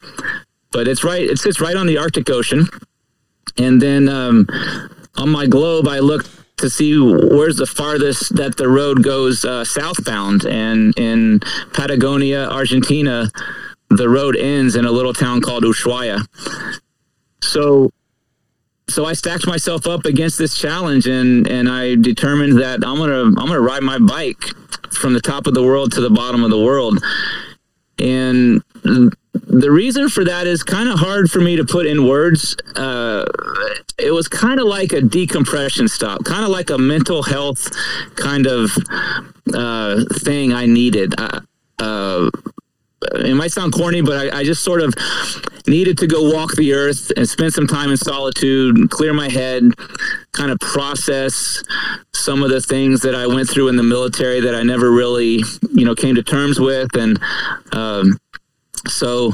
[0.72, 2.68] but it's right it sits right on the Arctic Ocean.
[3.58, 4.46] And then um,
[5.16, 9.64] on my globe, I looked to see where's the farthest that the road goes uh,
[9.64, 11.40] southbound, and in
[11.72, 13.32] Patagonia, Argentina,
[13.90, 16.26] the road ends in a little town called Ushuaia.
[17.42, 17.92] So
[18.90, 23.24] so I stacked myself up against this challenge and and I determined that I'm gonna
[23.24, 24.44] I'm gonna ride my bike
[24.92, 27.04] from the top of the world to the bottom of the world.
[28.00, 32.56] And the reason for that is kind of hard for me to put in words.
[32.76, 33.26] Uh,
[33.98, 37.70] it was kind of like a decompression stop, kind of like a mental health
[38.16, 38.72] kind of
[39.54, 41.14] uh, thing I needed.
[41.18, 41.42] I,
[41.80, 42.30] uh,
[43.16, 44.94] it might sound corny, but I, I just sort of
[45.68, 49.64] needed to go walk the earth and spend some time in solitude, clear my head,
[50.32, 51.64] kind of process
[52.14, 55.44] some of the things that I went through in the military that I never really,
[55.74, 56.96] you know, came to terms with.
[56.96, 57.20] And
[57.72, 58.18] um,
[58.88, 59.34] so,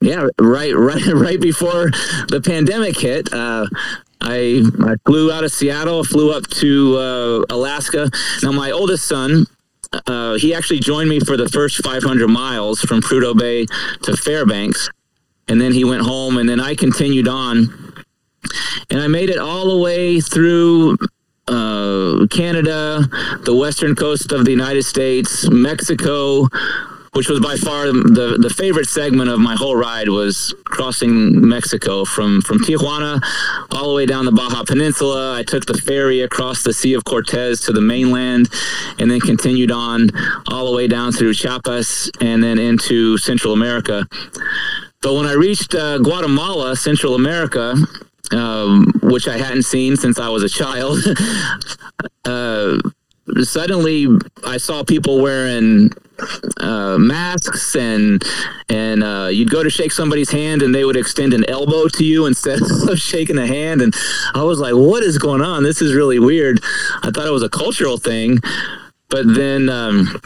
[0.00, 1.90] yeah, right, right, right before
[2.28, 3.66] the pandemic hit, uh,
[4.20, 8.10] I, I flew out of Seattle, flew up to uh, Alaska.
[8.42, 9.46] Now, my oldest son,
[10.06, 13.66] uh, he actually joined me for the first 500 miles from Prudhoe Bay
[14.02, 14.88] to Fairbanks.
[15.48, 17.94] And then he went home, and then I continued on.
[18.90, 20.96] And I made it all the way through
[21.48, 23.00] uh, Canada,
[23.42, 26.48] the western coast of the United States, Mexico,
[27.14, 32.04] which was by far the, the favorite segment of my whole ride was crossing Mexico
[32.04, 33.20] from, from Tijuana
[33.70, 35.36] all the way down the Baja Peninsula.
[35.36, 38.48] I took the ferry across the Sea of Cortez to the mainland
[38.98, 40.10] and then continued on
[40.48, 44.06] all the way down through Chiapas and then into Central America.
[45.00, 47.76] But when I reached uh, Guatemala, Central America,
[48.32, 50.98] um, which I hadn't seen since I was a child,
[52.24, 52.78] uh,
[53.42, 54.06] suddenly
[54.44, 55.90] I saw people wearing
[56.60, 58.22] uh, masks and
[58.68, 62.04] and uh, you'd go to shake somebody's hand and they would extend an elbow to
[62.04, 63.82] you instead of shaking a hand.
[63.82, 63.94] And
[64.34, 65.62] I was like what is going on?
[65.62, 66.60] This is really weird.
[67.02, 68.38] I thought it was a cultural thing.
[69.08, 70.20] But then um,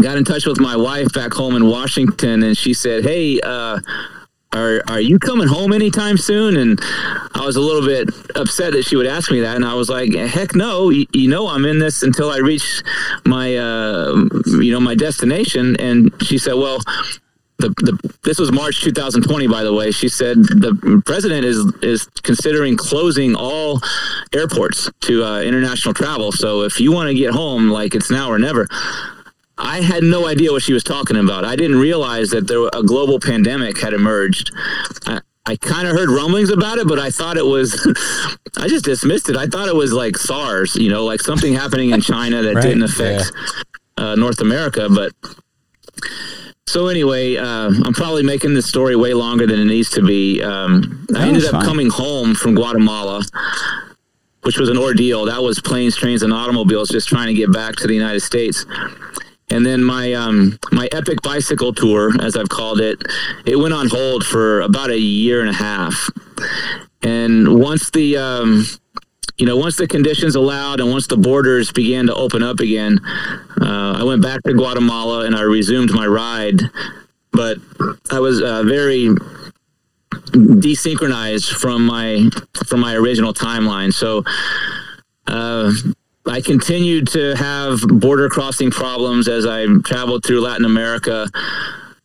[0.00, 3.78] got in touch with my wife back home in Washington and she said hey uh,
[4.52, 6.56] are are you coming home anytime soon?
[6.56, 6.80] And
[7.34, 9.88] I was a little bit upset that she would ask me that, and I was
[9.88, 12.82] like, heck no, you, you know I'm in this until I reach
[13.24, 14.14] my uh,
[14.46, 15.76] you know my destination.
[15.76, 16.78] And she said, well.
[17.58, 19.92] The, the, this was March 2020, by the way.
[19.92, 23.80] She said the president is is considering closing all
[24.34, 26.32] airports to uh, international travel.
[26.32, 28.66] So if you want to get home, like it's now or never.
[29.62, 31.44] I had no idea what she was talking about.
[31.44, 34.50] I didn't realize that there a global pandemic had emerged.
[35.06, 37.74] I, I kind of heard rumblings about it, but I thought it was,
[38.56, 39.36] I just dismissed it.
[39.36, 42.62] I thought it was like SARS, you know, like something happening in China that right,
[42.62, 43.32] didn't affect
[43.96, 44.04] yeah.
[44.04, 44.88] uh, North America.
[44.88, 45.12] But
[46.66, 50.42] so anyway, uh, I'm probably making this story way longer than it needs to be.
[50.42, 51.64] Um, I ended up fine.
[51.64, 53.22] coming home from Guatemala
[54.42, 55.24] which was an ordeal.
[55.26, 58.66] That was planes, trains, and automobiles just trying to get back to the United States.
[59.50, 63.02] And then my um, my epic bicycle tour, as I've called it,
[63.44, 66.08] it went on hold for about a year and a half.
[67.02, 68.64] And once the um,
[69.38, 73.00] you know, once the conditions allowed and once the borders began to open up again,
[73.60, 76.60] uh, I went back to Guatemala and I resumed my ride.
[77.32, 77.58] But
[78.10, 79.08] I was uh, very
[80.32, 82.28] desynchronized from my
[82.66, 83.92] from my original timeline.
[83.92, 84.22] So
[85.26, 85.72] uh,
[86.26, 91.28] I continued to have border crossing problems as I traveled through Latin America.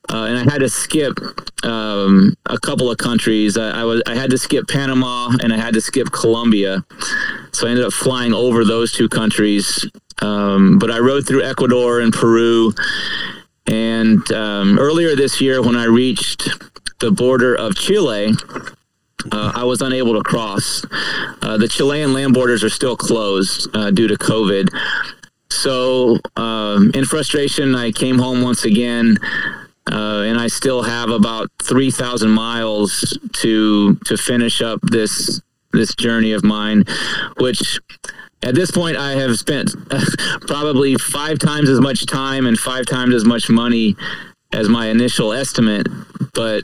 [0.09, 1.19] Uh, and I had to skip
[1.63, 3.57] um, a couple of countries.
[3.57, 6.85] I, I, was I had to skip Panama and I had to skip Colombia,
[7.51, 9.85] so I ended up flying over those two countries.
[10.21, 12.73] Um, but I rode through Ecuador and Peru,
[13.67, 16.49] and um, earlier this year when I reached
[16.99, 18.33] the border of Chile,
[19.31, 20.85] uh, I was unable to cross.
[21.41, 24.69] Uh, the Chilean land borders are still closed uh, due to COVID.
[25.49, 29.17] So, um, in frustration, I came home once again.
[29.89, 35.39] Uh, and I still have about three thousand miles to to finish up this
[35.71, 36.83] this journey of mine,
[37.37, 37.79] which
[38.43, 39.73] at this point I have spent
[40.41, 43.95] probably five times as much time and five times as much money
[44.51, 45.87] as my initial estimate.
[46.33, 46.63] But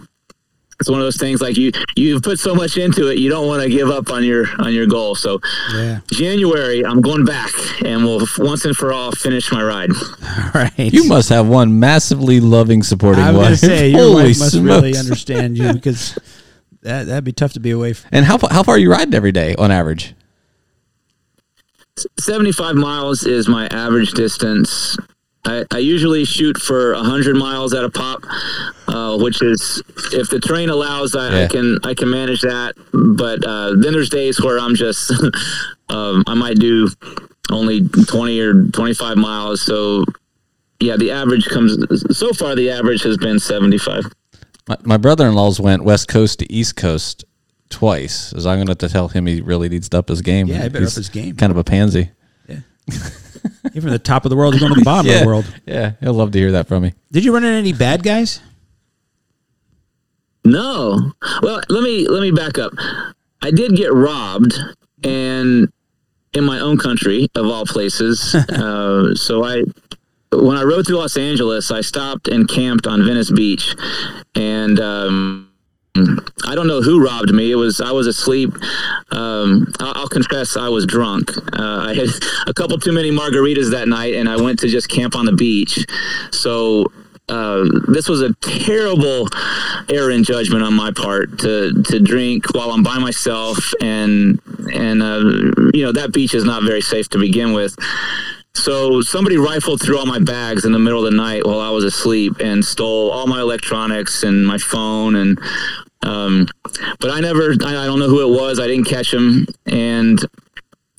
[0.79, 3.47] it's one of those things like you you've put so much into it you don't
[3.47, 5.15] want to give up on your on your goal.
[5.15, 5.39] So
[5.73, 5.99] yeah.
[6.11, 7.51] january i'm going back
[7.85, 9.91] and we'll once and for all finish my ride.
[9.91, 10.73] All right.
[10.77, 13.45] You must have one massively loving supporting I'm wife.
[13.45, 14.65] gonna say your Holy wife must smokes.
[14.65, 16.17] really understand you because
[16.81, 19.13] that, that'd be tough to be away from and how, how far are you riding
[19.13, 20.15] every day on average?
[22.19, 24.97] 75 miles is my average distance
[25.45, 28.23] I, I usually shoot for 100 miles at a pop,
[28.87, 29.83] uh, which is
[30.13, 31.43] if the terrain allows, I, yeah.
[31.43, 32.75] I can I can manage that.
[32.93, 35.11] But uh, then there's days where I'm just
[35.89, 36.87] um, I might do
[37.51, 39.61] only 20 or 25 miles.
[39.61, 40.05] So
[40.79, 41.77] yeah, the average comes
[42.17, 42.55] so far.
[42.55, 44.05] The average has been 75.
[44.67, 47.25] My, my brother-in-law's went west coast to east coast
[47.69, 48.33] twice.
[48.37, 50.47] So I'm going to have to tell him he really needs to up his game.
[50.47, 51.35] Yeah, I better He's up his game.
[51.35, 52.11] Kind of a pansy.
[52.47, 52.59] Yeah.
[53.73, 55.27] You're from the top of the world, you're going to the bottom yeah, of the
[55.27, 55.61] world.
[55.65, 56.93] Yeah, he'll love to hear that from me.
[57.11, 58.39] Did you run into any bad guys?
[60.45, 61.13] No.
[61.41, 62.73] Well, let me let me back up.
[63.41, 64.53] I did get robbed,
[65.03, 65.71] and
[66.33, 68.35] in my own country of all places.
[68.49, 69.63] uh, so I,
[70.31, 73.75] when I rode through Los Angeles, I stopped and camped on Venice Beach,
[74.35, 74.79] and.
[74.79, 75.49] Um,
[75.95, 77.51] I don't know who robbed me.
[77.51, 78.51] It was I was asleep.
[79.11, 81.31] Um, I'll, confess I was drunk.
[81.37, 82.07] Uh, I had
[82.47, 85.31] a couple too many margaritas that night, and I went to just camp on the
[85.31, 85.85] beach.
[86.31, 86.91] So
[87.29, 89.27] uh, this was a terrible
[89.87, 94.41] error in judgment on my part to to drink while I'm by myself, and
[94.73, 95.19] and uh,
[95.73, 97.75] you know that beach is not very safe to begin with.
[98.55, 101.71] So somebody rifled through all my bags in the middle of the night while I
[101.71, 105.39] was asleep and stole all my electronics and my phone and
[106.03, 106.47] um,
[106.99, 108.59] but I never, I, I, don't know who it was.
[108.59, 109.47] I didn't catch him.
[109.65, 110.19] And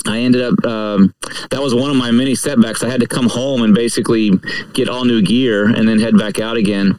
[0.07, 1.15] I ended up, um,
[1.51, 2.83] that was one of my many setbacks.
[2.83, 4.33] I had to come home and basically
[4.73, 6.99] get all new gear and then head back out again.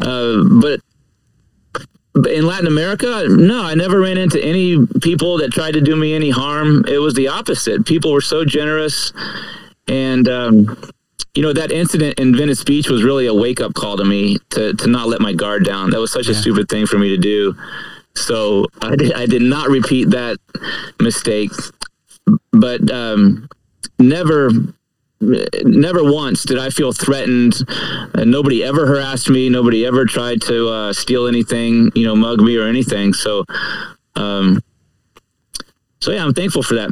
[0.00, 0.80] Uh, but
[2.28, 6.14] in Latin America, no, I never ran into any people that tried to do me
[6.14, 6.84] any harm.
[6.86, 7.86] It was the opposite.
[7.86, 9.12] People were so generous
[9.88, 10.78] and, um,
[11.34, 14.38] you know that incident in Venice Beach was really a wake up call to me
[14.50, 15.90] to to not let my guard down.
[15.90, 16.32] That was such yeah.
[16.32, 17.54] a stupid thing for me to do.
[18.14, 20.38] So I did I did not repeat that
[21.00, 21.50] mistake.
[22.52, 23.48] But um,
[23.98, 24.50] never
[25.20, 27.54] never once did I feel threatened.
[28.14, 29.48] Uh, nobody ever harassed me.
[29.48, 33.12] Nobody ever tried to uh, steal anything, you know, mug me or anything.
[33.14, 33.44] So,
[34.14, 34.62] um,
[36.00, 36.90] so yeah, I'm thankful for that.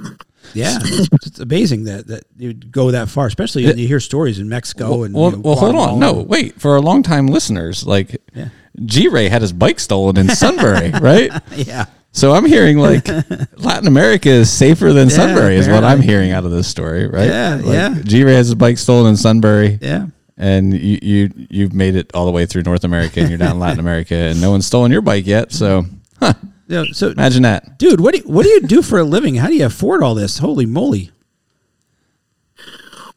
[0.55, 4.39] Yeah, it's, it's amazing that that you'd go that far, especially when you hear stories
[4.39, 5.99] in Mexico and well, you know, well hold on.
[5.99, 6.61] No, wait.
[6.61, 8.49] For our longtime listeners, like Yeah.
[8.85, 11.31] G Ray had his bike stolen in Sunbury, right?
[11.55, 13.07] yeah, So I'm hearing like
[13.57, 17.07] Latin America is safer than Yeah, Sunbury, is what I'm hearing out of this story,
[17.07, 17.29] right?
[17.29, 17.95] Yeah, Like, yeah.
[18.03, 20.07] G Ray has his bike stolen in Sunbury, yeah.
[20.37, 23.53] and you you you've made it all the way through North America, and you're down
[23.53, 25.53] in Latin America, and no one's stolen your bike yet.
[25.53, 25.85] So,
[26.19, 26.35] huh,
[26.67, 27.79] Yeah, so, imagine that.
[27.79, 29.35] dude, what do you, what do you do for a living?
[29.37, 30.39] How do you afford all this?
[30.39, 31.11] Holy moly!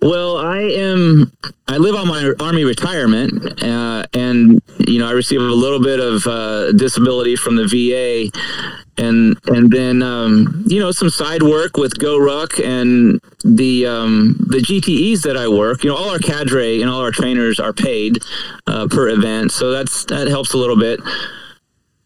[0.02, 1.32] Well, I am.
[1.68, 6.00] I live on my army retirement, uh, and you know I receive a little bit
[6.00, 8.30] of uh, disability from the VA,
[9.02, 14.60] and and then um, you know some side work with GoRuck and the um, the
[14.60, 15.84] GTEs that I work.
[15.84, 18.20] You know, all our cadre and all our trainers are paid
[18.68, 21.00] uh, per event, so that's that helps a little bit.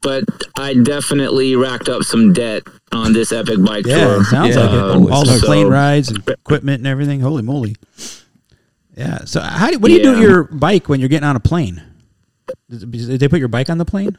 [0.02, 0.24] But
[0.58, 4.22] I definitely racked up some debt on this epic bike Yeah, tour.
[4.22, 4.62] it sounds Yeah.
[4.62, 4.80] like it.
[4.80, 5.46] Holy all the smokes.
[5.46, 7.20] plane rides and equipment and everything.
[7.22, 7.76] Holy moly!
[8.98, 9.20] Yeah.
[9.26, 10.20] So how do what do you do Yeah.
[10.20, 11.82] with your bike when you're getting on a plane?
[12.70, 14.18] Did did they put your bike on the plane?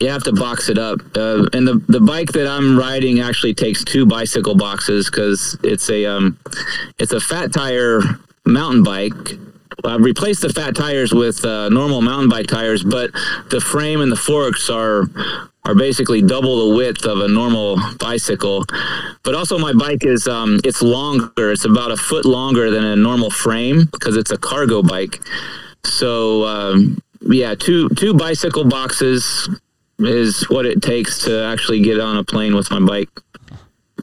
[0.00, 3.54] You have to box it up, uh, and the the bike that I'm riding actually
[3.54, 6.36] takes two bicycle boxes because it's a um,
[6.98, 8.02] it's a fat tire
[8.44, 9.38] mountain bike.
[9.84, 13.10] I've replaced the fat tires with uh, normal mountain bike tires, but
[13.50, 15.04] the frame and the forks are
[15.64, 18.64] are basically double the width of a normal bicycle.
[19.24, 21.52] But also, my bike is um, it's longer.
[21.52, 25.20] It's about a foot longer than a normal frame because it's a cargo bike.
[25.84, 29.48] So um, yeah, two two bicycle boxes
[29.98, 33.08] is what it takes to actually get on a plane with my bike.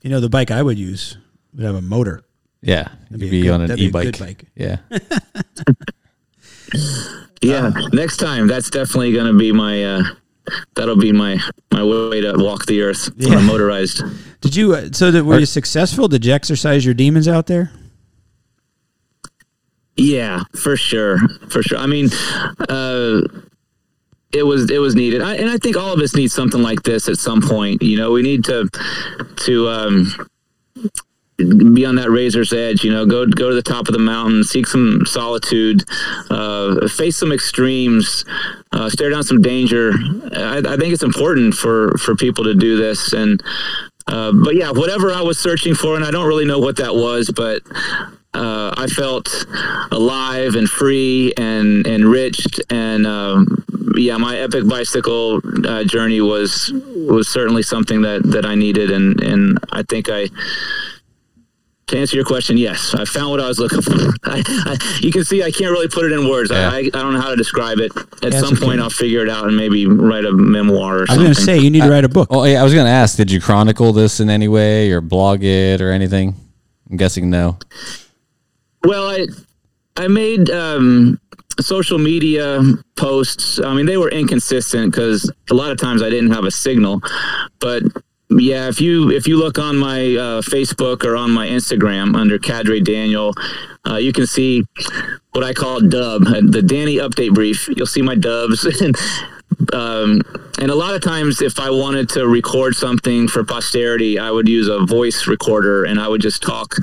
[0.02, 1.18] You know, the bike I would use
[1.54, 2.24] would have a motor.
[2.66, 4.04] Yeah, you be could a be, good- on an that'd be a e-bike.
[4.06, 4.46] good bike.
[4.56, 4.78] Yeah,
[7.42, 10.04] Yeah, next time that's definitely going to be my uh,
[10.76, 11.38] that'll be my
[11.72, 13.40] my way to walk the earth on Yeah.
[13.40, 14.02] a motorized.
[14.42, 14.74] Did you?
[14.74, 16.08] Uh, so that were you successful?
[16.08, 17.72] Did you exercise your demons out there?
[19.98, 21.20] Yeah, for sure,
[21.50, 21.78] for sure.
[21.78, 22.10] I mean,
[22.70, 23.22] uh,
[24.32, 26.84] it was it was needed, I, and I think all of us need something like
[26.84, 27.82] this at some point.
[27.84, 28.70] You know, we need to
[29.46, 30.14] to um,
[31.38, 32.84] be on that razor's edge.
[32.84, 35.84] You know, go go to the top of the mountain, seek some solitude,
[36.30, 38.26] uh, face some extremes,
[38.72, 39.94] uh, stare down some danger.
[40.34, 43.42] I, I think it's important for for people to do this, and
[44.08, 46.94] uh, but yeah, whatever I was searching for, and I don't really know what that
[46.96, 47.62] was, but
[48.34, 49.46] uh, I felt
[49.92, 53.64] alive and free and enriched, and um,
[53.96, 59.22] yeah, my epic bicycle uh, journey was was certainly something that that I needed, and
[59.22, 60.30] and I think I.
[61.88, 63.92] To answer your question, yes, I found what I was looking for.
[64.24, 66.50] I, I, you can see I can't really put it in words.
[66.50, 66.70] Yeah.
[66.70, 67.92] I, I, I don't know how to describe it.
[67.98, 68.84] At That's some point, okay.
[68.84, 71.60] I'll figure it out and maybe write a memoir or I was going to say
[71.60, 72.30] you need to write a book.
[72.32, 72.62] Oh, yeah.
[72.62, 75.82] I was going to ask, did you chronicle this in any way or blog it
[75.82, 76.36] or anything?
[76.90, 77.58] I'm guessing no.
[78.84, 79.28] Well, I
[79.96, 81.20] I made um,
[81.60, 82.62] social media
[82.96, 83.60] posts.
[83.60, 87.02] I mean, they were inconsistent because a lot of times I didn't have a signal.
[87.60, 87.84] But
[88.40, 92.38] yeah, if you if you look on my uh, Facebook or on my Instagram under
[92.40, 93.34] Cadre Daniel,
[93.88, 94.64] uh, you can see
[95.32, 97.68] what I call dub, the Danny update brief.
[97.68, 98.66] You'll see my dubs.
[98.82, 98.96] and,
[99.74, 100.22] um,
[100.60, 104.48] and a lot of times, if I wanted to record something for posterity, I would
[104.48, 106.76] use a voice recorder and I would just talk,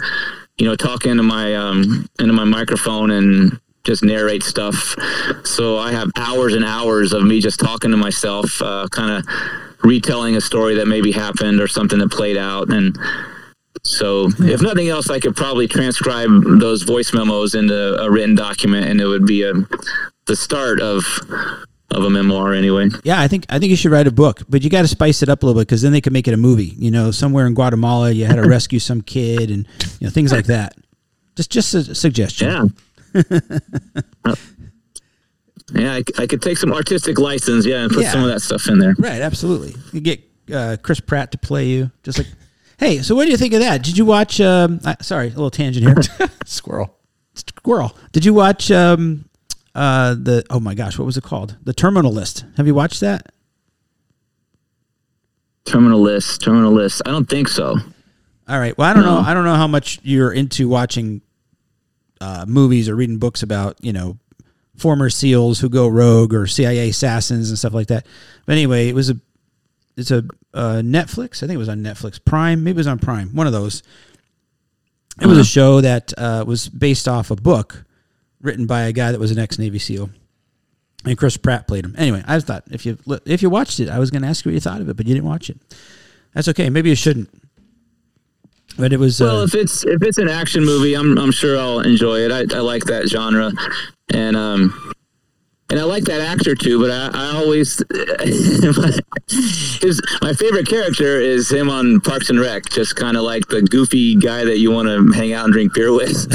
[0.59, 4.95] you know, talk into my um, into my microphone and just narrate stuff.
[5.45, 9.27] So I have hours and hours of me just talking to myself, uh, kind of
[9.83, 12.99] retelling a story that maybe happened or something that played out and.
[13.83, 16.29] So, if nothing else, I could probably transcribe
[16.59, 19.55] those voice memos into a written document, and it would be a
[20.27, 21.03] the start of
[21.91, 22.89] of a memoir, anyway.
[23.05, 25.23] Yeah, I think I think you should write a book, but you got to spice
[25.23, 26.75] it up a little bit because then they could make it a movie.
[26.77, 29.67] You know, somewhere in Guatemala, you had to rescue some kid and
[29.99, 30.77] you know things like that.
[31.37, 32.49] Just just a suggestion.
[32.49, 32.65] Yeah.
[35.73, 38.11] Yeah, I, I could take some artistic license, yeah, and put Yeah.
[38.13, 38.95] some of that stuff in there.
[38.99, 39.77] Right, absolutely.
[39.93, 40.21] You get
[40.53, 42.27] uh, Chris Pratt to play you, just like.
[42.79, 43.83] Hey, so what do you think of that?
[43.85, 44.41] Did you watch?
[44.41, 46.29] Um, uh, sorry, a little tangent here.
[46.45, 46.97] Squirrel.
[47.35, 47.97] Squirrel.
[48.13, 49.27] Did you watch um,
[49.75, 50.45] uh, the?
[50.51, 51.57] Oh my gosh, what was it called?
[51.63, 52.45] The Terminal List.
[52.57, 53.31] Have you watched that?
[55.67, 57.03] Terminal list, terminal list.
[57.07, 57.77] I don't think so.
[58.49, 58.77] All right.
[58.77, 59.19] Well, I don't know.
[59.19, 61.21] I don't know how much you're into watching
[62.21, 64.19] uh, movies or reading books about you know
[64.77, 68.07] former SEALs who go rogue or CIA assassins and stuff like that.
[68.47, 69.17] But anyway, it was a
[69.97, 70.25] it's a
[70.55, 71.43] uh, Netflix.
[71.43, 72.65] I think it was on Netflix Prime.
[72.65, 73.35] Maybe it was on Prime.
[73.35, 73.83] One of those.
[75.21, 77.85] It was a show that uh, was based off a book
[78.41, 80.09] written by a guy that was an ex Navy SEAL,
[81.05, 81.95] and Chris Pratt played him.
[81.99, 84.51] Anyway, I thought if you if you watched it, I was going to ask you
[84.51, 85.59] what you thought of it, but you didn't watch it.
[86.33, 86.71] That's okay.
[86.71, 87.29] Maybe you shouldn't.
[88.81, 91.59] But it was Well, uh, if it's if it's an action movie, I'm I'm sure
[91.59, 92.33] I'll enjoy it.
[92.33, 93.53] I, I like that genre,
[94.09, 94.90] and um,
[95.71, 96.81] and I like that actor too.
[96.81, 97.79] But I, I always
[99.81, 103.63] his my favorite character is him on Parks and Rec, just kind of like the
[103.63, 106.27] goofy guy that you want to hang out and drink beer with.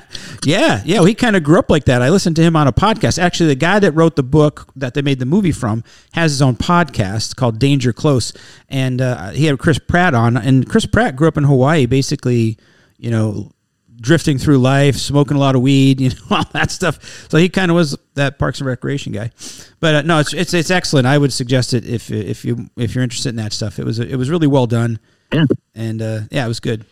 [0.46, 0.98] Yeah, yeah.
[0.98, 2.02] Well, he kind of grew up like that.
[2.02, 3.18] I listened to him on a podcast.
[3.18, 5.82] Actually, the guy that wrote the book that they made the movie from
[6.12, 8.32] has his own podcast called Danger Close,
[8.68, 10.36] and uh, he had Chris Pratt on.
[10.36, 12.58] And Chris Pratt grew up in Hawaii, basically,
[12.96, 13.50] you know,
[14.00, 17.28] drifting through life, smoking a lot of weed, you know, all that stuff.
[17.30, 19.30] So he kind of was that Parks and Recreation guy.
[19.80, 21.06] But uh, no, it's, it's it's excellent.
[21.06, 23.78] I would suggest it if if you if you're interested in that stuff.
[23.78, 24.98] It was it was really well done,
[25.32, 25.44] yeah,
[25.74, 26.84] and uh, yeah, it was good.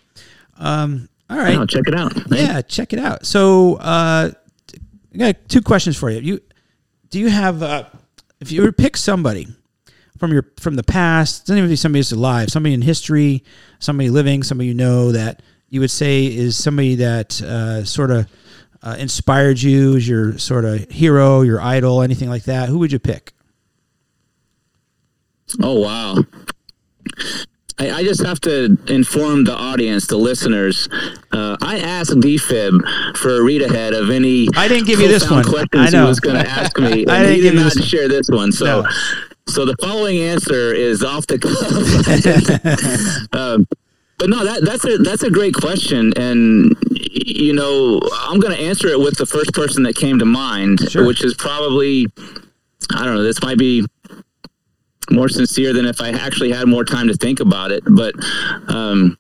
[0.57, 1.57] Um, all right.
[1.57, 2.13] oh, check it out.
[2.31, 3.27] Yeah, check it out.
[3.27, 4.31] So, uh,
[5.15, 6.21] I got two questions for you.
[6.21, 6.41] You
[7.11, 7.85] do you have uh,
[8.41, 9.47] if you were to pick somebody
[10.19, 13.43] from your from the past, doesn't even be somebody who's alive, somebody in history,
[13.79, 15.41] somebody living, somebody you know that
[15.75, 18.29] you would say is somebody that uh, sort of
[18.81, 22.69] uh, inspired you, is your sort of hero, your idol, anything like that.
[22.69, 23.33] Who would you pick?
[25.61, 26.19] Oh wow.
[27.81, 30.89] I, I just have to inform the audience, the listeners.
[31.33, 34.47] Uh, I asked DFib for a read ahead of any.
[34.55, 35.43] I didn't give you this one.
[35.45, 36.05] Questions I know.
[36.05, 37.05] he was going to ask me.
[37.09, 38.53] I didn't he give did you not this share this one.
[38.53, 38.89] So, No.
[39.49, 41.39] so the following answer is off the
[43.33, 43.33] cuff.
[43.41, 43.67] um,
[44.19, 48.63] but no, that, that's a that's a great question, and you know I'm going to
[48.63, 51.07] answer it with the first person that came to mind, Sure.
[51.07, 52.07] which is probably
[52.95, 53.23] I don't know.
[53.23, 53.85] This might be
[55.11, 57.83] more sincere than if I actually had more time to think about it.
[57.87, 58.15] But
[58.69, 59.19] um,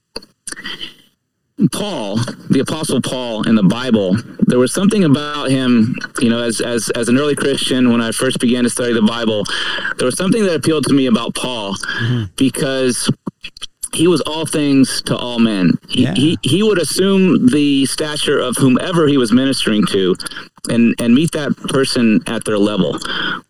[1.72, 2.16] Paul,
[2.50, 6.90] the Apostle Paul in the Bible, there was something about him, you know, as, as,
[6.90, 9.44] as an early Christian, when I first began to study the Bible,
[9.98, 11.76] there was something that appealed to me about Paul
[12.36, 13.08] because
[13.94, 15.78] he was all things to all men.
[15.88, 16.14] He, Yeah.
[16.14, 20.16] he, he would assume the stature of whomever he was ministering to
[20.68, 22.98] and, and meet that person at their level,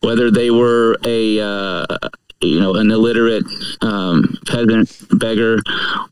[0.01, 1.87] whether they were a, uh,
[2.41, 3.45] you know, an illiterate
[3.81, 5.61] um, peasant beggar,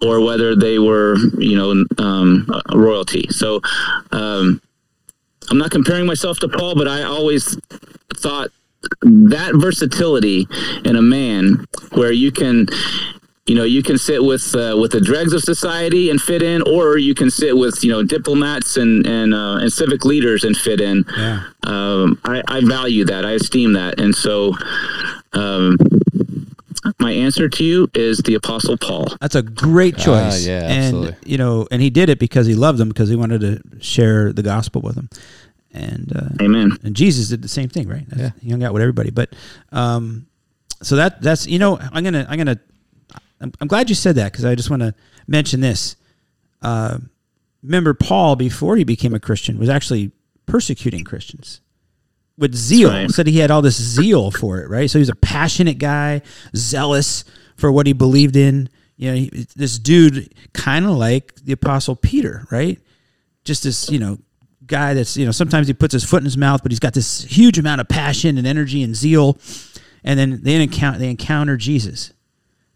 [0.01, 3.27] or whether they were, you know, um, royalty.
[3.31, 3.61] So
[4.13, 4.63] um,
[5.51, 7.59] I'm not comparing myself to Paul, but I always
[8.15, 8.51] thought
[9.03, 10.47] that versatility
[10.85, 12.67] in a man where you can
[13.47, 16.63] you know you can sit with uh, with the dregs of society and fit in
[16.63, 20.57] or you can sit with you know diplomats and and uh, and civic leaders and
[20.57, 21.43] fit in Yeah.
[21.65, 24.55] um, I, I value that i esteem that and so
[25.33, 25.77] um,
[26.99, 30.47] my answer to you is the apostle paul That's a great choice.
[30.47, 31.17] Ah, yeah, and absolutely.
[31.25, 34.33] you know, and he did it because he loved them because he wanted to share
[34.33, 35.09] the gospel with them.
[35.73, 38.05] And uh, amen and Jesus did the same thing, right?
[38.17, 38.31] Yeah.
[38.41, 39.11] He hung out with everybody.
[39.11, 39.33] But
[39.71, 40.27] um,
[40.83, 42.59] so that that's you know, I'm gonna I'm gonna
[43.43, 44.95] I'm, I'm glad you said that because I just want to
[45.27, 45.97] mention this.
[46.63, 46.99] Uh,
[47.63, 50.13] remember, Paul before he became a Christian was actually
[50.47, 51.61] persecuting Christians
[52.39, 52.91] with zeal.
[52.91, 53.11] right.
[53.11, 54.91] Said he had all this zeal for it, right?
[54.91, 56.23] So he was a passionate guy,
[56.57, 57.25] zealous
[57.57, 58.69] for what he believed in.
[58.97, 62.79] You know, he, this dude kind of like the apostle Peter, right?
[63.45, 64.19] Just this, you know,
[64.67, 66.95] guy that's, you know, sometimes he puts his foot in his mouth, but he's got
[66.95, 69.39] this huge amount of passion and energy and zeal.
[70.05, 72.13] And then they encounter they encounter Jesus.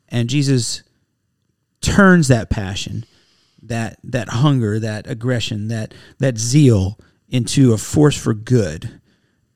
[0.08, 0.82] And Jesus
[1.80, 3.04] turns that passion,
[3.62, 9.00] that that hunger, that aggression, that that zeal into a force for good.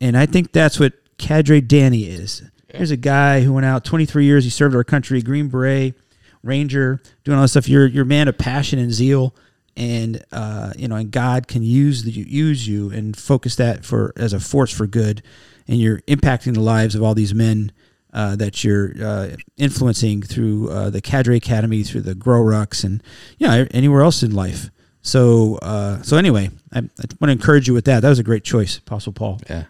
[0.00, 2.42] And I think that's what Cadre Danny is.
[2.68, 4.44] Here's a guy who went out 23 years.
[4.44, 5.94] He served our country, Green Beret,
[6.42, 7.68] Ranger, doing all this stuff.
[7.68, 9.34] You're you're a man of passion and zeal,
[9.76, 14.12] and uh, you know, and God can use the, use you and focus that for
[14.16, 15.22] as a force for good,
[15.68, 17.72] and you're impacting the lives of all these men
[18.12, 23.02] uh, that you're uh, influencing through uh, the Cadre Academy, through the Grow Rucks, and
[23.38, 24.70] yeah, anywhere else in life.
[25.02, 26.82] So, uh, so anyway, I, I
[27.20, 28.00] want to encourage you with that.
[28.00, 29.40] That was a great choice, Apostle Paul.
[29.48, 29.64] Yeah.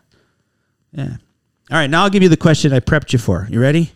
[0.92, 1.16] Yeah.
[1.70, 3.46] All right, now I'll give you the question I prepped you for.
[3.50, 3.92] You ready?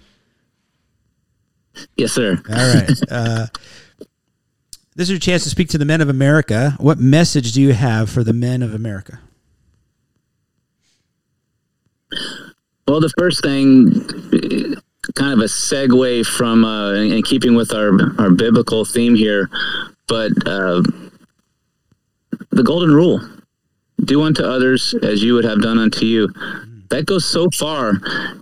[1.96, 2.90] yes sir All right.
[3.10, 3.46] Uh,
[4.96, 6.76] this is your chance to speak to the men of America.
[6.78, 9.18] What message do you have for the men of America?
[12.86, 13.90] Well, the first thing,
[15.14, 19.48] kind of a segue from, uh, in in keeping with our our biblical theme here,
[20.06, 20.82] but uh,
[22.50, 23.20] the golden rule:
[24.04, 26.28] do unto others as you would have done unto you.
[26.90, 27.94] that goes so far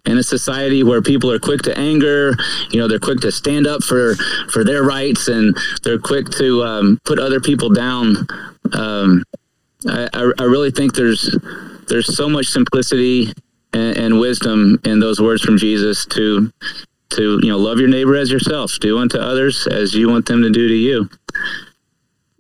[0.05, 2.35] in a society where people are quick to anger.
[2.71, 4.17] You know, they're quick to stand up for
[4.51, 8.27] for their rights, and they're quick to um, put other people down.
[8.73, 9.25] Um,
[9.87, 11.37] I, I, I really think there's
[11.89, 13.33] there's so much simplicity
[13.73, 16.53] and, and wisdom in those words from Jesus to
[17.11, 20.43] to you know love your neighbor as yourself, do unto others as you want them
[20.43, 21.09] to do to you.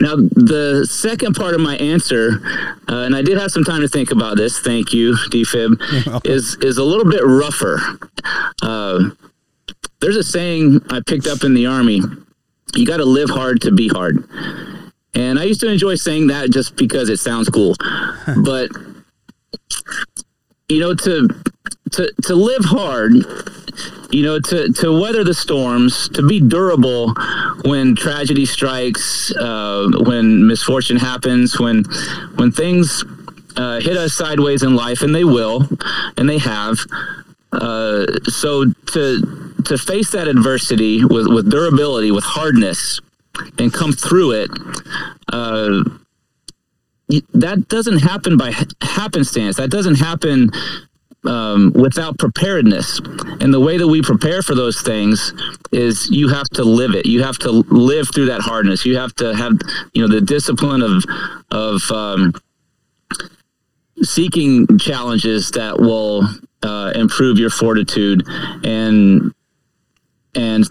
[0.00, 2.40] Now, the second part of my answer,
[2.88, 4.58] uh, and I did have some time to think about this.
[4.58, 7.80] Thank you, DFib, is is a little bit rougher.
[8.62, 9.10] Uh,
[10.00, 12.00] there's a saying I picked up in the army:
[12.74, 14.28] "You got to live hard to be hard."
[15.14, 17.76] And I used to enjoy saying that just because it sounds cool,
[18.44, 18.70] but
[20.74, 21.28] you know, to
[21.92, 23.12] to to live hard
[24.12, 27.14] you know, to, to weather the storms, to be durable
[27.64, 31.84] when tragedy strikes, uh, when misfortune happens, when
[32.34, 33.02] when things
[33.56, 35.66] uh, hit us sideways in life, and they will,
[36.18, 36.78] and they have.
[37.52, 43.00] Uh, so to to face that adversity with, with durability, with hardness,
[43.58, 44.50] and come through it,
[45.32, 45.82] uh,
[47.34, 49.56] that doesn't happen by happenstance.
[49.56, 50.50] That doesn't happen
[51.24, 53.00] um, without preparedness.
[53.40, 55.32] And the way that we prepare for those things
[55.70, 57.06] is you have to live it.
[57.06, 58.84] You have to live through that hardness.
[58.84, 59.52] You have to have,
[59.94, 61.04] you know, the discipline of
[61.50, 62.32] of um,
[64.02, 66.26] seeking challenges that will
[66.62, 68.26] uh, improve your fortitude
[68.64, 69.32] and
[70.34, 70.66] and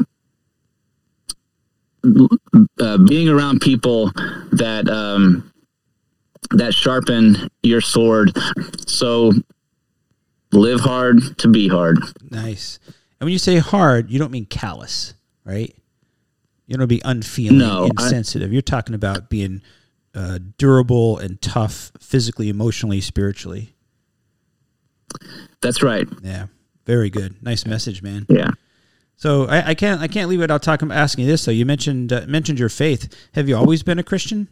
[2.79, 4.11] uh, being around people
[4.51, 5.50] that um,
[6.53, 8.31] that sharpen your sword.
[8.87, 9.31] So
[10.51, 11.99] live hard to be hard.
[12.29, 12.79] Nice.
[13.19, 15.13] And when you say hard, you don't mean callous,
[15.45, 15.75] right?
[16.67, 18.51] You don't be unfeeling, No, I- insensitive.
[18.53, 19.61] You're talking about being
[20.15, 23.73] uh, durable and tough, physically, emotionally, spiritually.
[25.61, 26.07] That's right.
[26.23, 26.47] Yeah,
[26.85, 27.41] very good.
[27.43, 28.25] Nice message, man.
[28.29, 28.51] Yeah.
[29.17, 31.41] So I, I can't I can't leave without talking asking you this.
[31.43, 33.13] So you mentioned uh, mentioned your faith.
[33.33, 34.47] Have you always been a Christian?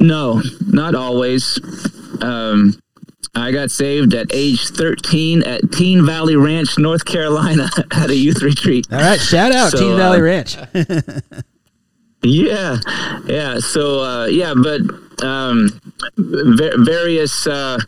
[0.00, 1.58] No, not always.
[2.20, 2.78] Um,
[3.34, 8.42] I got saved at age 13 at Teen Valley Ranch, North Carolina, at a youth
[8.42, 8.86] retreat.
[8.90, 10.56] All right, shout out So, Teen Valley uh, Ranch.
[12.22, 12.78] Yeah,
[13.26, 13.58] yeah.
[13.60, 14.80] So uh, yeah, but
[15.24, 15.68] um,
[16.16, 17.78] va- various uh,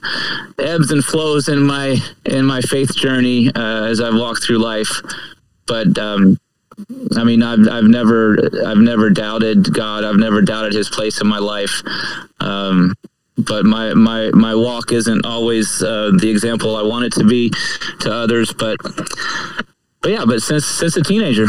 [0.59, 4.91] ebbs and flows in my in my faith journey uh, as I've walked through life.
[5.67, 6.39] But um,
[7.17, 10.05] I mean, I've I've never I've never doubted God.
[10.05, 11.83] I've never doubted His place in my life.
[12.41, 12.95] Um,
[13.37, 17.53] but my my my walk isn't always uh, the example I want it to be
[18.01, 18.53] to others.
[18.53, 18.77] But
[20.03, 21.47] but yeah, but since since a teenager.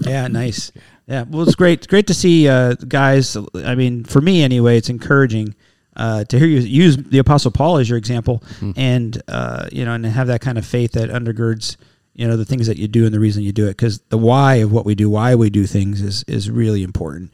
[0.00, 0.72] Yeah, nice.
[1.06, 1.80] Yeah, well, it's great.
[1.80, 3.36] It's great to see uh, guys.
[3.54, 5.54] I mean, for me anyway, it's encouraging
[5.96, 8.42] uh, to hear you use the Apostle Paul as your example,
[8.76, 11.76] and uh, you know, and have that kind of faith that undergirds
[12.14, 13.70] you know the things that you do and the reason you do it.
[13.76, 17.30] Because the why of what we do, why we do things, is is really important.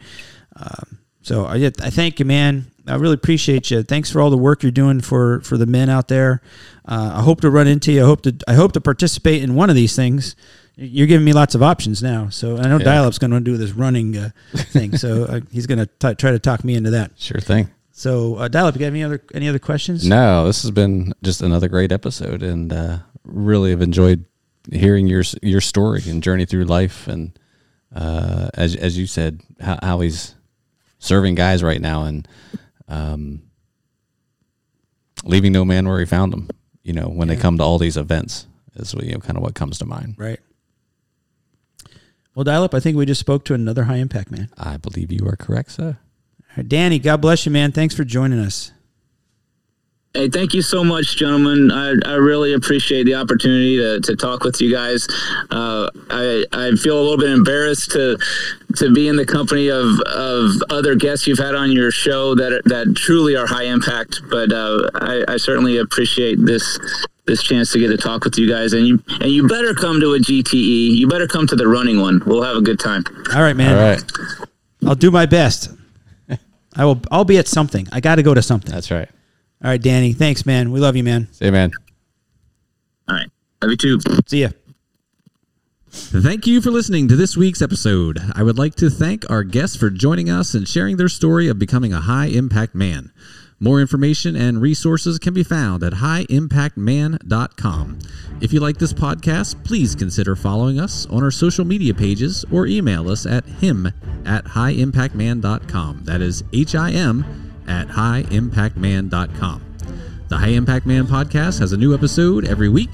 [0.56, 2.66] Um, so I, I thank you, man.
[2.86, 3.82] I really appreciate you.
[3.82, 6.40] Thanks for all the work you're doing for for the men out there.
[6.86, 8.02] Uh, I hope to run into you.
[8.02, 10.34] I hope to I hope to participate in one of these things.
[10.76, 12.30] You're giving me lots of options now.
[12.30, 12.84] So I know Yeah.
[12.84, 14.96] Dial-Up's going to do this running uh, thing.
[14.96, 17.10] So uh, he's going to try to talk me into that.
[17.18, 17.68] Sure thing.
[17.92, 20.08] So uh, Dial-Up, you got any other any other questions?
[20.08, 24.24] No, this has been just another great episode, and uh, really have enjoyed
[24.72, 27.38] hearing your your story and journey through life, and
[27.94, 30.34] uh, as as you said, how, how he's
[30.98, 32.28] serving guys right now, and
[32.88, 33.42] um,
[35.24, 36.48] leaving no man where he found him.
[36.82, 38.46] You know, when they come to all these events,
[38.76, 40.14] is you know kind of what comes to mind.
[40.18, 40.40] Right.
[42.34, 44.48] Well, Dial-Up, I think we just spoke to another high impact man.
[44.56, 45.98] I believe you are correct, sir.
[46.56, 47.72] Right, Danny, God bless you, man.
[47.72, 48.72] Thanks for joining us.
[50.12, 51.70] Hey, thank you so much, gentlemen.
[51.70, 55.06] I, I really appreciate the opportunity to, to talk with you guys.
[55.52, 58.18] Uh, I, I feel a little bit embarrassed to
[58.76, 62.62] to be in the company of, of other guests you've had on your show that
[62.64, 64.20] that truly are high impact.
[64.28, 66.76] But uh, I, I certainly appreciate this
[67.26, 68.72] this chance to get to talk with you guys.
[68.72, 70.96] And you and you better come to a GTE.
[70.96, 72.20] You better come to the running one.
[72.26, 73.04] We'll have a good time.
[73.32, 73.76] All right, man.
[73.76, 74.02] All right,
[74.84, 75.70] I'll do my best.
[76.74, 77.00] I will.
[77.12, 77.86] I'll be at something.
[77.92, 78.72] I got to go to something.
[78.72, 79.08] that's right.
[79.62, 80.12] All right, Danny.
[80.12, 80.72] Thanks, man.
[80.72, 81.28] We love you, man.
[81.32, 81.70] Say, man.
[83.08, 83.30] All right,
[83.62, 84.00] love you too.
[84.26, 84.48] See ya.
[85.90, 88.20] Thank you for listening to this week's episode.
[88.34, 91.58] I would like to thank our guests for joining us and sharing their story of
[91.58, 93.12] becoming a high impact man.
[93.58, 97.98] More information and resources can be found at highimpactman.com.
[98.40, 102.66] If you like this podcast, please consider following us on our social media pages or
[102.66, 103.86] email us at him
[104.24, 106.04] at highimpactman.com.
[106.04, 109.64] That is H I M at highimpactman.com.
[110.28, 112.90] The High Impact Man podcast has a new episode every week,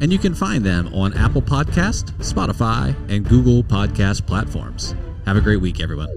[0.00, 4.94] and you can find them on Apple Podcast, Spotify, and Google Podcast platforms.
[5.26, 6.08] Have a great week, everyone.